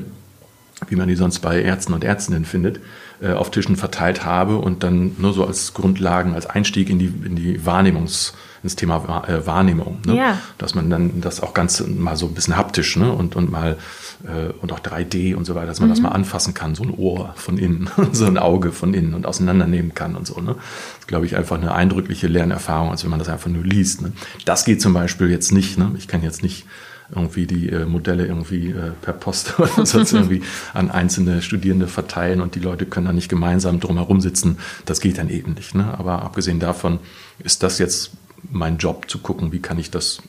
wie 0.88 0.96
man 0.96 1.06
die 1.06 1.14
sonst 1.14 1.38
bei 1.38 1.62
Ärzten 1.62 1.92
und 1.92 2.02
Ärztinnen 2.02 2.44
findet, 2.44 2.80
auf 3.22 3.50
Tischen 3.50 3.76
verteilt 3.76 4.24
habe 4.24 4.58
und 4.58 4.82
dann 4.82 5.12
nur 5.18 5.32
so 5.32 5.46
als 5.46 5.72
Grundlagen, 5.72 6.34
als 6.34 6.46
Einstieg 6.46 6.90
in 6.90 6.98
die, 6.98 7.06
in 7.06 7.36
die 7.36 7.64
Wahrnehmungs, 7.64 8.34
ins 8.62 8.76
Thema 8.76 9.24
äh, 9.26 9.46
Wahrnehmung. 9.46 10.00
Ne? 10.04 10.16
Ja. 10.16 10.38
Dass 10.58 10.74
man 10.74 10.90
dann 10.90 11.20
das 11.20 11.40
auch 11.40 11.54
ganz 11.54 11.82
mal 11.86 12.16
so 12.16 12.26
ein 12.26 12.34
bisschen 12.34 12.56
haptisch 12.56 12.96
ne? 12.96 13.12
und, 13.12 13.36
und 13.36 13.50
mal 13.50 13.78
äh, 14.24 14.52
und 14.60 14.72
auch 14.72 14.80
3D 14.80 15.34
und 15.34 15.44
so 15.44 15.54
weiter, 15.54 15.66
dass 15.66 15.80
man 15.80 15.88
mhm. 15.88 15.92
das 15.92 16.00
mal 16.00 16.10
anfassen 16.10 16.54
kann, 16.54 16.74
so 16.74 16.82
ein 16.82 16.90
Ohr 16.90 17.32
von 17.36 17.58
innen, 17.58 17.88
so 18.12 18.26
ein 18.26 18.38
Auge 18.38 18.72
von 18.72 18.94
innen 18.94 19.14
und 19.14 19.26
auseinandernehmen 19.26 19.94
kann 19.94 20.16
und 20.16 20.26
so. 20.26 20.40
Ne? 20.40 20.54
Das 20.54 21.00
ist, 21.00 21.08
glaube 21.08 21.26
ich, 21.26 21.36
einfach 21.36 21.56
eine 21.56 21.72
eindrückliche 21.74 22.26
Lernerfahrung, 22.26 22.90
als 22.90 23.04
wenn 23.04 23.10
man 23.10 23.18
das 23.18 23.28
einfach 23.28 23.50
nur 23.50 23.64
liest. 23.64 24.02
Ne? 24.02 24.12
Das 24.44 24.64
geht 24.64 24.80
zum 24.80 24.92
Beispiel 24.92 25.30
jetzt 25.30 25.52
nicht. 25.52 25.78
Ne? 25.78 25.92
Ich 25.96 26.08
kann 26.08 26.22
jetzt 26.22 26.42
nicht 26.42 26.66
irgendwie 27.10 27.46
die 27.46 27.68
äh, 27.70 27.84
Modelle 27.84 28.26
irgendwie 28.26 28.70
äh, 28.70 28.90
per 29.00 29.12
Post 29.12 29.54
oder 29.58 29.86
sonst 29.86 30.12
irgendwie 30.12 30.42
an 30.74 30.90
einzelne 30.90 31.42
Studierende 31.42 31.86
verteilen 31.86 32.40
und 32.40 32.54
die 32.54 32.60
Leute 32.60 32.86
können 32.86 33.06
dann 33.06 33.14
nicht 33.14 33.28
gemeinsam 33.28 33.80
drumherum 33.80 34.20
sitzen. 34.20 34.58
Das 34.84 35.00
geht 35.00 35.18
dann 35.18 35.28
eben 35.28 35.54
nicht. 35.54 35.74
Ne? 35.74 35.94
Aber 35.98 36.22
abgesehen 36.22 36.60
davon 36.60 36.98
ist 37.38 37.62
das 37.62 37.78
jetzt 37.78 38.12
mein 38.50 38.78
Job 38.78 39.08
zu 39.08 39.18
gucken, 39.18 39.52
wie 39.52 39.60
kann 39.60 39.78
ich 39.78 39.90
das 39.90 40.22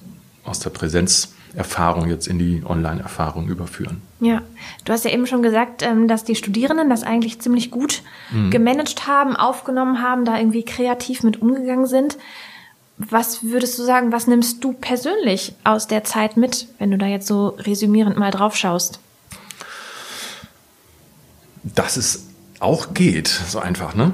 aus 0.44 0.60
der 0.60 0.70
Präsenzerfahrung 0.70 2.10
jetzt 2.10 2.28
in 2.28 2.40
die 2.40 2.64
Online-Erfahrung 2.66 3.48
überführen. 3.48 4.02
Ja, 4.20 4.42
du 4.86 4.94
hast 4.94 5.04
ja 5.04 5.12
eben 5.12 5.28
schon 5.28 5.42
gesagt, 5.42 5.84
ähm, 5.84 6.08
dass 6.08 6.24
die 6.24 6.36
Studierenden 6.36 6.90
das 6.90 7.04
eigentlich 7.04 7.40
ziemlich 7.40 7.70
gut 7.70 8.02
mhm. 8.32 8.50
gemanagt 8.50 9.08
haben, 9.08 9.36
aufgenommen 9.36 10.02
haben, 10.02 10.26
da 10.26 10.38
irgendwie 10.38 10.64
kreativ 10.64 11.24
mit 11.24 11.42
umgegangen 11.42 11.86
sind. 11.86 12.18
Was 12.98 13.44
würdest 13.44 13.78
du 13.78 13.84
sagen, 13.84 14.12
was 14.12 14.26
nimmst 14.26 14.64
du 14.64 14.74
persönlich 14.74 15.54
aus 15.64 15.88
der 15.88 16.04
Zeit 16.04 16.36
mit, 16.36 16.68
wenn 16.80 16.90
du 16.90 16.98
da 16.98 17.06
jetzt 17.06 17.28
so 17.28 17.50
resümierend 17.50 18.18
mal 18.18 18.32
drauf 18.32 18.56
schaust? 18.56 19.00
Dass 21.64 21.98
es 21.98 22.28
auch 22.60 22.94
geht, 22.96 23.28
so 23.28 23.60
einfach, 23.60 23.94
ne? 23.94 24.14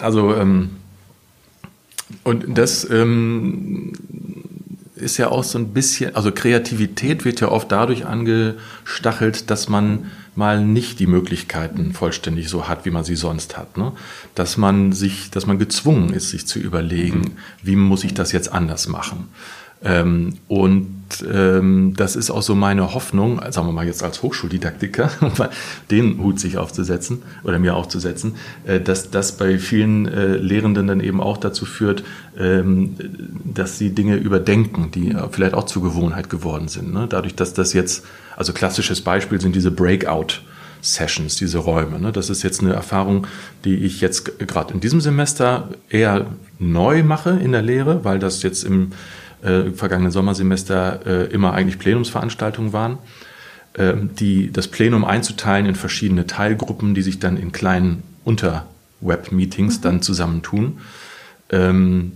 Also, 0.00 0.34
ähm, 0.34 0.76
und 2.24 2.56
das 2.56 2.88
ähm, 2.88 3.92
ist 4.94 5.18
ja 5.18 5.28
auch 5.28 5.44
so 5.44 5.58
ein 5.58 5.74
bisschen, 5.74 6.14
also 6.14 6.32
Kreativität 6.32 7.24
wird 7.24 7.40
ja 7.40 7.48
oft 7.48 7.70
dadurch 7.70 8.06
angestachelt, 8.06 9.50
dass 9.50 9.68
man 9.68 10.10
mal 10.34 10.64
nicht 10.64 10.98
die 10.98 11.06
Möglichkeiten 11.06 11.92
vollständig 11.92 12.48
so 12.48 12.68
hat, 12.68 12.84
wie 12.84 12.90
man 12.90 13.04
sie 13.04 13.16
sonst 13.16 13.56
hat. 13.56 13.76
Ne? 13.76 13.92
Dass 14.34 14.56
man 14.56 14.92
sich, 14.92 15.30
dass 15.30 15.46
man 15.46 15.58
gezwungen 15.58 16.12
ist, 16.12 16.30
sich 16.30 16.46
zu 16.46 16.58
überlegen, 16.58 17.20
mhm. 17.20 17.36
wie 17.62 17.76
muss 17.76 18.04
ich 18.04 18.14
das 18.14 18.32
jetzt 18.32 18.52
anders 18.52 18.88
machen. 18.88 19.28
Ähm, 19.84 20.34
und 20.48 21.02
ähm, 21.30 21.94
das 21.96 22.16
ist 22.16 22.30
auch 22.30 22.42
so 22.42 22.54
meine 22.54 22.94
Hoffnung, 22.94 23.40
sagen 23.50 23.66
wir 23.68 23.72
mal 23.72 23.86
jetzt 23.86 24.02
als 24.02 24.22
Hochschuldidaktiker, 24.22 25.10
den 25.90 26.18
Hut 26.22 26.40
sich 26.40 26.56
aufzusetzen 26.56 27.22
oder 27.44 27.58
mir 27.58 27.74
aufzusetzen, 27.74 28.36
äh, 28.64 28.80
dass 28.80 29.10
das 29.10 29.36
bei 29.36 29.58
vielen 29.58 30.06
äh, 30.06 30.36
Lehrenden 30.36 30.86
dann 30.86 31.00
eben 31.00 31.20
auch 31.20 31.36
dazu 31.36 31.66
führt, 31.66 32.04
ähm, 32.38 32.96
dass 33.44 33.78
sie 33.78 33.90
Dinge 33.90 34.16
überdenken, 34.16 34.90
die 34.92 35.14
vielleicht 35.30 35.54
auch 35.54 35.66
zur 35.66 35.82
Gewohnheit 35.82 36.30
geworden 36.30 36.68
sind. 36.68 36.92
Ne? 36.92 37.06
Dadurch, 37.08 37.34
dass 37.34 37.52
das 37.52 37.72
jetzt, 37.72 38.04
also 38.36 38.52
klassisches 38.52 39.00
Beispiel 39.00 39.40
sind 39.40 39.54
diese 39.54 39.70
Breakout- 39.70 40.40
Sessions, 40.84 41.36
diese 41.36 41.58
Räume. 41.58 42.00
Ne? 42.00 42.10
Das 42.10 42.28
ist 42.28 42.42
jetzt 42.42 42.60
eine 42.60 42.72
Erfahrung, 42.72 43.28
die 43.64 43.76
ich 43.76 44.00
jetzt 44.00 44.36
gerade 44.40 44.74
in 44.74 44.80
diesem 44.80 45.00
Semester 45.00 45.68
eher 45.88 46.26
neu 46.58 47.04
mache 47.04 47.30
in 47.30 47.52
der 47.52 47.62
Lehre, 47.62 48.04
weil 48.04 48.18
das 48.18 48.42
jetzt 48.42 48.64
im 48.64 48.90
äh, 49.42 49.70
vergangenen 49.70 50.12
Sommersemester 50.12 51.06
äh, 51.06 51.32
immer 51.32 51.52
eigentlich 51.52 51.78
Plenumsveranstaltungen 51.78 52.72
waren. 52.72 52.98
Äh, 53.74 53.94
die, 54.18 54.52
das 54.52 54.68
Plenum 54.68 55.04
einzuteilen 55.04 55.66
in 55.66 55.74
verschiedene 55.74 56.26
Teilgruppen, 56.26 56.94
die 56.94 57.02
sich 57.02 57.18
dann 57.18 57.36
in 57.36 57.52
kleinen 57.52 58.02
Unter-Web-Meetings 58.24 59.78
mhm. 59.78 59.82
dann 59.82 60.02
zusammentun, 60.02 60.78
ähm, 61.50 62.12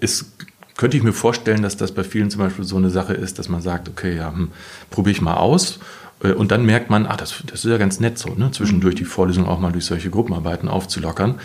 ist 0.00 0.32
könnte 0.78 0.96
ich 0.96 1.02
mir 1.02 1.12
vorstellen, 1.12 1.60
dass 1.60 1.76
das 1.76 1.90
bei 1.90 2.04
vielen 2.04 2.30
zum 2.30 2.38
Beispiel 2.38 2.64
so 2.64 2.76
eine 2.76 2.88
Sache 2.88 3.12
ist, 3.12 3.40
dass 3.40 3.48
man 3.48 3.60
sagt, 3.60 3.88
okay, 3.88 4.16
ja, 4.16 4.32
hm, 4.32 4.52
probiere 4.90 5.10
ich 5.10 5.20
mal 5.20 5.34
aus. 5.34 5.80
Äh, 6.22 6.32
und 6.32 6.50
dann 6.50 6.64
merkt 6.64 6.90
man, 6.90 7.06
ach, 7.06 7.16
das, 7.16 7.42
das 7.46 7.64
ist 7.64 7.70
ja 7.70 7.78
ganz 7.78 8.00
nett 8.00 8.18
so, 8.18 8.34
ne? 8.34 8.50
zwischendurch 8.50 8.94
die 8.94 9.04
Vorlesung 9.04 9.46
auch 9.46 9.60
mal 9.60 9.72
durch 9.72 9.84
solche 9.84 10.10
Gruppenarbeiten 10.10 10.68
aufzulockern. 10.68 11.36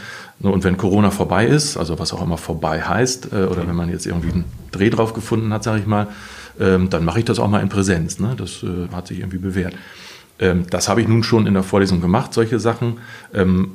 Und 0.41 0.63
wenn 0.63 0.77
Corona 0.77 1.11
vorbei 1.11 1.45
ist, 1.45 1.77
also 1.77 1.99
was 1.99 2.13
auch 2.13 2.21
immer 2.21 2.37
vorbei 2.37 2.81
heißt, 2.81 3.33
äh, 3.33 3.45
oder 3.45 3.67
wenn 3.67 3.75
man 3.75 3.89
jetzt 3.89 4.05
irgendwie 4.05 4.31
einen 4.31 4.45
Dreh 4.71 4.89
drauf 4.89 5.13
gefunden 5.13 5.53
hat, 5.53 5.63
sage 5.63 5.79
ich 5.79 5.87
mal, 5.87 6.07
ähm, 6.59 6.89
dann 6.89 7.05
mache 7.05 7.19
ich 7.19 7.25
das 7.25 7.39
auch 7.39 7.49
mal 7.49 7.61
in 7.61 7.69
Präsenz. 7.69 8.19
Ne? 8.19 8.35
Das 8.37 8.63
äh, 8.63 8.93
hat 8.93 9.07
sich 9.07 9.19
irgendwie 9.19 9.37
bewährt. 9.37 9.75
Ähm, 10.39 10.65
das 10.69 10.89
habe 10.89 11.01
ich 11.01 11.07
nun 11.07 11.23
schon 11.23 11.47
in 11.47 11.53
der 11.53 11.63
Vorlesung 11.63 12.01
gemacht, 12.01 12.33
solche 12.33 12.59
Sachen. 12.59 12.97
Ähm, 13.33 13.71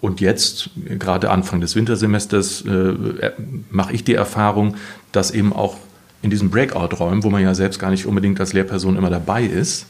und 0.00 0.20
jetzt, 0.20 0.70
gerade 0.76 1.30
Anfang 1.30 1.60
des 1.60 1.76
Wintersemesters, 1.76 2.64
mache 3.70 3.92
ich 3.92 4.02
die 4.02 4.14
Erfahrung, 4.14 4.76
dass 5.12 5.30
eben 5.30 5.52
auch 5.52 5.76
in 6.22 6.30
diesen 6.30 6.50
Breakout-Räumen, 6.50 7.22
wo 7.22 7.30
man 7.30 7.42
ja 7.42 7.54
selbst 7.54 7.78
gar 7.78 7.90
nicht 7.90 8.06
unbedingt 8.06 8.40
als 8.40 8.52
Lehrperson 8.52 8.96
immer 8.96 9.10
dabei 9.10 9.44
ist, 9.44 9.86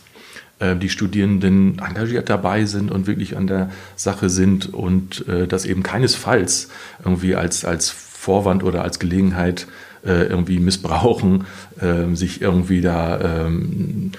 äh, 0.58 0.76
die 0.76 0.88
Studierenden 0.88 1.78
engagiert 1.78 2.28
dabei 2.28 2.64
sind 2.64 2.90
und 2.90 3.06
wirklich 3.06 3.36
an 3.36 3.46
der 3.46 3.70
Sache 3.96 4.28
sind 4.28 4.72
und 4.72 5.26
äh, 5.28 5.46
das 5.46 5.64
eben 5.64 5.82
keinesfalls 5.82 6.68
irgendwie 7.04 7.34
als, 7.34 7.64
als 7.64 7.90
Vorwand 7.90 8.64
oder 8.64 8.82
als 8.82 8.98
Gelegenheit 8.98 9.68
äh, 10.04 10.24
irgendwie 10.26 10.58
missbrauchen, 10.58 11.44
sich 12.14 12.40
irgendwie 12.40 12.80
da 12.80 13.46
ähm, 13.46 14.12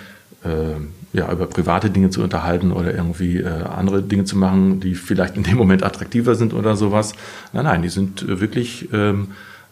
äh, 0.44 1.18
ja, 1.18 1.32
über 1.32 1.48
private 1.48 1.90
Dinge 1.90 2.10
zu 2.10 2.22
unterhalten 2.22 2.72
oder 2.72 2.94
irgendwie 2.94 3.44
andere 3.44 4.02
Dinge 4.02 4.26
zu 4.26 4.38
machen, 4.38 4.80
die 4.80 4.96
vielleicht 4.96 5.36
in 5.36 5.44
dem 5.44 5.58
Moment 5.58 5.84
attraktiver 5.84 6.36
sind 6.36 6.54
oder 6.54 6.76
sowas. 6.76 7.14
Nein, 7.52 7.66
nein, 7.66 7.82
die 7.82 7.90
sind 7.90 8.28
wirklich 8.28 8.90
ähm, 8.94 9.30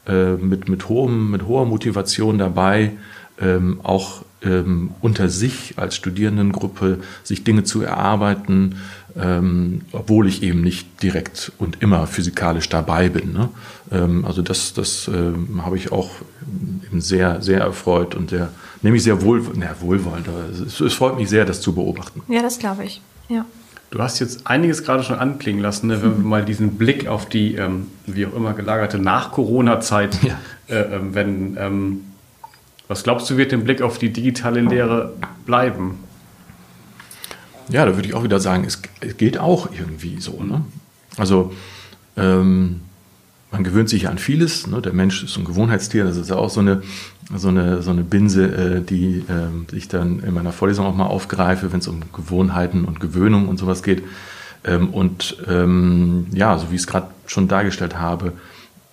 äh, 0.07 0.33
mit, 0.35 0.69
mit, 0.69 0.89
hohem, 0.89 1.31
mit 1.31 1.45
hoher 1.47 1.65
Motivation 1.65 2.37
dabei, 2.37 2.93
ähm, 3.39 3.79
auch 3.83 4.23
ähm, 4.43 4.91
unter 5.01 5.29
sich 5.29 5.73
als 5.77 5.95
Studierendengruppe 5.95 6.99
sich 7.23 7.43
Dinge 7.43 7.63
zu 7.63 7.81
erarbeiten, 7.81 8.75
ähm, 9.17 9.81
obwohl 9.91 10.27
ich 10.27 10.43
eben 10.43 10.61
nicht 10.61 11.01
direkt 11.01 11.51
und 11.57 11.81
immer 11.81 12.05
physikalisch 12.07 12.69
dabei 12.69 13.09
bin. 13.09 13.33
Ne? 13.33 13.49
Ähm, 13.91 14.25
also 14.25 14.41
das, 14.41 14.73
das 14.73 15.07
ähm, 15.07 15.65
habe 15.65 15.77
ich 15.77 15.91
auch 15.91 16.11
eben 16.85 17.01
sehr, 17.01 17.41
sehr 17.41 17.61
erfreut 17.61 18.15
und 18.15 18.29
sehr, 18.29 18.49
nämlich 18.81 19.03
sehr 19.03 19.21
wohl, 19.21 19.43
na, 19.55 19.75
wohlwollend. 19.81 20.27
Es, 20.65 20.79
es 20.79 20.93
freut 20.93 21.17
mich 21.17 21.29
sehr, 21.29 21.45
das 21.45 21.61
zu 21.61 21.73
beobachten. 21.73 22.21
Ja, 22.27 22.41
das 22.41 22.59
glaube 22.59 22.85
ich. 22.85 23.01
Ja. 23.27 23.45
Du 23.89 23.99
hast 23.99 24.19
jetzt 24.19 24.47
einiges 24.47 24.83
gerade 24.83 25.03
schon 25.03 25.17
anklingen 25.17 25.61
lassen, 25.61 25.87
ne? 25.87 26.01
wenn 26.01 26.17
wir 26.17 26.23
mal 26.23 26.43
diesen 26.43 26.77
Blick 26.77 27.07
auf 27.07 27.27
die, 27.27 27.55
ähm, 27.55 27.87
wie 28.05 28.25
auch 28.25 28.35
immer 28.35 28.53
gelagerte 28.53 28.99
Nach-Corona-Zeit, 28.99 30.21
ja. 30.23 30.37
äh, 30.67 30.95
ähm, 30.95 31.15
wenn, 31.15 31.57
ähm, 31.57 32.01
was 32.89 33.03
glaubst 33.03 33.29
du, 33.29 33.37
wird 33.37 33.53
den 33.53 33.63
Blick 33.63 33.81
auf 33.81 33.97
die 33.97 34.11
digitale 34.11 34.59
Lehre 34.61 35.13
bleiben? 35.45 35.99
Ja, 37.69 37.85
da 37.85 37.95
würde 37.95 38.07
ich 38.07 38.13
auch 38.13 38.23
wieder 38.23 38.39
sagen, 38.39 38.65
es, 38.65 38.81
es 38.99 39.15
geht 39.15 39.37
auch 39.37 39.69
irgendwie 39.71 40.19
so. 40.19 40.41
Ne? 40.43 40.63
Also 41.17 41.53
ähm, 42.17 42.81
man 43.51 43.63
gewöhnt 43.63 43.89
sich 43.89 44.07
an 44.07 44.17
vieles. 44.17 44.67
Ne? 44.67 44.81
Der 44.81 44.93
Mensch 44.93 45.23
ist 45.23 45.37
ein 45.37 45.45
Gewohnheitstier, 45.45 46.03
das 46.03 46.17
ist 46.17 46.29
ja 46.29 46.35
auch 46.35 46.49
so 46.49 46.59
eine, 46.59 46.83
so 47.33 47.47
eine, 47.47 47.81
so 47.81 47.91
eine 47.91 48.03
Binse, 48.03 48.45
äh, 48.45 48.81
die 48.81 49.23
äh, 49.27 49.75
ich 49.75 49.87
dann 49.87 50.19
in 50.19 50.33
meiner 50.33 50.51
Vorlesung 50.51 50.85
auch 50.85 50.95
mal 50.95 51.05
aufgreife, 51.05 51.71
wenn 51.71 51.79
es 51.79 51.87
um 51.87 52.01
Gewohnheiten 52.13 52.85
und 52.85 52.99
Gewöhnung 52.99 53.47
und 53.47 53.57
sowas 53.57 53.83
geht. 53.83 54.03
Ähm, 54.63 54.89
und 54.89 55.37
ähm, 55.47 56.27
ja, 56.31 56.57
so 56.57 56.71
wie 56.71 56.75
ich 56.75 56.81
es 56.81 56.87
gerade 56.87 57.07
schon 57.25 57.47
dargestellt 57.47 57.97
habe, 57.97 58.33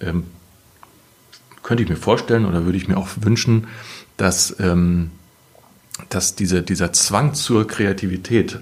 ähm, 0.00 0.24
könnte 1.62 1.82
ich 1.82 1.88
mir 1.88 1.96
vorstellen 1.96 2.44
oder 2.44 2.64
würde 2.64 2.78
ich 2.78 2.88
mir 2.88 2.96
auch 2.96 3.08
wünschen, 3.20 3.66
dass, 4.16 4.56
ähm, 4.60 5.10
dass 6.10 6.36
diese, 6.36 6.62
dieser 6.62 6.92
Zwang 6.92 7.34
zur 7.34 7.66
Kreativität 7.66 8.60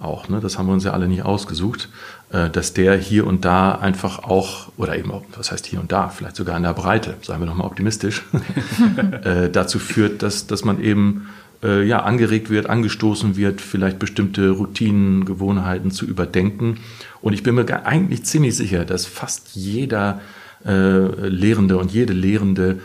auch, 0.00 0.28
ne, 0.28 0.40
das 0.40 0.58
haben 0.58 0.66
wir 0.66 0.72
uns 0.72 0.84
ja 0.84 0.92
alle 0.92 1.08
nicht 1.08 1.24
ausgesucht, 1.24 1.88
dass 2.30 2.74
der 2.74 2.96
hier 2.96 3.26
und 3.26 3.46
da 3.46 3.72
einfach 3.72 4.24
auch, 4.24 4.68
oder 4.76 4.98
eben 4.98 5.10
auch, 5.10 5.22
was 5.34 5.50
heißt 5.50 5.64
hier 5.64 5.80
und 5.80 5.92
da, 5.92 6.10
vielleicht 6.10 6.36
sogar 6.36 6.58
in 6.58 6.62
der 6.62 6.74
Breite, 6.74 7.14
seien 7.22 7.40
wir 7.40 7.46
nochmal 7.46 7.66
optimistisch, 7.66 8.22
äh, 9.24 9.48
dazu 9.48 9.78
führt, 9.78 10.22
dass, 10.22 10.46
dass 10.46 10.62
man 10.62 10.82
eben 10.82 11.28
äh, 11.62 11.84
ja, 11.84 12.02
angeregt 12.02 12.50
wird, 12.50 12.68
angestoßen 12.68 13.36
wird, 13.36 13.60
vielleicht 13.60 13.98
bestimmte 13.98 14.50
Routinen, 14.50 15.24
Gewohnheiten 15.24 15.90
zu 15.90 16.06
überdenken. 16.06 16.80
Und 17.20 17.32
ich 17.32 17.42
bin 17.42 17.54
mir 17.54 17.86
eigentlich 17.86 18.24
ziemlich 18.24 18.56
sicher, 18.56 18.84
dass 18.84 19.06
fast 19.06 19.54
jeder 19.54 20.20
äh, 20.64 21.28
Lehrende 21.28 21.78
und 21.78 21.92
jede 21.92 22.12
Lehrende 22.12 22.80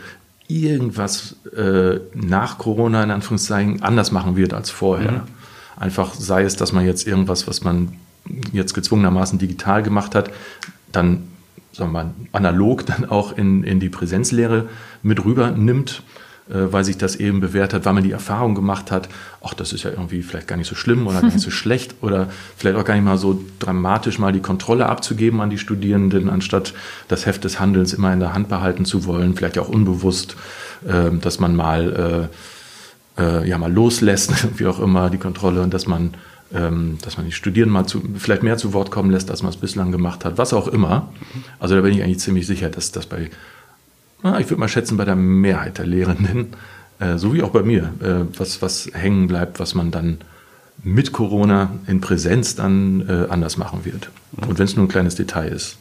irgendwas 0.48 1.36
äh, 1.56 2.00
nach 2.14 2.58
Corona 2.58 3.02
in 3.02 3.10
Anführungszeichen 3.10 3.82
anders 3.82 4.12
machen 4.12 4.36
wird 4.36 4.52
als 4.52 4.70
vorher. 4.70 5.12
Mhm. 5.12 5.20
Einfach 5.76 6.14
sei 6.14 6.42
es, 6.42 6.56
dass 6.56 6.72
man 6.72 6.84
jetzt 6.84 7.06
irgendwas, 7.06 7.46
was 7.48 7.62
man 7.62 7.94
jetzt 8.52 8.74
gezwungenermaßen 8.74 9.38
digital 9.38 9.82
gemacht 9.82 10.14
hat, 10.14 10.30
dann 10.92 11.28
sagen 11.74 11.92
wir 11.92 12.04
mal, 12.04 12.14
analog 12.32 12.86
dann 12.86 13.04
auch 13.04 13.36
in, 13.36 13.64
in 13.64 13.80
die 13.80 13.88
Präsenzlehre 13.88 14.68
mit 15.02 15.24
rüber 15.24 15.50
nimmt, 15.50 16.02
äh, 16.48 16.72
weil 16.72 16.84
sich 16.84 16.98
das 16.98 17.16
eben 17.16 17.40
bewährt 17.40 17.74
hat, 17.74 17.84
weil 17.84 17.94
man 17.94 18.04
die 18.04 18.12
Erfahrung 18.12 18.54
gemacht 18.54 18.90
hat, 18.90 19.08
ach, 19.42 19.54
das 19.54 19.72
ist 19.72 19.82
ja 19.82 19.90
irgendwie 19.90 20.22
vielleicht 20.22 20.46
gar 20.46 20.56
nicht 20.56 20.68
so 20.68 20.74
schlimm 20.74 21.06
oder 21.06 21.20
gar 21.20 21.30
nicht 21.30 21.40
so 21.40 21.50
schlecht 21.62 21.96
oder 22.00 22.28
vielleicht 22.56 22.76
auch 22.76 22.84
gar 22.84 22.94
nicht 22.94 23.04
mal 23.04 23.18
so 23.18 23.42
dramatisch 23.58 24.18
mal 24.18 24.32
die 24.32 24.40
Kontrolle 24.40 24.86
abzugeben 24.86 25.40
an 25.40 25.50
die 25.50 25.58
Studierenden, 25.58 26.30
anstatt 26.30 26.74
das 27.08 27.26
Heft 27.26 27.44
des 27.44 27.60
Handelns 27.60 27.92
immer 27.92 28.12
in 28.12 28.20
der 28.20 28.34
Hand 28.34 28.48
behalten 28.48 28.84
zu 28.84 29.04
wollen, 29.04 29.34
vielleicht 29.34 29.58
auch 29.58 29.68
unbewusst, 29.68 30.36
äh, 30.86 31.10
dass 31.20 31.40
man 31.40 31.56
mal, 31.56 32.30
äh, 33.18 33.22
äh, 33.22 33.48
ja, 33.48 33.58
mal 33.58 33.72
loslässt, 33.72 34.32
wie 34.58 34.66
auch 34.66 34.80
immer, 34.80 35.10
die 35.10 35.18
Kontrolle 35.18 35.62
und 35.62 35.74
dass 35.74 35.86
man 35.86 36.14
dass 36.50 37.16
man 37.16 37.26
die 37.26 37.32
Studierenden 37.32 37.72
mal 37.72 37.86
zu, 37.86 38.00
vielleicht 38.16 38.44
mehr 38.44 38.56
zu 38.56 38.72
Wort 38.72 38.92
kommen 38.92 39.10
lässt, 39.10 39.30
als 39.30 39.42
man 39.42 39.50
es 39.50 39.56
bislang 39.56 39.90
gemacht 39.90 40.24
hat, 40.24 40.38
was 40.38 40.52
auch 40.52 40.68
immer. 40.68 41.12
Also 41.58 41.74
da 41.74 41.80
bin 41.80 41.92
ich 41.92 42.02
eigentlich 42.02 42.20
ziemlich 42.20 42.46
sicher, 42.46 42.68
dass 42.68 42.92
das 42.92 43.06
bei, 43.06 43.30
na, 44.22 44.38
ich 44.38 44.48
würde 44.50 44.60
mal 44.60 44.68
schätzen, 44.68 44.96
bei 44.96 45.04
der 45.04 45.16
Mehrheit 45.16 45.78
der 45.78 45.86
Lehrenden, 45.86 46.48
äh, 47.00 47.18
so 47.18 47.34
wie 47.34 47.42
auch 47.42 47.50
bei 47.50 47.62
mir, 47.62 47.92
äh, 48.00 48.38
was, 48.38 48.62
was 48.62 48.88
hängen 48.92 49.26
bleibt, 49.26 49.58
was 49.58 49.74
man 49.74 49.90
dann 49.90 50.18
mit 50.82 51.12
Corona 51.12 51.70
in 51.86 52.00
Präsenz 52.00 52.56
dann 52.56 53.08
äh, 53.08 53.26
anders 53.30 53.56
machen 53.56 53.84
wird. 53.84 54.10
Und 54.36 54.58
wenn 54.58 54.64
es 54.64 54.76
nur 54.76 54.84
ein 54.84 54.88
kleines 54.90 55.14
Detail 55.14 55.48
ist. 55.48 55.78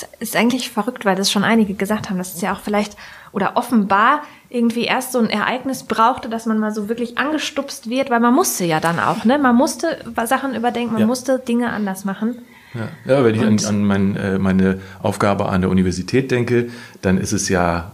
Das 0.00 0.08
ist 0.20 0.36
eigentlich 0.36 0.70
verrückt, 0.70 1.04
weil 1.04 1.16
das 1.16 1.30
schon 1.30 1.44
einige 1.44 1.74
gesagt 1.74 2.10
haben. 2.10 2.18
Das 2.18 2.34
ist 2.34 2.42
ja 2.42 2.52
auch 2.52 2.60
vielleicht 2.60 2.96
oder 3.32 3.56
offenbar 3.56 4.22
irgendwie 4.50 4.84
erst 4.84 5.12
so 5.12 5.18
ein 5.18 5.28
Ereignis 5.28 5.82
brauchte, 5.82 6.28
dass 6.28 6.46
man 6.46 6.58
mal 6.58 6.72
so 6.72 6.88
wirklich 6.88 7.18
angestupst 7.18 7.90
wird, 7.90 8.10
weil 8.10 8.20
man 8.20 8.34
musste 8.34 8.64
ja 8.64 8.80
dann 8.80 8.98
auch, 8.98 9.24
ne? 9.24 9.38
Man 9.38 9.56
musste 9.56 9.98
Sachen 10.24 10.54
überdenken, 10.54 10.92
man 10.92 11.02
ja. 11.02 11.06
musste 11.06 11.38
Dinge 11.38 11.70
anders 11.70 12.04
machen. 12.04 12.38
Ja, 12.74 12.88
ja 13.04 13.24
wenn 13.24 13.34
ich 13.34 13.42
an, 13.42 13.58
an 13.66 13.84
mein, 13.84 14.16
äh, 14.16 14.38
meine 14.38 14.80
Aufgabe 15.02 15.48
an 15.48 15.60
der 15.60 15.70
Universität 15.70 16.30
denke, 16.30 16.70
dann 17.02 17.18
ist 17.18 17.32
es 17.32 17.48
ja 17.48 17.92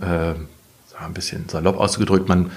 äh, 0.00 0.34
ein 1.04 1.14
bisschen 1.14 1.48
salopp 1.48 1.78
ausgedrückt, 1.78 2.28
man, 2.28 2.50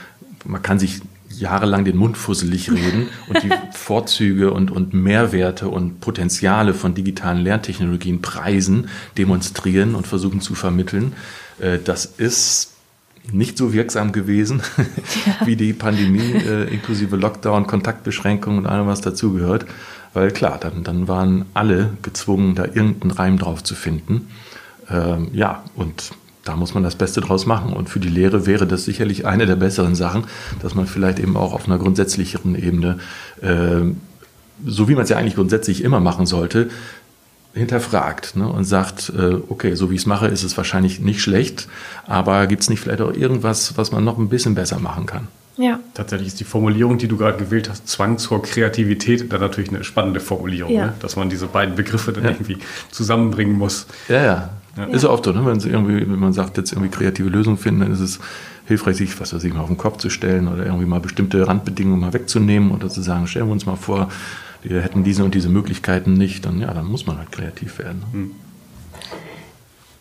man 0.46 0.62
kann 0.62 0.80
sich 0.80 1.02
jahrelang 1.44 1.84
den 1.84 1.98
Mund 1.98 2.18
fusselig 2.18 2.72
reden 2.72 3.10
und 3.28 3.44
die 3.44 3.50
Vorzüge 3.72 4.52
und, 4.52 4.72
und 4.72 4.94
Mehrwerte 4.94 5.68
und 5.68 6.00
Potenziale 6.00 6.74
von 6.74 6.96
digitalen 6.96 7.44
Lerntechnologien 7.44 8.22
preisen, 8.22 8.88
demonstrieren 9.18 9.94
und 9.94 10.08
versuchen 10.08 10.42
zu 10.42 10.56
vermitteln. 10.56 11.14
Äh, 11.60 11.80
das 11.84 12.06
ist 12.06 12.72
nicht 13.32 13.58
so 13.58 13.74
wirksam 13.74 14.12
gewesen 14.12 14.62
ja. 15.26 15.46
wie 15.46 15.56
die 15.56 15.74
Pandemie, 15.74 16.34
äh, 16.34 16.74
inklusive 16.74 17.16
Lockdown, 17.16 17.68
Kontaktbeschränkungen 17.68 18.60
und 18.60 18.66
allem, 18.66 18.88
was 18.88 19.02
dazugehört. 19.02 19.66
Weil 20.14 20.32
klar, 20.32 20.58
dann, 20.60 20.84
dann 20.84 21.08
waren 21.08 21.46
alle 21.54 21.92
gezwungen, 22.02 22.56
da 22.56 22.66
irgendeinen 22.66 23.12
Reim 23.12 23.38
drauf 23.38 23.64
zu 23.64 23.76
finden. 23.76 24.28
Ähm, 24.90 25.30
ja, 25.34 25.64
und 25.76 26.12
da 26.44 26.56
muss 26.56 26.74
man 26.74 26.84
das 26.84 26.96
Beste 26.96 27.22
draus 27.22 27.46
machen. 27.46 27.74
Und 27.74 27.90
für 27.90 28.00
die 28.00 28.10
Lehre 28.10 28.46
wäre 28.46 28.68
das 28.68 28.86
sicherlich 28.86 29.26
eine 29.26 29.46
der 29.46 29.56
besseren 29.56 29.96
Sachen, 29.96 30.26
dass 30.62 30.76
man 30.76 30.88
vielleicht 30.88 31.20
eben 31.20 31.38
auch 31.38 31.54
auf 31.54 31.66
einer 31.66 31.78
grundsätzlicheren 31.78 32.56
Ebene, 32.56 33.00
äh, 33.42 33.82
so 34.66 34.90
wie 34.90 34.96
man 34.96 35.04
es 35.04 35.10
ja 35.10 35.18
eigentlich 35.18 35.36
grundsätzlich 35.36 35.84
immer 35.84 36.00
machen 36.00 36.26
sollte, 36.26 36.70
hinterfragt 37.54 38.36
ne, 38.36 38.48
und 38.48 38.64
sagt, 38.64 39.12
äh, 39.16 39.36
okay, 39.48 39.76
so 39.76 39.92
wie 39.92 39.96
ich 39.96 40.02
es 40.02 40.08
mache, 40.08 40.28
ist 40.28 40.44
es 40.44 40.58
wahrscheinlich 40.58 41.00
nicht 41.00 41.22
schlecht, 41.22 41.68
aber 42.08 42.48
gibt 42.48 42.64
es 42.64 42.70
nicht 42.70 42.80
vielleicht 42.80 43.02
auch 43.02 43.14
irgendwas, 43.14 43.78
was 43.78 43.92
man 43.92 44.04
noch 44.04 44.18
ein 44.18 44.30
bisschen 44.30 44.56
besser 44.56 44.80
machen 44.80 45.06
kann? 45.06 45.28
Ja. 45.58 45.80
Tatsächlich 45.94 46.30
ist 46.30 46.40
die 46.40 46.46
Formulierung, 46.46 46.98
die 46.98 47.08
du 47.08 47.16
gerade 47.16 47.38
gewählt 47.38 47.70
hast, 47.70 47.88
Zwang 47.88 48.18
zur 48.18 48.42
Kreativität, 48.42 49.32
dann 49.32 49.40
natürlich 49.40 49.70
eine 49.70 49.84
spannende 49.84 50.20
Formulierung, 50.20 50.74
ja. 50.74 50.88
ne? 50.88 50.94
dass 51.00 51.16
man 51.16 51.30
diese 51.30 51.46
beiden 51.46 51.76
Begriffe 51.76 52.12
dann 52.12 52.24
ja. 52.24 52.32
irgendwie 52.32 52.58
zusammenbringen 52.90 53.56
muss. 53.56 53.86
Ja, 54.10 54.24
ja. 54.24 54.50
Ja. 54.76 54.86
Ist 54.86 55.04
ja 55.04 55.10
oft 55.10 55.26
so, 55.26 55.32
ne? 55.32 55.46
wenn, 55.46 55.60
irgendwie, 55.60 56.02
wenn 56.02 56.20
man 56.20 56.34
sagt, 56.34 56.58
jetzt 56.58 56.72
irgendwie 56.72 56.90
kreative 56.90 57.30
Lösungen 57.30 57.58
finden, 57.58 57.82
dann 57.82 57.92
ist 57.92 58.00
es 58.00 58.20
hilfreich, 58.66 58.98
sich, 58.98 59.20
was 59.20 59.34
weiß 59.34 59.44
ich, 59.44 59.54
mal 59.54 59.62
auf 59.62 59.68
den 59.68 59.78
Kopf 59.78 59.98
zu 59.98 60.10
stellen 60.10 60.48
oder 60.48 60.66
irgendwie 60.66 60.86
mal 60.86 61.00
bestimmte 61.00 61.48
Randbedingungen 61.48 62.00
mal 62.00 62.14
wegzunehmen 62.14 62.72
oder 62.72 62.90
zu 62.90 63.02
sagen, 63.02 63.28
stellen 63.28 63.48
wir 63.48 63.54
uns 63.54 63.66
mal 63.66 63.76
vor, 63.76 64.10
wir 64.64 64.82
hätten 64.82 65.04
diese 65.04 65.24
und 65.24 65.36
diese 65.36 65.50
Möglichkeiten 65.50 66.14
nicht, 66.14 66.46
dann 66.46 66.60
ja, 66.60 66.74
dann 66.74 66.86
muss 66.86 67.06
man 67.06 67.18
halt 67.18 67.32
kreativ 67.32 67.80
werden. 67.80 68.04
Hm. 68.12 68.32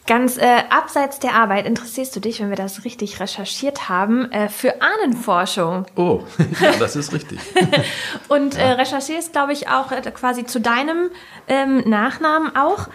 Ganz 0.06 0.36
äh, 0.36 0.62
abseits 0.68 1.20
der 1.20 1.34
Arbeit 1.34 1.64
interessierst 1.64 2.14
du 2.16 2.20
dich, 2.20 2.40
wenn 2.40 2.48
wir 2.48 2.56
das 2.56 2.84
richtig 2.84 3.20
recherchiert 3.20 3.88
haben, 3.88 4.30
äh, 4.32 4.48
für 4.48 4.74
Ahnenforschung. 4.82 5.86
Oh, 5.94 6.22
ja, 6.60 6.72
das 6.78 6.96
ist 6.96 7.12
richtig. 7.12 7.38
Und 8.28 8.56
äh, 8.56 8.64
recherchierst, 8.72 9.32
glaube 9.32 9.52
ich, 9.52 9.68
auch 9.68 9.92
äh, 9.92 10.00
quasi 10.10 10.44
zu 10.44 10.60
deinem 10.60 11.10
ähm, 11.46 11.88
Nachnamen 11.88 12.56
auch. 12.56 12.88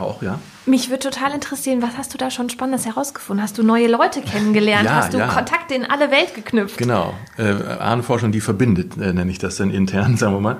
Auch, 0.00 0.22
ja. 0.22 0.38
Mich 0.66 0.90
würde 0.90 1.08
total 1.10 1.32
interessieren, 1.32 1.80
was 1.80 1.96
hast 1.96 2.12
du 2.12 2.18
da 2.18 2.30
schon 2.30 2.50
Spannendes 2.50 2.84
herausgefunden? 2.84 3.42
Hast 3.42 3.56
du 3.56 3.62
neue 3.62 3.88
Leute 3.88 4.20
kennengelernt? 4.20 4.84
Ja, 4.84 4.96
hast 4.96 5.14
du 5.14 5.18
ja. 5.18 5.26
Kontakte 5.26 5.74
in 5.74 5.84
alle 5.84 6.10
Welt 6.10 6.34
geknüpft? 6.34 6.76
Genau. 6.76 7.14
Äh, 7.38 7.52
Ahnenforschung, 7.78 8.32
die 8.32 8.40
verbindet, 8.40 8.96
äh, 8.98 9.12
nenne 9.12 9.30
ich 9.30 9.38
das 9.38 9.56
dann 9.56 9.70
intern, 9.70 10.16
sagen 10.18 10.34
wir 10.34 10.40
mal. 10.40 10.56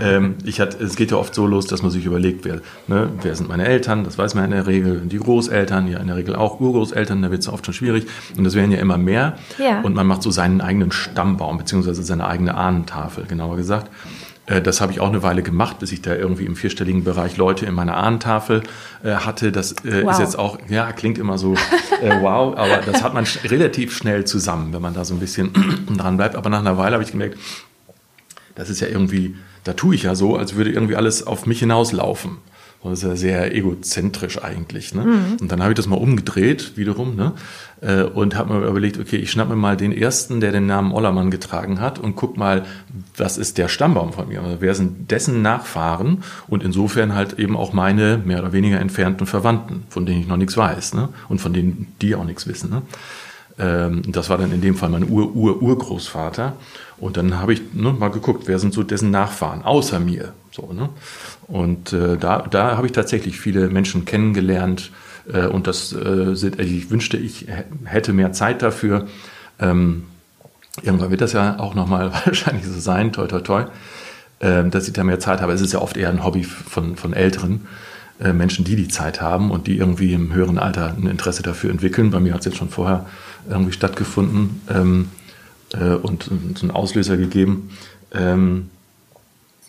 Ähm, 0.00 0.36
ich 0.44 0.60
hatte, 0.60 0.82
es 0.82 0.96
geht 0.96 1.10
ja 1.10 1.16
oft 1.16 1.34
so 1.34 1.46
los, 1.46 1.66
dass 1.66 1.82
man 1.82 1.90
sich 1.90 2.04
überlegt, 2.04 2.44
wer, 2.44 2.60
ne, 2.86 3.10
wer 3.20 3.34
sind 3.34 3.48
meine 3.48 3.66
Eltern, 3.66 4.04
das 4.04 4.16
weiß 4.16 4.34
man 4.34 4.44
in 4.44 4.50
der 4.52 4.66
Regel, 4.66 5.00
die 5.00 5.18
Großeltern, 5.18 5.88
ja 5.88 5.98
in 5.98 6.06
der 6.06 6.16
Regel 6.16 6.36
auch 6.36 6.60
Urgroßeltern, 6.60 7.22
da 7.22 7.30
wird 7.30 7.42
es 7.42 7.48
oft 7.48 7.64
schon 7.64 7.74
schwierig. 7.74 8.06
Und 8.36 8.44
das 8.44 8.54
werden 8.54 8.70
ja 8.70 8.78
immer 8.78 8.98
mehr. 8.98 9.38
Ja. 9.58 9.80
Und 9.80 9.94
man 9.94 10.06
macht 10.06 10.22
so 10.22 10.30
seinen 10.30 10.60
eigenen 10.60 10.92
Stammbaum, 10.92 11.58
beziehungsweise 11.58 12.02
seine 12.02 12.26
eigene 12.26 12.54
Ahnentafel, 12.54 13.24
genauer 13.26 13.56
gesagt. 13.56 13.90
Äh, 14.48 14.60
Das 14.62 14.80
habe 14.80 14.92
ich 14.92 15.00
auch 15.00 15.08
eine 15.08 15.22
Weile 15.22 15.42
gemacht, 15.42 15.78
bis 15.78 15.92
ich 15.92 16.02
da 16.02 16.14
irgendwie 16.14 16.44
im 16.44 16.56
vierstelligen 16.56 17.04
Bereich 17.04 17.36
Leute 17.36 17.66
in 17.66 17.74
meiner 17.74 17.96
Ahnentafel 17.96 18.62
äh, 19.04 19.12
hatte. 19.12 19.52
Das 19.52 19.72
äh, 19.84 20.02
Wow. 20.04 20.12
ist 20.12 20.18
jetzt 20.18 20.38
auch, 20.38 20.58
ja, 20.68 20.90
klingt 20.92 21.18
immer 21.18 21.38
so 21.38 21.54
äh, 22.02 22.20
wow, 22.20 22.56
aber 22.56 22.78
das 22.84 23.02
hat 23.02 23.14
man 23.14 23.24
relativ 23.44 23.96
schnell 23.96 24.24
zusammen, 24.24 24.72
wenn 24.72 24.82
man 24.82 24.94
da 24.94 25.04
so 25.04 25.14
ein 25.14 25.20
bisschen 25.20 25.50
dran 25.96 26.16
bleibt. 26.16 26.34
Aber 26.36 26.50
nach 26.50 26.60
einer 26.60 26.76
Weile 26.78 26.94
habe 26.94 27.04
ich 27.04 27.12
gemerkt, 27.12 27.38
das 28.54 28.70
ist 28.70 28.80
ja 28.80 28.88
irgendwie, 28.88 29.36
da 29.64 29.72
tue 29.74 29.94
ich 29.94 30.02
ja 30.02 30.14
so, 30.14 30.36
als 30.36 30.54
würde 30.56 30.70
irgendwie 30.72 30.96
alles 30.96 31.26
auf 31.26 31.46
mich 31.46 31.60
hinauslaufen. 31.60 32.38
Das 32.82 32.92
ist 32.92 33.02
ja 33.02 33.16
sehr 33.16 33.54
egozentrisch 33.54 34.42
eigentlich. 34.42 34.94
Ne? 34.94 35.36
Und 35.40 35.50
dann 35.50 35.60
habe 35.60 35.72
ich 35.72 35.76
das 35.76 35.88
mal 35.88 35.96
umgedreht, 35.96 36.76
wiederum, 36.76 37.16
ne? 37.16 37.32
äh, 37.80 38.02
und 38.02 38.36
habe 38.36 38.54
mir 38.54 38.66
überlegt, 38.66 38.98
okay, 38.98 39.16
ich 39.16 39.32
schnapp 39.32 39.48
mir 39.48 39.56
mal 39.56 39.76
den 39.76 39.92
ersten, 39.92 40.40
der 40.40 40.52
den 40.52 40.66
Namen 40.66 40.92
Ollermann 40.92 41.30
getragen 41.30 41.80
hat 41.80 41.98
und 41.98 42.14
guck 42.14 42.36
mal, 42.36 42.64
was 43.16 43.36
ist 43.36 43.58
der 43.58 43.68
Stammbaum 43.68 44.12
von 44.12 44.28
mir? 44.28 44.42
Also 44.42 44.56
wer 44.60 44.74
sind 44.76 45.10
dessen 45.10 45.42
Nachfahren 45.42 46.22
und 46.46 46.62
insofern 46.62 47.14
halt 47.14 47.38
eben 47.38 47.56
auch 47.56 47.72
meine 47.72 48.22
mehr 48.24 48.38
oder 48.38 48.52
weniger 48.52 48.78
entfernten 48.80 49.26
Verwandten, 49.26 49.82
von 49.88 50.06
denen 50.06 50.20
ich 50.20 50.28
noch 50.28 50.36
nichts 50.36 50.56
weiß 50.56 50.94
ne? 50.94 51.08
und 51.28 51.40
von 51.40 51.52
denen 51.52 51.92
die 52.00 52.14
auch 52.14 52.24
nichts 52.24 52.46
wissen. 52.46 52.70
Ne? 52.70 52.82
Ähm, 53.58 54.02
das 54.06 54.30
war 54.30 54.38
dann 54.38 54.52
in 54.52 54.60
dem 54.60 54.76
Fall 54.76 54.88
mein 54.88 55.08
Ur-Ur-Urgroßvater. 55.08 56.54
Und 56.98 57.16
dann 57.16 57.38
habe 57.38 57.52
ich 57.52 57.62
ne, 57.74 57.92
mal 57.92 58.10
geguckt, 58.10 58.44
wer 58.46 58.58
sind 58.58 58.72
so 58.72 58.82
dessen 58.82 59.10
Nachfahren, 59.10 59.62
außer 59.62 60.00
mir. 60.00 60.32
So, 60.50 60.72
ne? 60.72 60.88
Und 61.46 61.92
äh, 61.92 62.16
da, 62.16 62.46
da 62.50 62.76
habe 62.76 62.86
ich 62.86 62.92
tatsächlich 62.92 63.38
viele 63.38 63.68
Menschen 63.68 64.04
kennengelernt. 64.04 64.90
Äh, 65.32 65.46
und 65.46 65.66
das 65.66 65.92
äh, 65.92 66.34
sind, 66.34 66.58
also 66.58 66.72
ich 66.72 66.90
wünschte, 66.90 67.16
ich 67.16 67.46
hä- 67.48 67.64
hätte 67.84 68.12
mehr 68.12 68.32
Zeit 68.32 68.62
dafür. 68.62 69.06
Ähm, 69.60 70.04
irgendwann 70.82 71.10
wird 71.10 71.20
das 71.20 71.32
ja 71.32 71.58
auch 71.58 71.74
nochmal 71.74 72.12
wahrscheinlich 72.24 72.64
so 72.66 72.78
sein, 72.80 73.12
toi 73.12 73.26
toi 73.26 73.40
toi, 73.40 73.64
ähm, 74.40 74.70
dass 74.70 74.86
ich 74.86 74.94
da 74.94 75.04
mehr 75.04 75.20
Zeit 75.20 75.40
habe. 75.40 75.52
Es 75.52 75.60
ist 75.60 75.72
ja 75.72 75.80
oft 75.80 75.96
eher 75.96 76.08
ein 76.08 76.24
Hobby 76.24 76.44
von, 76.44 76.96
von 76.96 77.12
Älteren. 77.12 77.66
äh, 78.20 78.32
Menschen, 78.32 78.64
die 78.64 78.76
die 78.76 78.88
Zeit 78.88 79.20
haben 79.20 79.50
und 79.50 79.66
die 79.66 79.76
irgendwie 79.78 80.12
im 80.12 80.32
höheren 80.34 80.58
Alter 80.58 80.94
ein 80.96 81.06
Interesse 81.06 81.42
dafür 81.42 81.70
entwickeln. 81.70 82.10
Bei 82.10 82.20
mir 82.20 82.32
hat 82.34 82.40
es 82.40 82.46
jetzt 82.46 82.56
schon 82.58 82.70
vorher 82.70 83.06
irgendwie 83.48 83.72
stattgefunden 83.72 84.60
ähm, 84.68 85.08
äh, 85.72 85.94
und 85.94 86.24
so 86.56 86.62
einen 86.62 86.70
Auslöser 86.72 87.16
gegeben. 87.16 87.70
Ähm, 88.14 88.70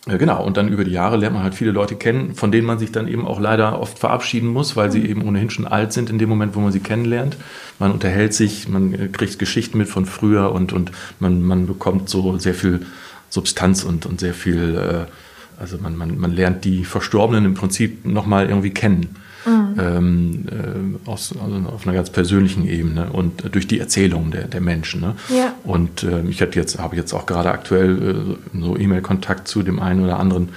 genau, 0.06 0.44
und 0.44 0.58
dann 0.58 0.70
über 0.70 0.84
die 0.84 0.92
Jahre 0.92 1.18
lernt 1.18 1.36
man 1.36 1.44
halt 1.44 1.56
viele 1.56 1.72
Leute 1.72 1.96
kennen, 1.96 2.34
von 2.34 2.52
denen 2.52 2.66
man 2.66 2.80
sich 2.80 2.92
dann 2.92 3.08
eben 3.08 3.28
auch 3.28 3.40
leider 3.40 3.80
oft 3.80 4.00
verabschieden 4.00 4.48
muss, 4.48 4.76
weil 4.76 4.92
sie 4.92 5.06
eben 5.06 5.22
ohnehin 5.24 5.50
schon 5.50 5.68
alt 5.68 5.94
sind 5.94 6.10
in 6.10 6.18
dem 6.18 6.30
Moment, 6.30 6.56
wo 6.56 6.60
man 6.60 6.72
sie 6.72 6.80
kennenlernt. 6.80 7.38
Man 7.80 7.92
unterhält 7.92 8.34
sich, 8.34 8.68
man 8.68 8.94
äh, 8.94 9.08
kriegt 9.10 9.40
Geschichten 9.40 9.78
mit 9.78 9.90
von 9.90 10.06
früher 10.06 10.52
und, 10.52 10.74
und 10.74 10.92
man, 11.20 11.44
man 11.44 11.68
bekommt 11.68 12.10
so 12.10 12.38
sehr 12.38 12.54
viel 12.54 12.86
Substanz 13.30 13.84
und, 13.84 14.06
und 14.06 14.20
sehr 14.20 14.34
viel, 14.34 14.76
äh, 14.76 15.62
also 15.62 15.78
man, 15.78 15.96
man, 15.96 16.18
man 16.18 16.32
lernt 16.32 16.66
die 16.66 16.86
Verstorbenen 16.86 17.46
im 17.46 17.54
Prinzip 17.54 18.06
nochmal 18.06 18.50
irgendwie 18.50 18.72
kennen. 18.72 19.16
Ähm, 19.78 20.46
äh, 20.50 21.10
aus, 21.10 21.34
also 21.44 21.70
auf 21.70 21.86
einer 21.86 21.96
ganz 21.96 22.10
persönlichen 22.10 22.68
Ebene 22.68 23.12
und 23.12 23.54
durch 23.54 23.68
die 23.68 23.80
Erzählung 23.80 24.32
der, 24.32 24.48
der 24.48 24.62
Menschen. 24.62 25.02
Ne? 25.02 25.16
Ja. 25.30 25.54
Und 25.64 26.04
äh, 26.04 26.22
ich 26.30 26.42
hatte 26.42 26.60
jetzt, 26.60 26.80
habe 26.80 26.96
jetzt 26.96 27.14
auch 27.14 27.26
gerade 27.26 27.52
aktuell 27.52 28.38
äh, 28.54 28.60
so 28.60 28.78
E-Mail-Kontakt 28.78 29.48
zu 29.48 29.64
dem 29.64 29.80
einen 29.80 30.04
oder 30.04 30.20
anderen, 30.20 30.50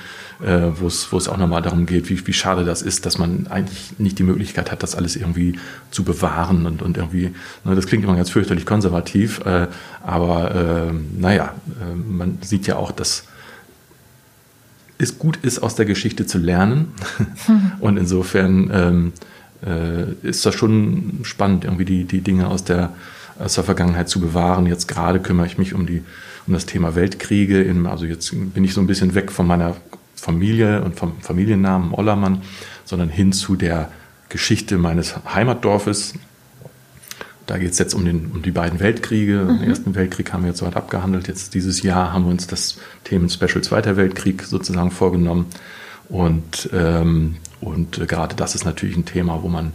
äh, 0.42 0.70
wo 0.74 0.86
es 0.86 1.12
wo 1.12 1.16
es 1.16 1.28
auch 1.28 1.36
nochmal 1.36 1.62
darum 1.62 1.86
geht, 1.86 2.10
wie, 2.10 2.26
wie 2.26 2.32
schade 2.32 2.64
das 2.64 2.82
ist, 2.82 3.06
dass 3.06 3.18
man 3.18 3.46
eigentlich 3.48 3.98
nicht 3.98 4.18
die 4.18 4.24
Möglichkeit 4.24 4.70
hat, 4.72 4.82
das 4.82 4.94
alles 4.94 5.16
irgendwie 5.16 5.58
zu 5.90 6.04
bewahren 6.04 6.66
und, 6.66 6.82
und 6.82 6.96
irgendwie, 6.96 7.30
ne, 7.64 7.74
das 7.74 7.86
klingt 7.86 8.04
immer 8.04 8.16
ganz 8.16 8.30
fürchterlich 8.30 8.66
konservativ, 8.66 9.40
äh, 9.44 9.68
aber 10.02 10.54
äh, 10.54 10.92
naja, 11.18 11.54
äh, 11.80 11.94
man 11.94 12.38
sieht 12.42 12.66
ja 12.66 12.76
auch, 12.76 12.90
dass 12.90 13.24
es 15.02 15.18
gut 15.18 15.38
ist, 15.42 15.60
aus 15.60 15.74
der 15.74 15.86
Geschichte 15.86 16.26
zu 16.26 16.38
lernen. 16.38 16.92
Und 17.80 17.96
insofern 17.96 18.70
ähm, 18.72 19.12
äh, 19.64 20.12
ist 20.26 20.44
das 20.46 20.54
schon 20.54 21.20
spannend, 21.22 21.64
irgendwie 21.64 21.84
die, 21.84 22.04
die 22.04 22.20
Dinge 22.20 22.48
aus 22.48 22.64
der, 22.64 22.92
aus 23.38 23.54
der 23.54 23.64
Vergangenheit 23.64 24.08
zu 24.08 24.20
bewahren. 24.20 24.66
Jetzt 24.66 24.88
gerade 24.88 25.20
kümmere 25.20 25.46
ich 25.46 25.58
mich 25.58 25.74
um, 25.74 25.86
die, 25.86 26.02
um 26.46 26.54
das 26.54 26.66
Thema 26.66 26.94
Weltkriege. 26.94 27.62
In, 27.62 27.86
also 27.86 28.04
jetzt 28.04 28.34
bin 28.54 28.64
ich 28.64 28.74
so 28.74 28.80
ein 28.80 28.86
bisschen 28.86 29.14
weg 29.14 29.30
von 29.30 29.46
meiner 29.46 29.76
Familie 30.14 30.82
und 30.82 30.96
vom 30.96 31.20
Familiennamen 31.20 31.92
Ollermann, 31.94 32.42
sondern 32.84 33.08
hin 33.08 33.32
zu 33.32 33.56
der 33.56 33.90
Geschichte 34.28 34.78
meines 34.78 35.16
Heimatdorfes. 35.34 36.14
Da 37.46 37.58
geht 37.58 37.72
es 37.72 37.78
jetzt 37.78 37.94
um, 37.94 38.04
den, 38.04 38.30
um 38.32 38.42
die 38.42 38.50
beiden 38.52 38.78
Weltkriege. 38.80 39.44
Den 39.44 39.62
Ersten 39.68 39.94
Weltkrieg 39.94 40.32
haben 40.32 40.42
wir 40.42 40.48
jetzt 40.50 40.58
soweit 40.60 40.76
abgehandelt. 40.76 41.28
Jetzt 41.28 41.54
dieses 41.54 41.82
Jahr 41.82 42.12
haben 42.12 42.24
wir 42.24 42.30
uns 42.30 42.46
das 42.46 42.78
Themen-Special 43.04 43.62
Zweiter 43.62 43.96
Weltkrieg 43.96 44.42
sozusagen 44.42 44.90
vorgenommen. 44.90 45.46
Und, 46.08 46.68
ähm, 46.72 47.36
und 47.60 47.98
äh, 47.98 48.06
gerade 48.06 48.36
das 48.36 48.54
ist 48.54 48.64
natürlich 48.64 48.96
ein 48.96 49.06
Thema, 49.06 49.42
wo 49.42 49.48
man 49.48 49.72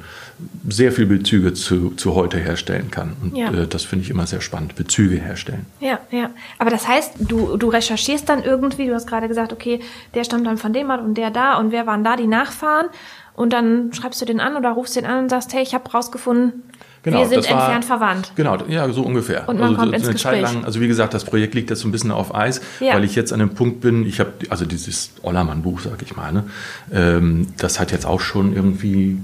sehr 0.69 0.91
viel 0.91 1.07
Bezüge 1.07 1.53
zu, 1.53 1.91
zu 1.91 2.13
heute 2.15 2.37
herstellen 2.37 2.91
kann. 2.91 3.13
Und 3.21 3.35
Ja. 3.35 3.51
äh, 3.51 3.67
das 3.67 3.83
finde 3.85 4.05
ich 4.05 4.11
immer 4.11 4.27
sehr 4.27 4.41
spannend, 4.41 4.75
Bezüge 4.75 5.17
herstellen. 5.17 5.65
Ja, 5.79 5.99
ja. 6.11 6.29
Aber 6.59 6.69
das 6.69 6.87
heißt, 6.87 7.13
du, 7.19 7.57
du 7.57 7.69
recherchierst 7.69 8.29
dann 8.29 8.43
irgendwie, 8.43 8.87
du 8.87 8.93
hast 8.93 9.07
gerade 9.07 9.27
gesagt, 9.27 9.51
okay, 9.51 9.79
der 10.13 10.23
stammt 10.23 10.45
dann 10.45 10.57
von 10.57 10.73
dem 10.73 10.89
und 10.89 11.15
der 11.15 11.31
da 11.31 11.57
und 11.57 11.71
wer 11.71 11.87
waren 11.87 12.03
da 12.03 12.15
die 12.15 12.27
Nachfahren? 12.27 12.87
Und 13.33 13.51
dann 13.53 13.91
schreibst 13.93 14.21
du 14.21 14.25
den 14.25 14.39
an 14.39 14.55
oder 14.57 14.71
rufst 14.71 14.95
den 14.95 15.05
an 15.05 15.23
und 15.23 15.29
sagst, 15.29 15.53
hey, 15.53 15.63
ich 15.63 15.73
habe 15.73 15.89
rausgefunden, 15.89 16.63
wir 17.03 17.11
sind 17.13 17.21
Genau, 17.29 17.35
das 17.41 17.49
war- 17.51 17.59
entfernt 17.61 17.85
verwandt. 17.85 18.31
Genau, 18.35 18.57
ja, 18.67 18.89
so 18.91 19.01
ungefähr. 19.03 19.47
Und 19.47 19.59
man 19.59 19.69
also 19.69 19.75
kommt 19.77 19.89
so 19.91 19.95
ins 19.95 20.07
eine 20.07 20.15
Zeit 20.17 20.33
Gespräch. 20.41 20.53
lang, 20.55 20.65
also 20.65 20.81
wie 20.81 20.87
gesagt, 20.87 21.13
das 21.13 21.23
Projekt 21.25 21.53
liegt 21.53 21.69
jetzt 21.69 21.79
so 21.81 21.87
ein 21.87 21.91
bisschen 21.91 22.11
auf 22.11 22.35
Eis, 22.35 22.61
Ja. 22.79 22.95
weil 22.95 23.03
ich 23.03 23.15
jetzt 23.15 23.31
an 23.33 23.39
dem 23.39 23.51
Punkt 23.51 23.81
bin, 23.81 24.05
ich 24.05 24.19
habe, 24.19 24.31
also 24.49 24.65
dieses 24.65 25.11
Ollermann-Buch, 25.23 25.79
sag 25.81 26.01
ich 26.01 26.15
mal, 26.15 26.31
ne, 26.33 26.43
ähm, 26.91 27.47
das 27.57 27.79
hat 27.79 27.91
jetzt 27.91 28.05
auch 28.05 28.19
schon 28.21 28.53
irgendwie 28.55 29.17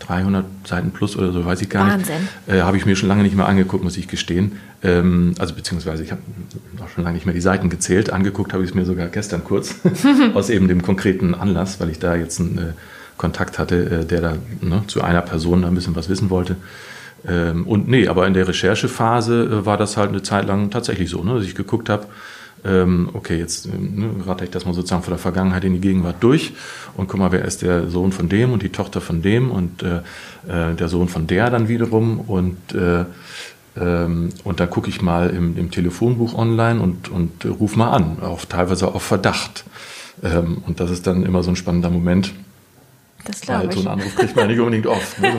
300 0.00 0.44
Seiten 0.66 0.90
plus 0.90 1.16
oder 1.16 1.32
so, 1.32 1.46
weiß 1.46 1.62
ich 1.62 1.70
gar 1.70 1.88
Wahnsinn. 1.88 2.14
nicht. 2.46 2.56
Äh, 2.56 2.62
habe 2.62 2.76
ich 2.76 2.84
mir 2.84 2.94
schon 2.94 3.08
lange 3.08 3.22
nicht 3.22 3.36
mehr 3.36 3.46
angeguckt, 3.48 3.82
muss 3.82 3.96
ich 3.96 4.06
gestehen. 4.08 4.52
Ähm, 4.82 5.34
also 5.38 5.54
beziehungsweise 5.54 6.02
ich 6.02 6.10
habe 6.10 6.20
auch 6.84 6.88
schon 6.90 7.04
lange 7.04 7.14
nicht 7.14 7.24
mehr 7.24 7.34
die 7.34 7.40
Seiten 7.40 7.70
gezählt. 7.70 8.10
Angeguckt 8.10 8.52
habe 8.52 8.62
ich 8.64 8.70
es 8.70 8.74
mir 8.74 8.84
sogar 8.84 9.06
gestern 9.06 9.44
kurz, 9.44 9.76
aus 10.34 10.50
eben 10.50 10.68
dem 10.68 10.82
konkreten 10.82 11.34
Anlass, 11.34 11.80
weil 11.80 11.88
ich 11.88 11.98
da 12.00 12.16
jetzt 12.16 12.38
einen 12.38 12.58
äh, 12.58 12.72
Kontakt 13.16 13.58
hatte, 13.58 14.00
äh, 14.02 14.04
der 14.04 14.20
da 14.20 14.34
ne, 14.60 14.82
zu 14.88 15.00
einer 15.02 15.22
Person 15.22 15.62
da 15.62 15.68
ein 15.68 15.74
bisschen 15.74 15.96
was 15.96 16.10
wissen 16.10 16.28
wollte. 16.28 16.56
Ähm, 17.26 17.66
und 17.66 17.88
nee, 17.88 18.08
aber 18.08 18.26
in 18.26 18.34
der 18.34 18.46
Recherchephase 18.46 19.44
äh, 19.44 19.66
war 19.66 19.76
das 19.76 19.96
halt 19.96 20.10
eine 20.10 20.22
Zeit 20.22 20.46
lang 20.46 20.70
tatsächlich 20.70 21.10
so, 21.10 21.22
ne, 21.24 21.34
dass 21.34 21.44
ich 21.44 21.54
geguckt 21.54 21.88
habe, 21.88 22.06
ähm, 22.64 23.10
okay, 23.12 23.38
jetzt 23.38 23.66
ähm, 23.66 23.94
ne, 23.94 24.26
rate 24.26 24.44
ich 24.44 24.50
das 24.50 24.64
mal 24.64 24.74
sozusagen 24.74 25.02
von 25.02 25.12
der 25.12 25.18
Vergangenheit 25.18 25.64
in 25.64 25.74
die 25.74 25.80
Gegenwart 25.80 26.16
durch 26.20 26.52
und 26.96 27.08
guck 27.08 27.20
mal, 27.20 27.32
wer 27.32 27.44
ist 27.44 27.62
der 27.62 27.88
Sohn 27.88 28.12
von 28.12 28.28
dem 28.28 28.52
und 28.52 28.62
die 28.62 28.70
Tochter 28.70 29.00
von 29.00 29.22
dem 29.22 29.50
und 29.50 29.82
äh, 29.82 29.98
äh, 30.48 30.74
der 30.74 30.88
Sohn 30.88 31.08
von 31.08 31.26
der 31.26 31.50
dann 31.50 31.68
wiederum 31.68 32.20
und 32.20 32.74
äh, 32.74 33.04
ähm, 33.76 34.30
und 34.44 34.60
dann 34.60 34.70
gucke 34.70 34.88
ich 34.88 35.02
mal 35.02 35.30
im, 35.30 35.56
im 35.56 35.70
Telefonbuch 35.70 36.34
online 36.34 36.80
und, 36.80 37.08
und 37.08 37.44
äh, 37.44 37.48
ruf 37.48 37.76
mal 37.76 37.90
an, 37.90 38.18
auch 38.22 38.44
teilweise 38.44 38.94
auf 38.94 39.02
Verdacht. 39.02 39.64
Ähm, 40.22 40.58
und 40.66 40.80
das 40.80 40.90
ist 40.90 41.06
dann 41.06 41.24
immer 41.24 41.42
so 41.42 41.50
ein 41.50 41.56
spannender 41.56 41.90
Moment. 41.90 42.32
Das 43.24 43.40
glaube 43.40 43.68
ich. 43.68 43.72
so 43.72 43.80
einen 43.80 44.00
Anruf 44.00 44.14
kriegt 44.16 44.36
man 44.36 44.48
nicht 44.48 44.58
unbedingt 44.58 44.86
oft. 44.86 45.18
Ne? 45.20 45.32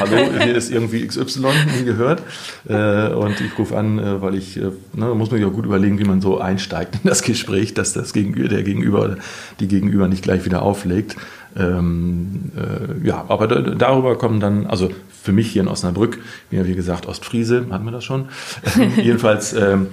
Hallo, 0.00 0.16
hier 0.42 0.56
ist 0.56 0.70
irgendwie 0.70 1.06
XY, 1.06 1.46
nie 1.78 1.84
gehört. 1.84 2.22
Äh, 2.68 3.12
und 3.12 3.40
ich 3.40 3.56
rufe 3.58 3.76
an, 3.76 3.98
äh, 3.98 4.20
weil 4.20 4.34
ich, 4.34 4.56
äh, 4.56 4.70
ne, 4.92 5.14
muss 5.14 5.30
man 5.30 5.38
sich 5.38 5.44
auch 5.44 5.52
gut 5.52 5.64
überlegen, 5.64 5.98
wie 5.98 6.04
man 6.04 6.20
so 6.20 6.38
einsteigt 6.38 6.96
in 7.02 7.08
das 7.08 7.22
Gespräch, 7.22 7.74
dass 7.74 7.92
das 7.92 8.12
Gegenüber, 8.12 8.48
der 8.48 8.62
Gegenüber 8.62 9.04
oder 9.04 9.16
die 9.60 9.68
Gegenüber 9.68 10.08
nicht 10.08 10.22
gleich 10.22 10.44
wieder 10.44 10.62
auflegt. 10.62 11.16
Ähm, 11.56 12.50
äh, 12.56 13.06
ja, 13.06 13.24
aber 13.28 13.46
da, 13.46 13.60
darüber 13.60 14.18
kommen 14.18 14.40
dann, 14.40 14.66
also 14.66 14.90
für 15.22 15.32
mich 15.32 15.50
hier 15.50 15.62
in 15.62 15.68
Osnabrück, 15.68 16.18
ja 16.50 16.66
wie 16.66 16.74
gesagt 16.74 17.06
Ostfriese, 17.06 17.66
hatten 17.70 17.84
wir 17.84 17.92
das 17.92 18.04
schon. 18.04 18.28
Jedenfalls 18.96 19.52
ähm, 19.52 19.88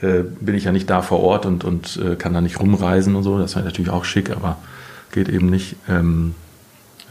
äh, 0.00 0.22
bin 0.40 0.54
ich 0.54 0.64
ja 0.64 0.72
nicht 0.72 0.90
da 0.90 1.00
vor 1.00 1.20
Ort 1.20 1.46
und, 1.46 1.64
und 1.64 1.98
kann 2.18 2.34
da 2.34 2.40
nicht 2.40 2.60
rumreisen 2.60 3.14
und 3.14 3.22
so. 3.22 3.38
Das 3.38 3.56
wäre 3.56 3.64
natürlich 3.64 3.90
auch 3.90 4.04
schick, 4.04 4.30
aber 4.30 4.58
geht 5.10 5.28
eben 5.28 5.48
nicht. 5.50 5.76
Ähm, 5.88 6.34
Äh, 6.34 6.41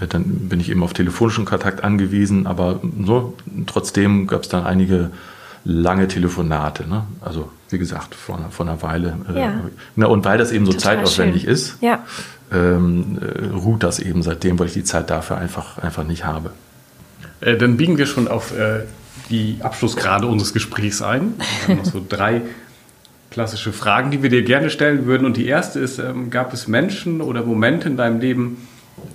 dann 0.07 0.23
bin 0.49 0.59
ich 0.59 0.69
eben 0.69 0.83
auf 0.83 0.93
telefonischen 0.93 1.45
Kontakt 1.45 1.83
angewiesen, 1.83 2.47
aber 2.47 2.81
so, 3.05 3.35
trotzdem 3.67 4.27
gab 4.27 4.43
es 4.43 4.49
dann 4.49 4.65
einige 4.65 5.11
lange 5.63 6.07
Telefonate. 6.07 6.87
Ne? 6.87 7.03
Also 7.21 7.51
wie 7.69 7.77
gesagt, 7.77 8.15
vor 8.15 8.37
einer, 8.37 8.49
vor 8.49 8.67
einer 8.67 8.81
Weile. 8.81 9.17
Äh, 9.33 9.39
ja. 9.39 9.49
Äh, 9.49 9.71
na, 9.95 10.07
und 10.07 10.25
weil 10.25 10.37
das 10.37 10.51
eben 10.51 10.65
so 10.65 10.71
Total 10.71 10.97
zeitaufwendig 10.97 11.43
schön. 11.43 11.53
ist, 11.53 11.77
ja. 11.81 12.03
ähm, 12.51 13.19
äh, 13.21 13.45
ruht 13.55 13.83
das 13.83 13.99
eben 13.99 14.23
seitdem, 14.23 14.59
weil 14.59 14.67
ich 14.67 14.73
die 14.73 14.83
Zeit 14.83 15.09
dafür 15.09 15.37
einfach, 15.37 15.77
einfach 15.77 16.03
nicht 16.03 16.25
habe. 16.25 16.51
Äh, 17.41 17.57
dann 17.57 17.77
biegen 17.77 17.97
wir 17.97 18.05
schon 18.05 18.27
auf 18.27 18.57
äh, 18.57 18.81
die 19.29 19.57
Abschlussgrade 19.61 20.27
unseres 20.27 20.53
Gesprächs 20.53 21.01
ein. 21.01 21.33
Wir 21.65 21.75
haben 21.75 21.83
noch 21.83 21.91
so 21.91 22.01
drei 22.07 22.41
klassische 23.29 23.71
Fragen, 23.71 24.11
die 24.11 24.21
wir 24.21 24.29
dir 24.29 24.43
gerne 24.43 24.69
stellen 24.69 25.05
würden. 25.05 25.25
Und 25.25 25.37
die 25.37 25.47
erste 25.47 25.79
ist, 25.79 25.99
ähm, 25.99 26.29
gab 26.29 26.53
es 26.53 26.67
Menschen 26.67 27.21
oder 27.21 27.43
Momente 27.43 27.87
in 27.87 27.97
deinem 27.97 28.19
Leben, 28.19 28.67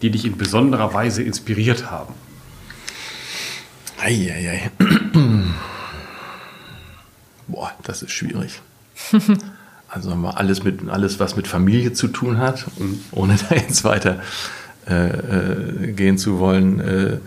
die 0.02 0.10
dich 0.10 0.24
in 0.24 0.36
besonderer 0.36 0.92
Weise 0.94 1.22
inspiriert 1.22 1.90
haben? 1.90 2.14
Eieiei. 3.98 4.70
Boah, 7.48 7.72
das 7.82 8.02
ist 8.02 8.12
schwierig. 8.12 8.60
also 9.88 10.10
alles, 10.10 10.64
mit, 10.64 10.88
alles, 10.88 11.20
was 11.20 11.36
mit 11.36 11.46
Familie 11.46 11.92
zu 11.92 12.08
tun 12.08 12.38
hat, 12.38 12.66
ohne 13.12 13.36
da 13.48 13.54
jetzt 13.54 13.84
weiter 13.84 14.20
äh, 14.88 15.08
äh, 15.08 15.92
gehen 15.92 16.18
zu 16.18 16.38
wollen, 16.38 16.80
äh, 16.80 17.18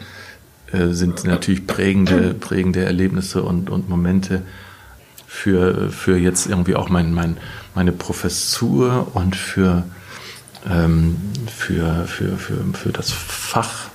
äh, 0.72 0.94
sind 0.94 1.26
natürlich 1.26 1.68
prägende, 1.68 2.34
prägende 2.34 2.86
Erlebnisse 2.86 3.44
und, 3.44 3.70
und 3.70 3.90
Momente 3.90 4.44
für, 5.28 5.90
für 5.92 6.18
jetzt 6.18 6.48
irgendwie 6.48 6.76
auch 6.76 6.90
mein, 6.90 7.14
mein, 7.14 7.38
meine 7.76 7.92
Professur 7.92 9.12
und 9.14 9.36
für, 9.36 9.84
für, 10.62 12.06
für, 12.06 12.38
für, 12.38 12.74
für 12.74 12.90
das 12.92 13.12
Fach 13.12 13.90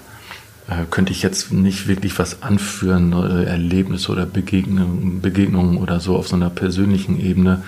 äh, 0.69 0.85
könnte 0.91 1.13
ich 1.13 1.23
jetzt 1.23 1.53
nicht 1.53 1.89
wirklich 1.89 2.19
was 2.19 2.43
anführen, 2.43 3.13
äh, 3.13 3.45
Erlebnisse 3.45 4.11
oder 4.11 4.25
Begegnungen, 4.25 5.21
Begegnungen 5.21 5.77
oder 5.77 6.01
so 6.01 6.17
auf 6.17 6.29
so 6.29 6.37
einer 6.37 6.51
persönlichen 6.51 7.21
Ebene. 7.21 7.63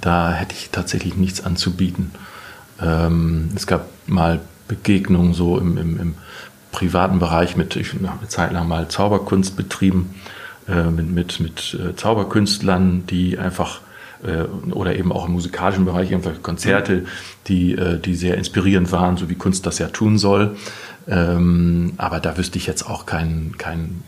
Da 0.00 0.32
hätte 0.32 0.54
ich 0.54 0.70
tatsächlich 0.70 1.16
nichts 1.16 1.44
anzubieten. 1.44 2.10
Ähm, 2.80 3.50
es 3.54 3.66
gab 3.68 3.86
mal 4.08 4.40
Begegnungen 4.66 5.34
so 5.34 5.58
im, 5.58 5.78
im, 5.78 6.00
im 6.00 6.14
privaten 6.72 7.20
Bereich 7.20 7.56
mit, 7.56 7.76
ich 7.76 7.92
habe 7.92 8.08
eine 8.08 8.28
Zeit 8.28 8.52
lang 8.52 8.66
mal 8.66 8.88
Zauberkunst 8.88 9.56
betrieben, 9.56 10.14
äh, 10.66 10.90
mit, 10.90 11.10
mit, 11.10 11.40
mit 11.40 11.78
Zauberkünstlern, 11.96 13.06
die 13.06 13.38
einfach 13.38 13.82
äh, 14.24 14.72
oder 14.72 14.96
eben 14.96 15.12
auch 15.12 15.26
im 15.26 15.32
musikalischen 15.32 15.84
Bereich 15.84 16.10
irgendwelche 16.10 16.40
Konzerte, 16.40 17.04
die, 17.48 17.72
äh, 17.72 17.98
die 17.98 18.14
sehr 18.14 18.36
inspirierend 18.36 18.92
waren, 18.92 19.16
so 19.16 19.28
wie 19.28 19.34
Kunst 19.34 19.66
das 19.66 19.78
ja 19.78 19.88
tun 19.88 20.18
soll. 20.18 20.56
Ähm, 21.08 21.94
aber 21.96 22.20
da 22.20 22.36
wüsste 22.36 22.58
ich 22.58 22.66
jetzt 22.66 22.88
auch 22.88 23.06
keinen, 23.06 23.56
keinen 23.58 24.04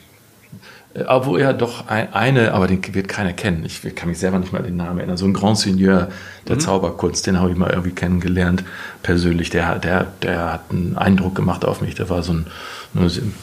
äh, 0.94 1.04
obwohl 1.06 1.40
ja 1.40 1.52
doch 1.52 1.88
eine, 1.88 2.52
aber 2.52 2.66
den 2.66 2.82
wird 2.94 3.08
keiner 3.08 3.32
kennen. 3.32 3.64
Ich 3.64 3.82
kann 3.94 4.08
mich 4.08 4.18
selber 4.18 4.38
nicht 4.38 4.52
mal 4.52 4.62
den 4.62 4.76
Namen 4.76 4.98
erinnern. 4.98 5.16
So 5.16 5.26
ein 5.26 5.32
Grand 5.32 5.58
Seigneur 5.58 6.08
der 6.48 6.56
mhm. 6.56 6.60
Zauberkunst, 6.60 7.26
den 7.26 7.40
habe 7.40 7.50
ich 7.50 7.56
mal 7.56 7.70
irgendwie 7.70 7.92
kennengelernt, 7.92 8.64
persönlich. 9.02 9.50
Der, 9.50 9.78
der, 9.78 10.06
der 10.22 10.52
hat 10.52 10.70
einen 10.70 10.96
Eindruck 10.96 11.34
gemacht 11.34 11.64
auf 11.64 11.80
mich. 11.80 11.94
Der 11.94 12.08
war 12.08 12.22
so 12.22 12.32
ein, 12.32 12.46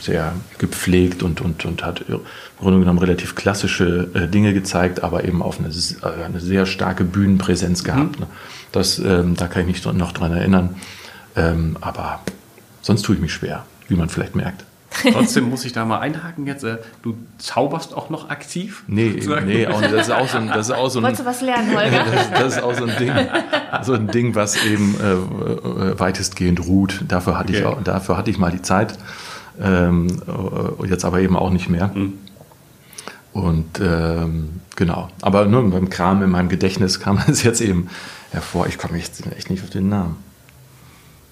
sehr 0.02 0.34
gepflegt 0.58 1.24
und, 1.24 1.42
und, 1.42 1.66
und 1.66 1.84
hat 1.84 2.06
im 2.08 2.22
Grunde 2.60 2.80
genommen 2.80 3.00
relativ 3.00 3.36
klassische 3.36 4.10
äh, 4.14 4.28
Dinge 4.28 4.54
gezeigt, 4.54 5.04
aber 5.04 5.26
eben 5.26 5.42
auf 5.42 5.60
eine, 5.60 5.70
äh, 5.70 6.24
eine 6.24 6.40
sehr 6.40 6.66
starke 6.66 7.04
Bühnenpräsenz 7.04 7.84
gehabt. 7.84 8.20
Mhm. 8.20 8.26
Das, 8.72 9.00
ähm, 9.00 9.36
da 9.36 9.48
kann 9.48 9.68
ich 9.68 9.68
mich 9.68 9.94
noch 9.94 10.12
dran 10.14 10.32
erinnern. 10.32 10.76
Ähm, 11.36 11.78
aber 11.82 12.22
Sonst 12.82 13.04
tue 13.04 13.16
ich 13.16 13.22
mich 13.22 13.34
schwer, 13.34 13.66
wie 13.88 13.96
man 13.96 14.10
vielleicht 14.10 14.36
merkt. 14.36 14.66
Trotzdem 15.14 15.50
muss 15.50 15.64
ich 15.64 15.72
da 15.72 15.86
mal 15.86 16.00
einhaken 16.00 16.46
jetzt. 16.46 16.66
Äh, 16.66 16.80
du 17.02 17.16
zauberst 17.38 17.94
auch 17.94 18.10
noch 18.10 18.30
aktiv? 18.30 18.84
Nee, 18.88 19.22
nee 19.46 19.66
auch 19.66 19.80
nicht. 19.80 19.94
Das 19.94 20.08
ist 20.08 20.14
auch 20.14 20.28
so 20.28 20.38
ein, 20.38 20.48
das 20.48 20.68
ist 20.68 20.76
auch 20.76 20.90
so 20.90 21.00
ein, 21.00 21.04
Wolltest 21.04 21.22
du 21.22 21.26
was 21.26 21.42
lernen, 21.42 21.70
Holger? 21.78 22.04
Das, 22.04 22.32
das, 22.32 22.58
ist 22.58 22.64
auch 22.64 22.74
so 22.74 22.86
ein 22.86 22.98
Ding, 22.98 23.14
so 23.84 23.94
ein 23.94 24.08
Ding, 24.08 24.36
was 24.36 24.66
eben 24.66 24.96
äh 25.00 26.00
weitestgehend 26.00 26.66
ruht. 26.66 27.06
Dafür 27.08 27.38
hatte, 27.38 27.54
okay. 27.54 27.60
ich 27.60 27.66
auch, 27.66 27.82
dafür 27.82 28.18
hatte 28.18 28.32
ich 28.32 28.38
mal 28.38 28.52
die 28.52 28.62
Zeit. 28.62 28.98
Ähm, 29.60 30.22
äh, 30.28 30.88
jetzt 30.88 31.06
aber 31.06 31.20
eben 31.20 31.36
auch 31.36 31.50
nicht 31.50 31.70
mehr. 31.70 31.92
Mhm. 31.94 32.14
Und 33.34 33.80
ähm, 33.82 34.62
genau. 34.76 35.10
Aber 35.22 35.46
nur 35.46 35.70
beim 35.70 35.90
Kram 35.90 36.22
in 36.24 36.30
meinem 36.30 36.50
Gedächtnis 36.50 37.00
kam 37.00 37.20
es 37.28 37.44
jetzt 37.44 37.62
eben 37.62 37.90
hervor. 38.32 38.68
Ich 38.68 38.78
komme 38.78 38.98
echt, 38.98 39.26
echt 39.38 39.50
nicht 39.50 39.64
auf 39.64 39.70
den 39.70 39.90
Namen. 39.90 40.18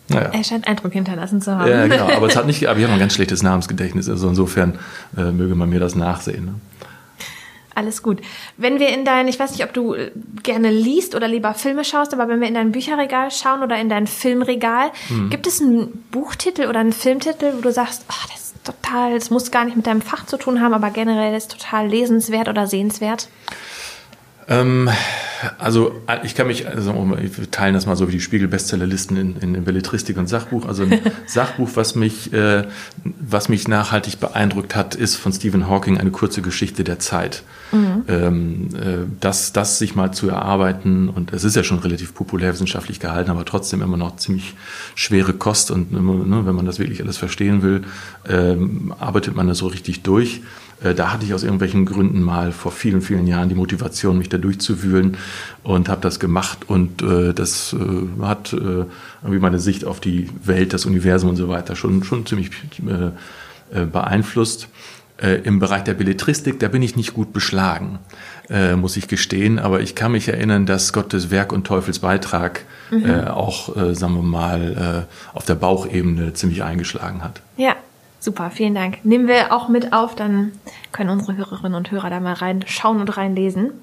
Naja. 0.09 0.30
Er 0.34 0.43
scheint 0.43 0.67
Eindruck 0.67 0.93
hinterlassen 0.93 1.41
zu 1.41 1.55
haben. 1.55 1.70
Ja, 1.70 1.88
genau. 1.88 2.09
Aber, 2.09 2.28
es 2.28 2.36
hat 2.36 2.47
nicht, 2.47 2.67
aber 2.67 2.80
ich 2.80 2.84
habe 2.84 2.93
ein 2.93 2.99
ganz 2.99 3.13
schlechtes 3.13 3.43
Namensgedächtnis. 3.43 4.09
Also 4.09 4.28
insofern 4.28 4.80
äh, 5.15 5.32
möge 5.32 5.55
man 5.55 5.70
mir 5.70 5.80
das 5.80 5.95
nachsehen. 5.95 6.45
Ne? 6.45 6.55
Alles 7.80 8.03
gut. 8.03 8.19
Wenn 8.57 8.77
wir 8.82 8.89
in 8.89 9.05
dein, 9.05 9.30
ich 9.30 9.39
weiß 9.39 9.51
nicht, 9.51 9.63
ob 9.63 9.71
du 9.71 9.95
gerne 10.43 10.69
liest 10.69 11.15
oder 11.15 11.30
lieber 11.30 11.53
Filme 11.53 11.86
schaust, 11.86 12.13
aber 12.13 12.27
wenn 12.27 12.41
wir 12.41 12.47
in 12.49 12.55
dein 12.55 12.73
Bücherregal 12.73 13.32
schauen 13.32 13.63
oder 13.63 13.80
in 13.80 13.88
dein 13.88 14.05
Filmregal, 14.05 14.91
hm. 15.07 15.30
gibt 15.30 15.47
es 15.47 15.61
einen 15.61 16.03
Buchtitel 16.11 16.67
oder 16.67 16.82
einen 16.82 16.91
Filmtitel, 16.91 17.53
wo 17.55 17.61
du 17.61 17.71
sagst, 17.71 18.03
oh, 18.09 18.27
das 18.34 18.51
ist 18.51 18.65
total, 18.65 19.13
das 19.13 19.30
muss 19.30 19.49
gar 19.49 19.63
nicht 19.63 19.77
mit 19.77 19.88
deinem 19.88 20.01
Fach 20.01 20.25
zu 20.25 20.36
tun 20.36 20.59
haben, 20.59 20.73
aber 20.73 20.89
generell 20.89 21.34
ist 21.34 21.51
total 21.51 21.88
lesenswert 21.88 22.49
oder 22.49 22.67
sehenswert? 22.67 23.30
Ähm, 24.50 24.89
also 25.58 25.93
ich 26.24 26.36
kann 26.36 26.47
mich, 26.47 26.68
also 26.68 26.93
wir 26.93 27.52
teilen 27.52 27.74
das 27.74 27.86
mal 27.86 27.95
so 27.95 28.08
wie 28.08 28.14
die 28.14 28.20
Spiegel-Bestsellerlisten 28.20 29.16
in, 29.16 29.38
in, 29.38 29.56
in 29.56 29.64
Belletristik 29.64 30.18
und 30.18 30.28
Sachbuch. 30.28 30.68
Also 30.68 30.84
ein 30.84 31.00
Sachbuch, 31.28 31.70
was 31.76 31.95
mich, 31.95 32.34
äh, 32.34 32.66
was 33.04 33.47
mich 33.47 33.68
nachhaltig 33.68 34.20
beeindruckt 34.20 34.76
hat, 34.76 34.95
ist 34.95 35.16
von 35.16 35.32
Stephen 35.32 35.70
Hawking 35.70 35.97
eine 35.97 36.12
kurze 36.12 36.41
Geschichte 36.41 36.84
der 36.84 37.00
Zeit. 37.00 37.43
Mhm. 37.72 38.04
Ähm, 38.08 38.70
äh, 38.76 39.08
das, 39.20 39.54
das 39.54 39.80
sich 39.80 39.95
mal 39.95 40.12
zu 40.12 40.28
erarbeiten 40.30 41.08
und 41.08 41.32
es 41.32 41.43
ist 41.43 41.56
ja 41.56 41.64
schon 41.64 41.80
relativ 41.80 42.14
populärwissenschaftlich 42.14 43.00
gehalten, 43.00 43.30
aber 43.30 43.45
trotzdem 43.45 43.82
immer 43.82 43.97
noch 43.97 44.18
ziemlich 44.18 44.56
schwere 44.95 45.34
Kost 45.34 45.72
und 45.72 45.91
ne, 45.91 46.45
wenn 46.45 46.56
man 46.56 46.66
das 46.66 46.80
wirklich 46.80 47.02
alles 47.02 47.18
verstehen 47.18 47.62
will, 47.62 47.84
ähm, 48.28 48.93
arbeitet 49.00 49.36
man 49.36 49.47
das 49.47 49.60
so 49.60 49.68
richtig 49.68 50.02
durch. 50.02 50.41
Äh, 50.84 50.93
da 50.93 51.11
hatte 51.11 51.25
ich 51.25 51.34
aus 51.34 51.43
irgendwelchen 51.43 51.86
Gründen 51.86 52.21
mal 52.21 52.51
vor 52.51 52.71
vielen, 52.71 53.01
vielen 53.01 53.27
Jahren 53.27 53.49
die 53.49 53.55
Motivation, 53.55 54.17
mich 54.17 54.30
da 54.30 54.38
durchzuwühlen 54.38 55.17
und 55.63 55.89
habe 55.89 56.01
das 56.01 56.19
gemacht 56.19 56.69
und 56.69 57.01
äh, 57.01 57.34
das 57.34 57.73
äh, 57.73 58.23
hat 58.23 58.53
äh, 58.53 58.86
irgendwie 59.21 59.39
meine 59.39 59.59
Sicht 59.59 59.86
auf 59.86 59.99
die 59.99 60.30
Welt, 60.43 60.73
das 60.73 60.86
Universum 60.86 61.32
und 61.32 61.36
so 61.36 61.49
weiter 61.49 61.75
schon, 61.75 62.03
schon 62.03 62.25
ziemlich 62.25 62.51
äh, 62.88 63.77
äh, 63.82 63.86
beeinflusst. 63.86 64.67
Im 65.43 65.59
Bereich 65.59 65.84
der 65.84 65.95
Belletristik, 65.95 66.61
da 66.61 66.69
bin 66.69 66.82
ich 66.82 66.95
nicht 66.95 67.13
gut 67.13 67.34
beschlagen, 67.34 67.99
muss 68.77 68.95
ich 68.95 69.09
gestehen, 69.09 69.59
aber 69.59 69.82
ich 69.82 69.93
kann 69.93 70.13
mich 70.13 70.30
erinnern, 70.30 70.65
dass 70.65 70.93
Gottes 70.93 71.30
Werk 71.30 71.51
und 71.51 71.67
Teufels 71.67 71.99
Beitrag 71.99 72.61
mhm. 72.89 73.27
auch, 73.27 73.75
sagen 73.93 74.15
wir 74.15 74.21
mal, 74.21 75.07
auf 75.34 75.43
der 75.43 75.55
Bauchebene 75.55 76.32
ziemlich 76.36 76.63
eingeschlagen 76.63 77.21
hat. 77.21 77.41
Ja, 77.57 77.75
Super, 78.20 78.51
vielen 78.51 78.76
Dank. 78.76 79.05
Nehmen 79.05 79.28
wir 79.28 79.53
auch 79.53 79.70
mit 79.70 79.93
auf, 79.93 80.15
dann 80.15 80.51
können 80.91 81.09
unsere 81.09 81.38
Hörerinnen 81.38 81.76
und 81.76 81.89
Hörer 81.89 82.09
da 82.09 82.20
mal 82.20 82.34
reinschauen 82.34 82.99
und 82.99 83.15
reinlesen. 83.15 83.74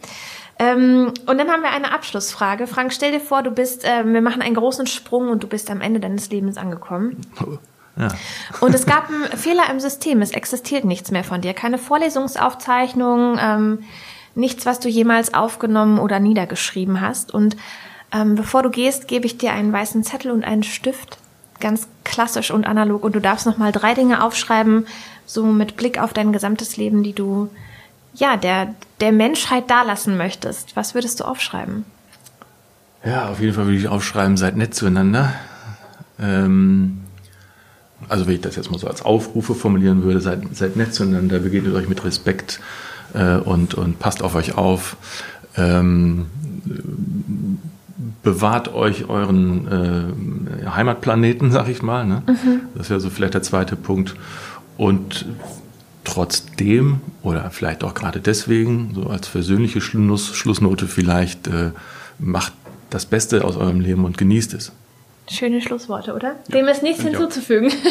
Ähm, 0.59 1.13
und 1.27 1.39
dann 1.39 1.49
haben 1.49 1.63
wir 1.63 1.71
eine 1.71 1.93
Abschlussfrage. 1.93 2.67
Frank, 2.67 2.93
stell 2.93 3.13
dir 3.13 3.21
vor, 3.21 3.43
du 3.43 3.51
bist, 3.51 3.85
äh, 3.85 4.05
wir 4.05 4.23
machen 4.23 4.43
einen 4.43 4.55
großen 4.55 4.87
Sprung 4.87 5.29
und 5.29 5.43
du 5.43 5.47
bist 5.47 5.71
am 5.71 5.81
Ende 5.81 6.01
deines 6.01 6.31
Lebens 6.31 6.57
angekommen. 6.57 7.21
Ja. 7.99 8.09
Und 8.61 8.75
es 8.75 8.85
gab 8.85 9.09
einen 9.09 9.25
Fehler 9.39 9.71
im 9.71 9.81
System. 9.81 10.21
Es 10.21 10.33
existiert 10.33 10.85
nichts 10.85 11.13
mehr 11.13 11.25
von 11.25 11.41
dir. 11.41 11.55
Keine 11.55 11.79
Vorlesungsaufzeichnung, 11.79 13.39
ähm, 13.41 13.85
nichts, 14.35 14.67
was 14.67 14.81
du 14.81 14.91
jemals 14.91 15.33
aufgenommen 15.33 15.99
oder 15.99 16.21
niedergeschrieben 16.21 17.01
hast. 17.01 17.33
Und 17.33 17.57
ähm, 18.13 18.35
bevor 18.35 18.63
du 18.63 18.69
gehst, 18.69 19.09
gebe 19.09 19.25
ich 19.25 19.39
dir 19.39 19.55
einen 19.55 19.73
weißen 19.73 20.03
Zettel 20.03 20.31
und 20.31 20.45
einen 20.45 20.63
Stift 20.63 21.17
ganz 21.61 21.89
klassisch 22.05 22.51
und 22.51 22.67
analog 22.67 23.05
und 23.05 23.15
du 23.15 23.21
darfst 23.21 23.47
noch 23.47 23.59
mal 23.59 23.73
drei 23.73 23.95
Dinge 23.95 24.23
aufschreiben, 24.23 24.87
so 25.27 25.45
mit 25.45 25.77
Blick 25.77 26.01
auf 26.01 26.13
dein 26.13 26.33
gesamtes 26.33 26.77
Leben, 26.77 27.03
die 27.03 27.13
du 27.13 27.51
ja 28.15 28.37
der 28.37 28.75
der 29.01 29.13
Menschheit 29.13 29.71
dalassen 29.71 30.17
möchtest. 30.17 30.77
Was 30.77 30.95
würdest 30.95 31.21
du 31.21 31.25
aufschreiben? 31.25 31.85
Ja, 33.05 33.29
auf 33.29 33.41
jeden 33.41 33.55
Fall 33.55 33.67
würde 33.67 33.79
ich 33.79 33.89
aufschreiben: 33.89 34.37
Seid 34.37 34.57
nett 34.57 34.75
zueinander. 34.75 35.33
Ähm, 36.19 37.03
also 38.09 38.27
wenn 38.27 38.35
ich 38.35 38.41
das 38.41 38.57
jetzt 38.57 38.71
mal 38.71 38.79
so 38.79 38.89
als 38.89 39.03
Aufrufe 39.03 39.55
formulieren 39.55 40.03
würde: 40.03 40.21
Seid, 40.21 40.43
seid 40.53 40.77
nett 40.77 40.95
zueinander, 40.95 41.39
begegnet 41.39 41.75
euch 41.75 41.89
mit 41.89 42.05
Respekt 42.05 42.61
äh, 43.15 43.37
und 43.37 43.75
und 43.75 43.99
passt 43.99 44.23
auf 44.23 44.35
euch 44.35 44.57
auf. 44.57 44.97
Ähm, 45.57 46.27
bewahrt 48.23 48.75
euch 48.75 49.09
euren 49.09 49.69
äh, 49.69 50.36
Heimatplaneten, 50.75 51.51
sag 51.53 51.69
ich 51.69 51.83
mal. 51.83 52.07
Ne? 52.07 52.23
Mhm. 52.27 52.61
Das 52.75 52.91
wäre 52.91 53.01
so 53.01 53.11
vielleicht 53.11 53.35
der 53.35 53.43
zweite 53.43 53.77
Punkt. 53.77 54.15
Und 54.77 55.27
trotzdem 56.05 57.01
oder 57.23 57.51
vielleicht 57.51 57.83
auch 57.85 57.95
gerade 57.95 58.21
deswegen, 58.21 58.93
so 58.95 59.09
als 59.09 59.29
persönliche 59.29 59.81
Schluss, 59.81 60.35
Schlussnote 60.35 60.87
vielleicht, 60.87 61.49
äh, 61.49 61.71
macht 62.19 62.53
das 62.91 63.07
Beste 63.07 63.45
aus 63.45 63.57
eurem 63.57 63.81
Leben 63.81 64.05
und 64.05 64.17
genießt 64.17 64.55
es. 64.55 64.73
Schöne 65.29 65.61
Schlussworte, 65.61 66.15
oder? 66.15 66.37
Ja, 66.49 66.59
Dem 66.59 66.69
ist 66.69 66.83
nichts 66.83 67.03
hinzuzufügen. 67.03 67.73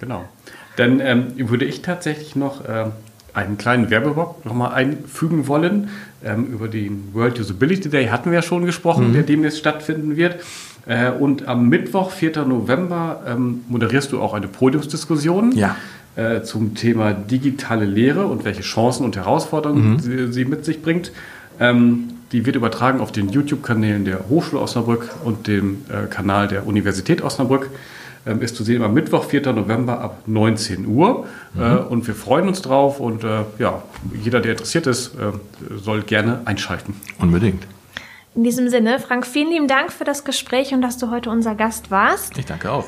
Genau. 0.00 0.28
Dann 0.76 1.00
ähm, 1.00 1.32
würde 1.36 1.64
ich 1.64 1.82
tatsächlich 1.82 2.36
noch 2.36 2.64
äh, 2.64 2.84
einen 3.34 3.58
kleinen 3.58 3.90
Werbeblock 3.90 4.44
nochmal 4.44 4.74
einfügen 4.74 5.48
wollen. 5.48 5.90
Ähm, 6.24 6.46
über 6.46 6.68
den 6.68 7.12
World 7.14 7.40
Usability 7.40 7.88
Day 7.88 8.06
hatten 8.06 8.30
wir 8.30 8.36
ja 8.36 8.42
schon 8.42 8.64
gesprochen, 8.64 9.08
mhm. 9.08 9.12
der 9.14 9.22
demnächst 9.24 9.58
stattfinden 9.58 10.16
wird. 10.16 10.36
Äh, 10.86 11.10
und 11.10 11.46
am 11.48 11.68
Mittwoch, 11.68 12.10
4. 12.10 12.44
November, 12.44 13.22
ähm, 13.26 13.62
moderierst 13.68 14.12
du 14.12 14.20
auch 14.20 14.34
eine 14.34 14.48
Podiumsdiskussion. 14.48 15.52
Ja. 15.52 15.76
Äh, 16.16 16.42
zum 16.42 16.74
Thema 16.74 17.12
digitale 17.12 17.84
Lehre 17.84 18.26
und 18.26 18.44
welche 18.44 18.62
Chancen 18.62 19.04
und 19.04 19.14
Herausforderungen 19.14 19.92
mhm. 19.92 19.98
sie, 20.00 20.32
sie, 20.32 20.44
mit 20.44 20.64
sich 20.64 20.82
bringt. 20.82 21.12
Ähm, 21.60 22.08
die 22.32 22.44
wird 22.44 22.56
übertragen 22.56 23.00
auf 23.00 23.12
den 23.12 23.28
YouTube-Kanälen 23.28 24.04
der 24.04 24.28
Hochschule 24.28 24.60
Osnabrück 24.60 25.10
und 25.24 25.46
dem 25.46 25.84
äh, 25.88 26.06
Kanal 26.08 26.48
der 26.48 26.66
Universität 26.66 27.22
Osnabrück. 27.22 27.70
Ähm, 28.26 28.42
ist 28.42 28.56
zu 28.56 28.64
sehen 28.64 28.82
am 28.82 28.94
Mittwoch, 28.94 29.24
4. 29.24 29.52
November 29.52 30.00
ab 30.00 30.22
19 30.26 30.86
Uhr. 30.86 31.26
Mhm. 31.54 31.62
Äh, 31.62 31.76
und 31.76 32.06
wir 32.08 32.16
freuen 32.16 32.48
uns 32.48 32.62
drauf 32.62 32.98
und 32.98 33.22
äh, 33.22 33.44
ja, 33.60 33.82
jeder, 34.22 34.40
der 34.40 34.52
interessiert 34.52 34.88
ist, 34.88 35.14
äh, 35.14 35.32
soll 35.76 36.02
gerne 36.02 36.40
einschalten. 36.46 36.94
Unbedingt. 37.20 37.62
In 38.38 38.44
diesem 38.44 38.68
Sinne, 38.68 39.00
Frank, 39.00 39.26
vielen 39.26 39.50
lieben 39.50 39.66
Dank 39.66 39.90
für 39.90 40.04
das 40.04 40.22
Gespräch 40.22 40.72
und 40.72 40.80
dass 40.80 40.96
du 40.96 41.10
heute 41.10 41.28
unser 41.28 41.56
Gast 41.56 41.90
warst. 41.90 42.38
Ich 42.38 42.46
danke 42.46 42.70
auch. 42.70 42.84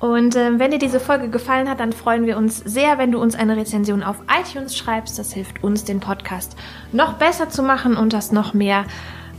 Und 0.00 0.34
äh, 0.34 0.58
wenn 0.58 0.70
dir 0.70 0.78
diese 0.78 0.98
Folge 0.98 1.28
gefallen 1.28 1.68
hat, 1.68 1.80
dann 1.80 1.92
freuen 1.92 2.24
wir 2.24 2.38
uns 2.38 2.56
sehr, 2.56 2.96
wenn 2.96 3.12
du 3.12 3.20
uns 3.20 3.34
eine 3.34 3.58
Rezension 3.58 4.02
auf 4.02 4.16
iTunes 4.40 4.74
schreibst. 4.74 5.18
Das 5.18 5.34
hilft 5.34 5.62
uns, 5.62 5.84
den 5.84 6.00
Podcast 6.00 6.56
noch 6.90 7.18
besser 7.18 7.50
zu 7.50 7.62
machen 7.62 7.98
und 7.98 8.14
dass 8.14 8.32
noch 8.32 8.54
mehr 8.54 8.86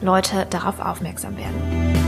Leute 0.04 0.46
darauf 0.52 0.80
aufmerksam 0.80 1.36
werden. 1.36 1.99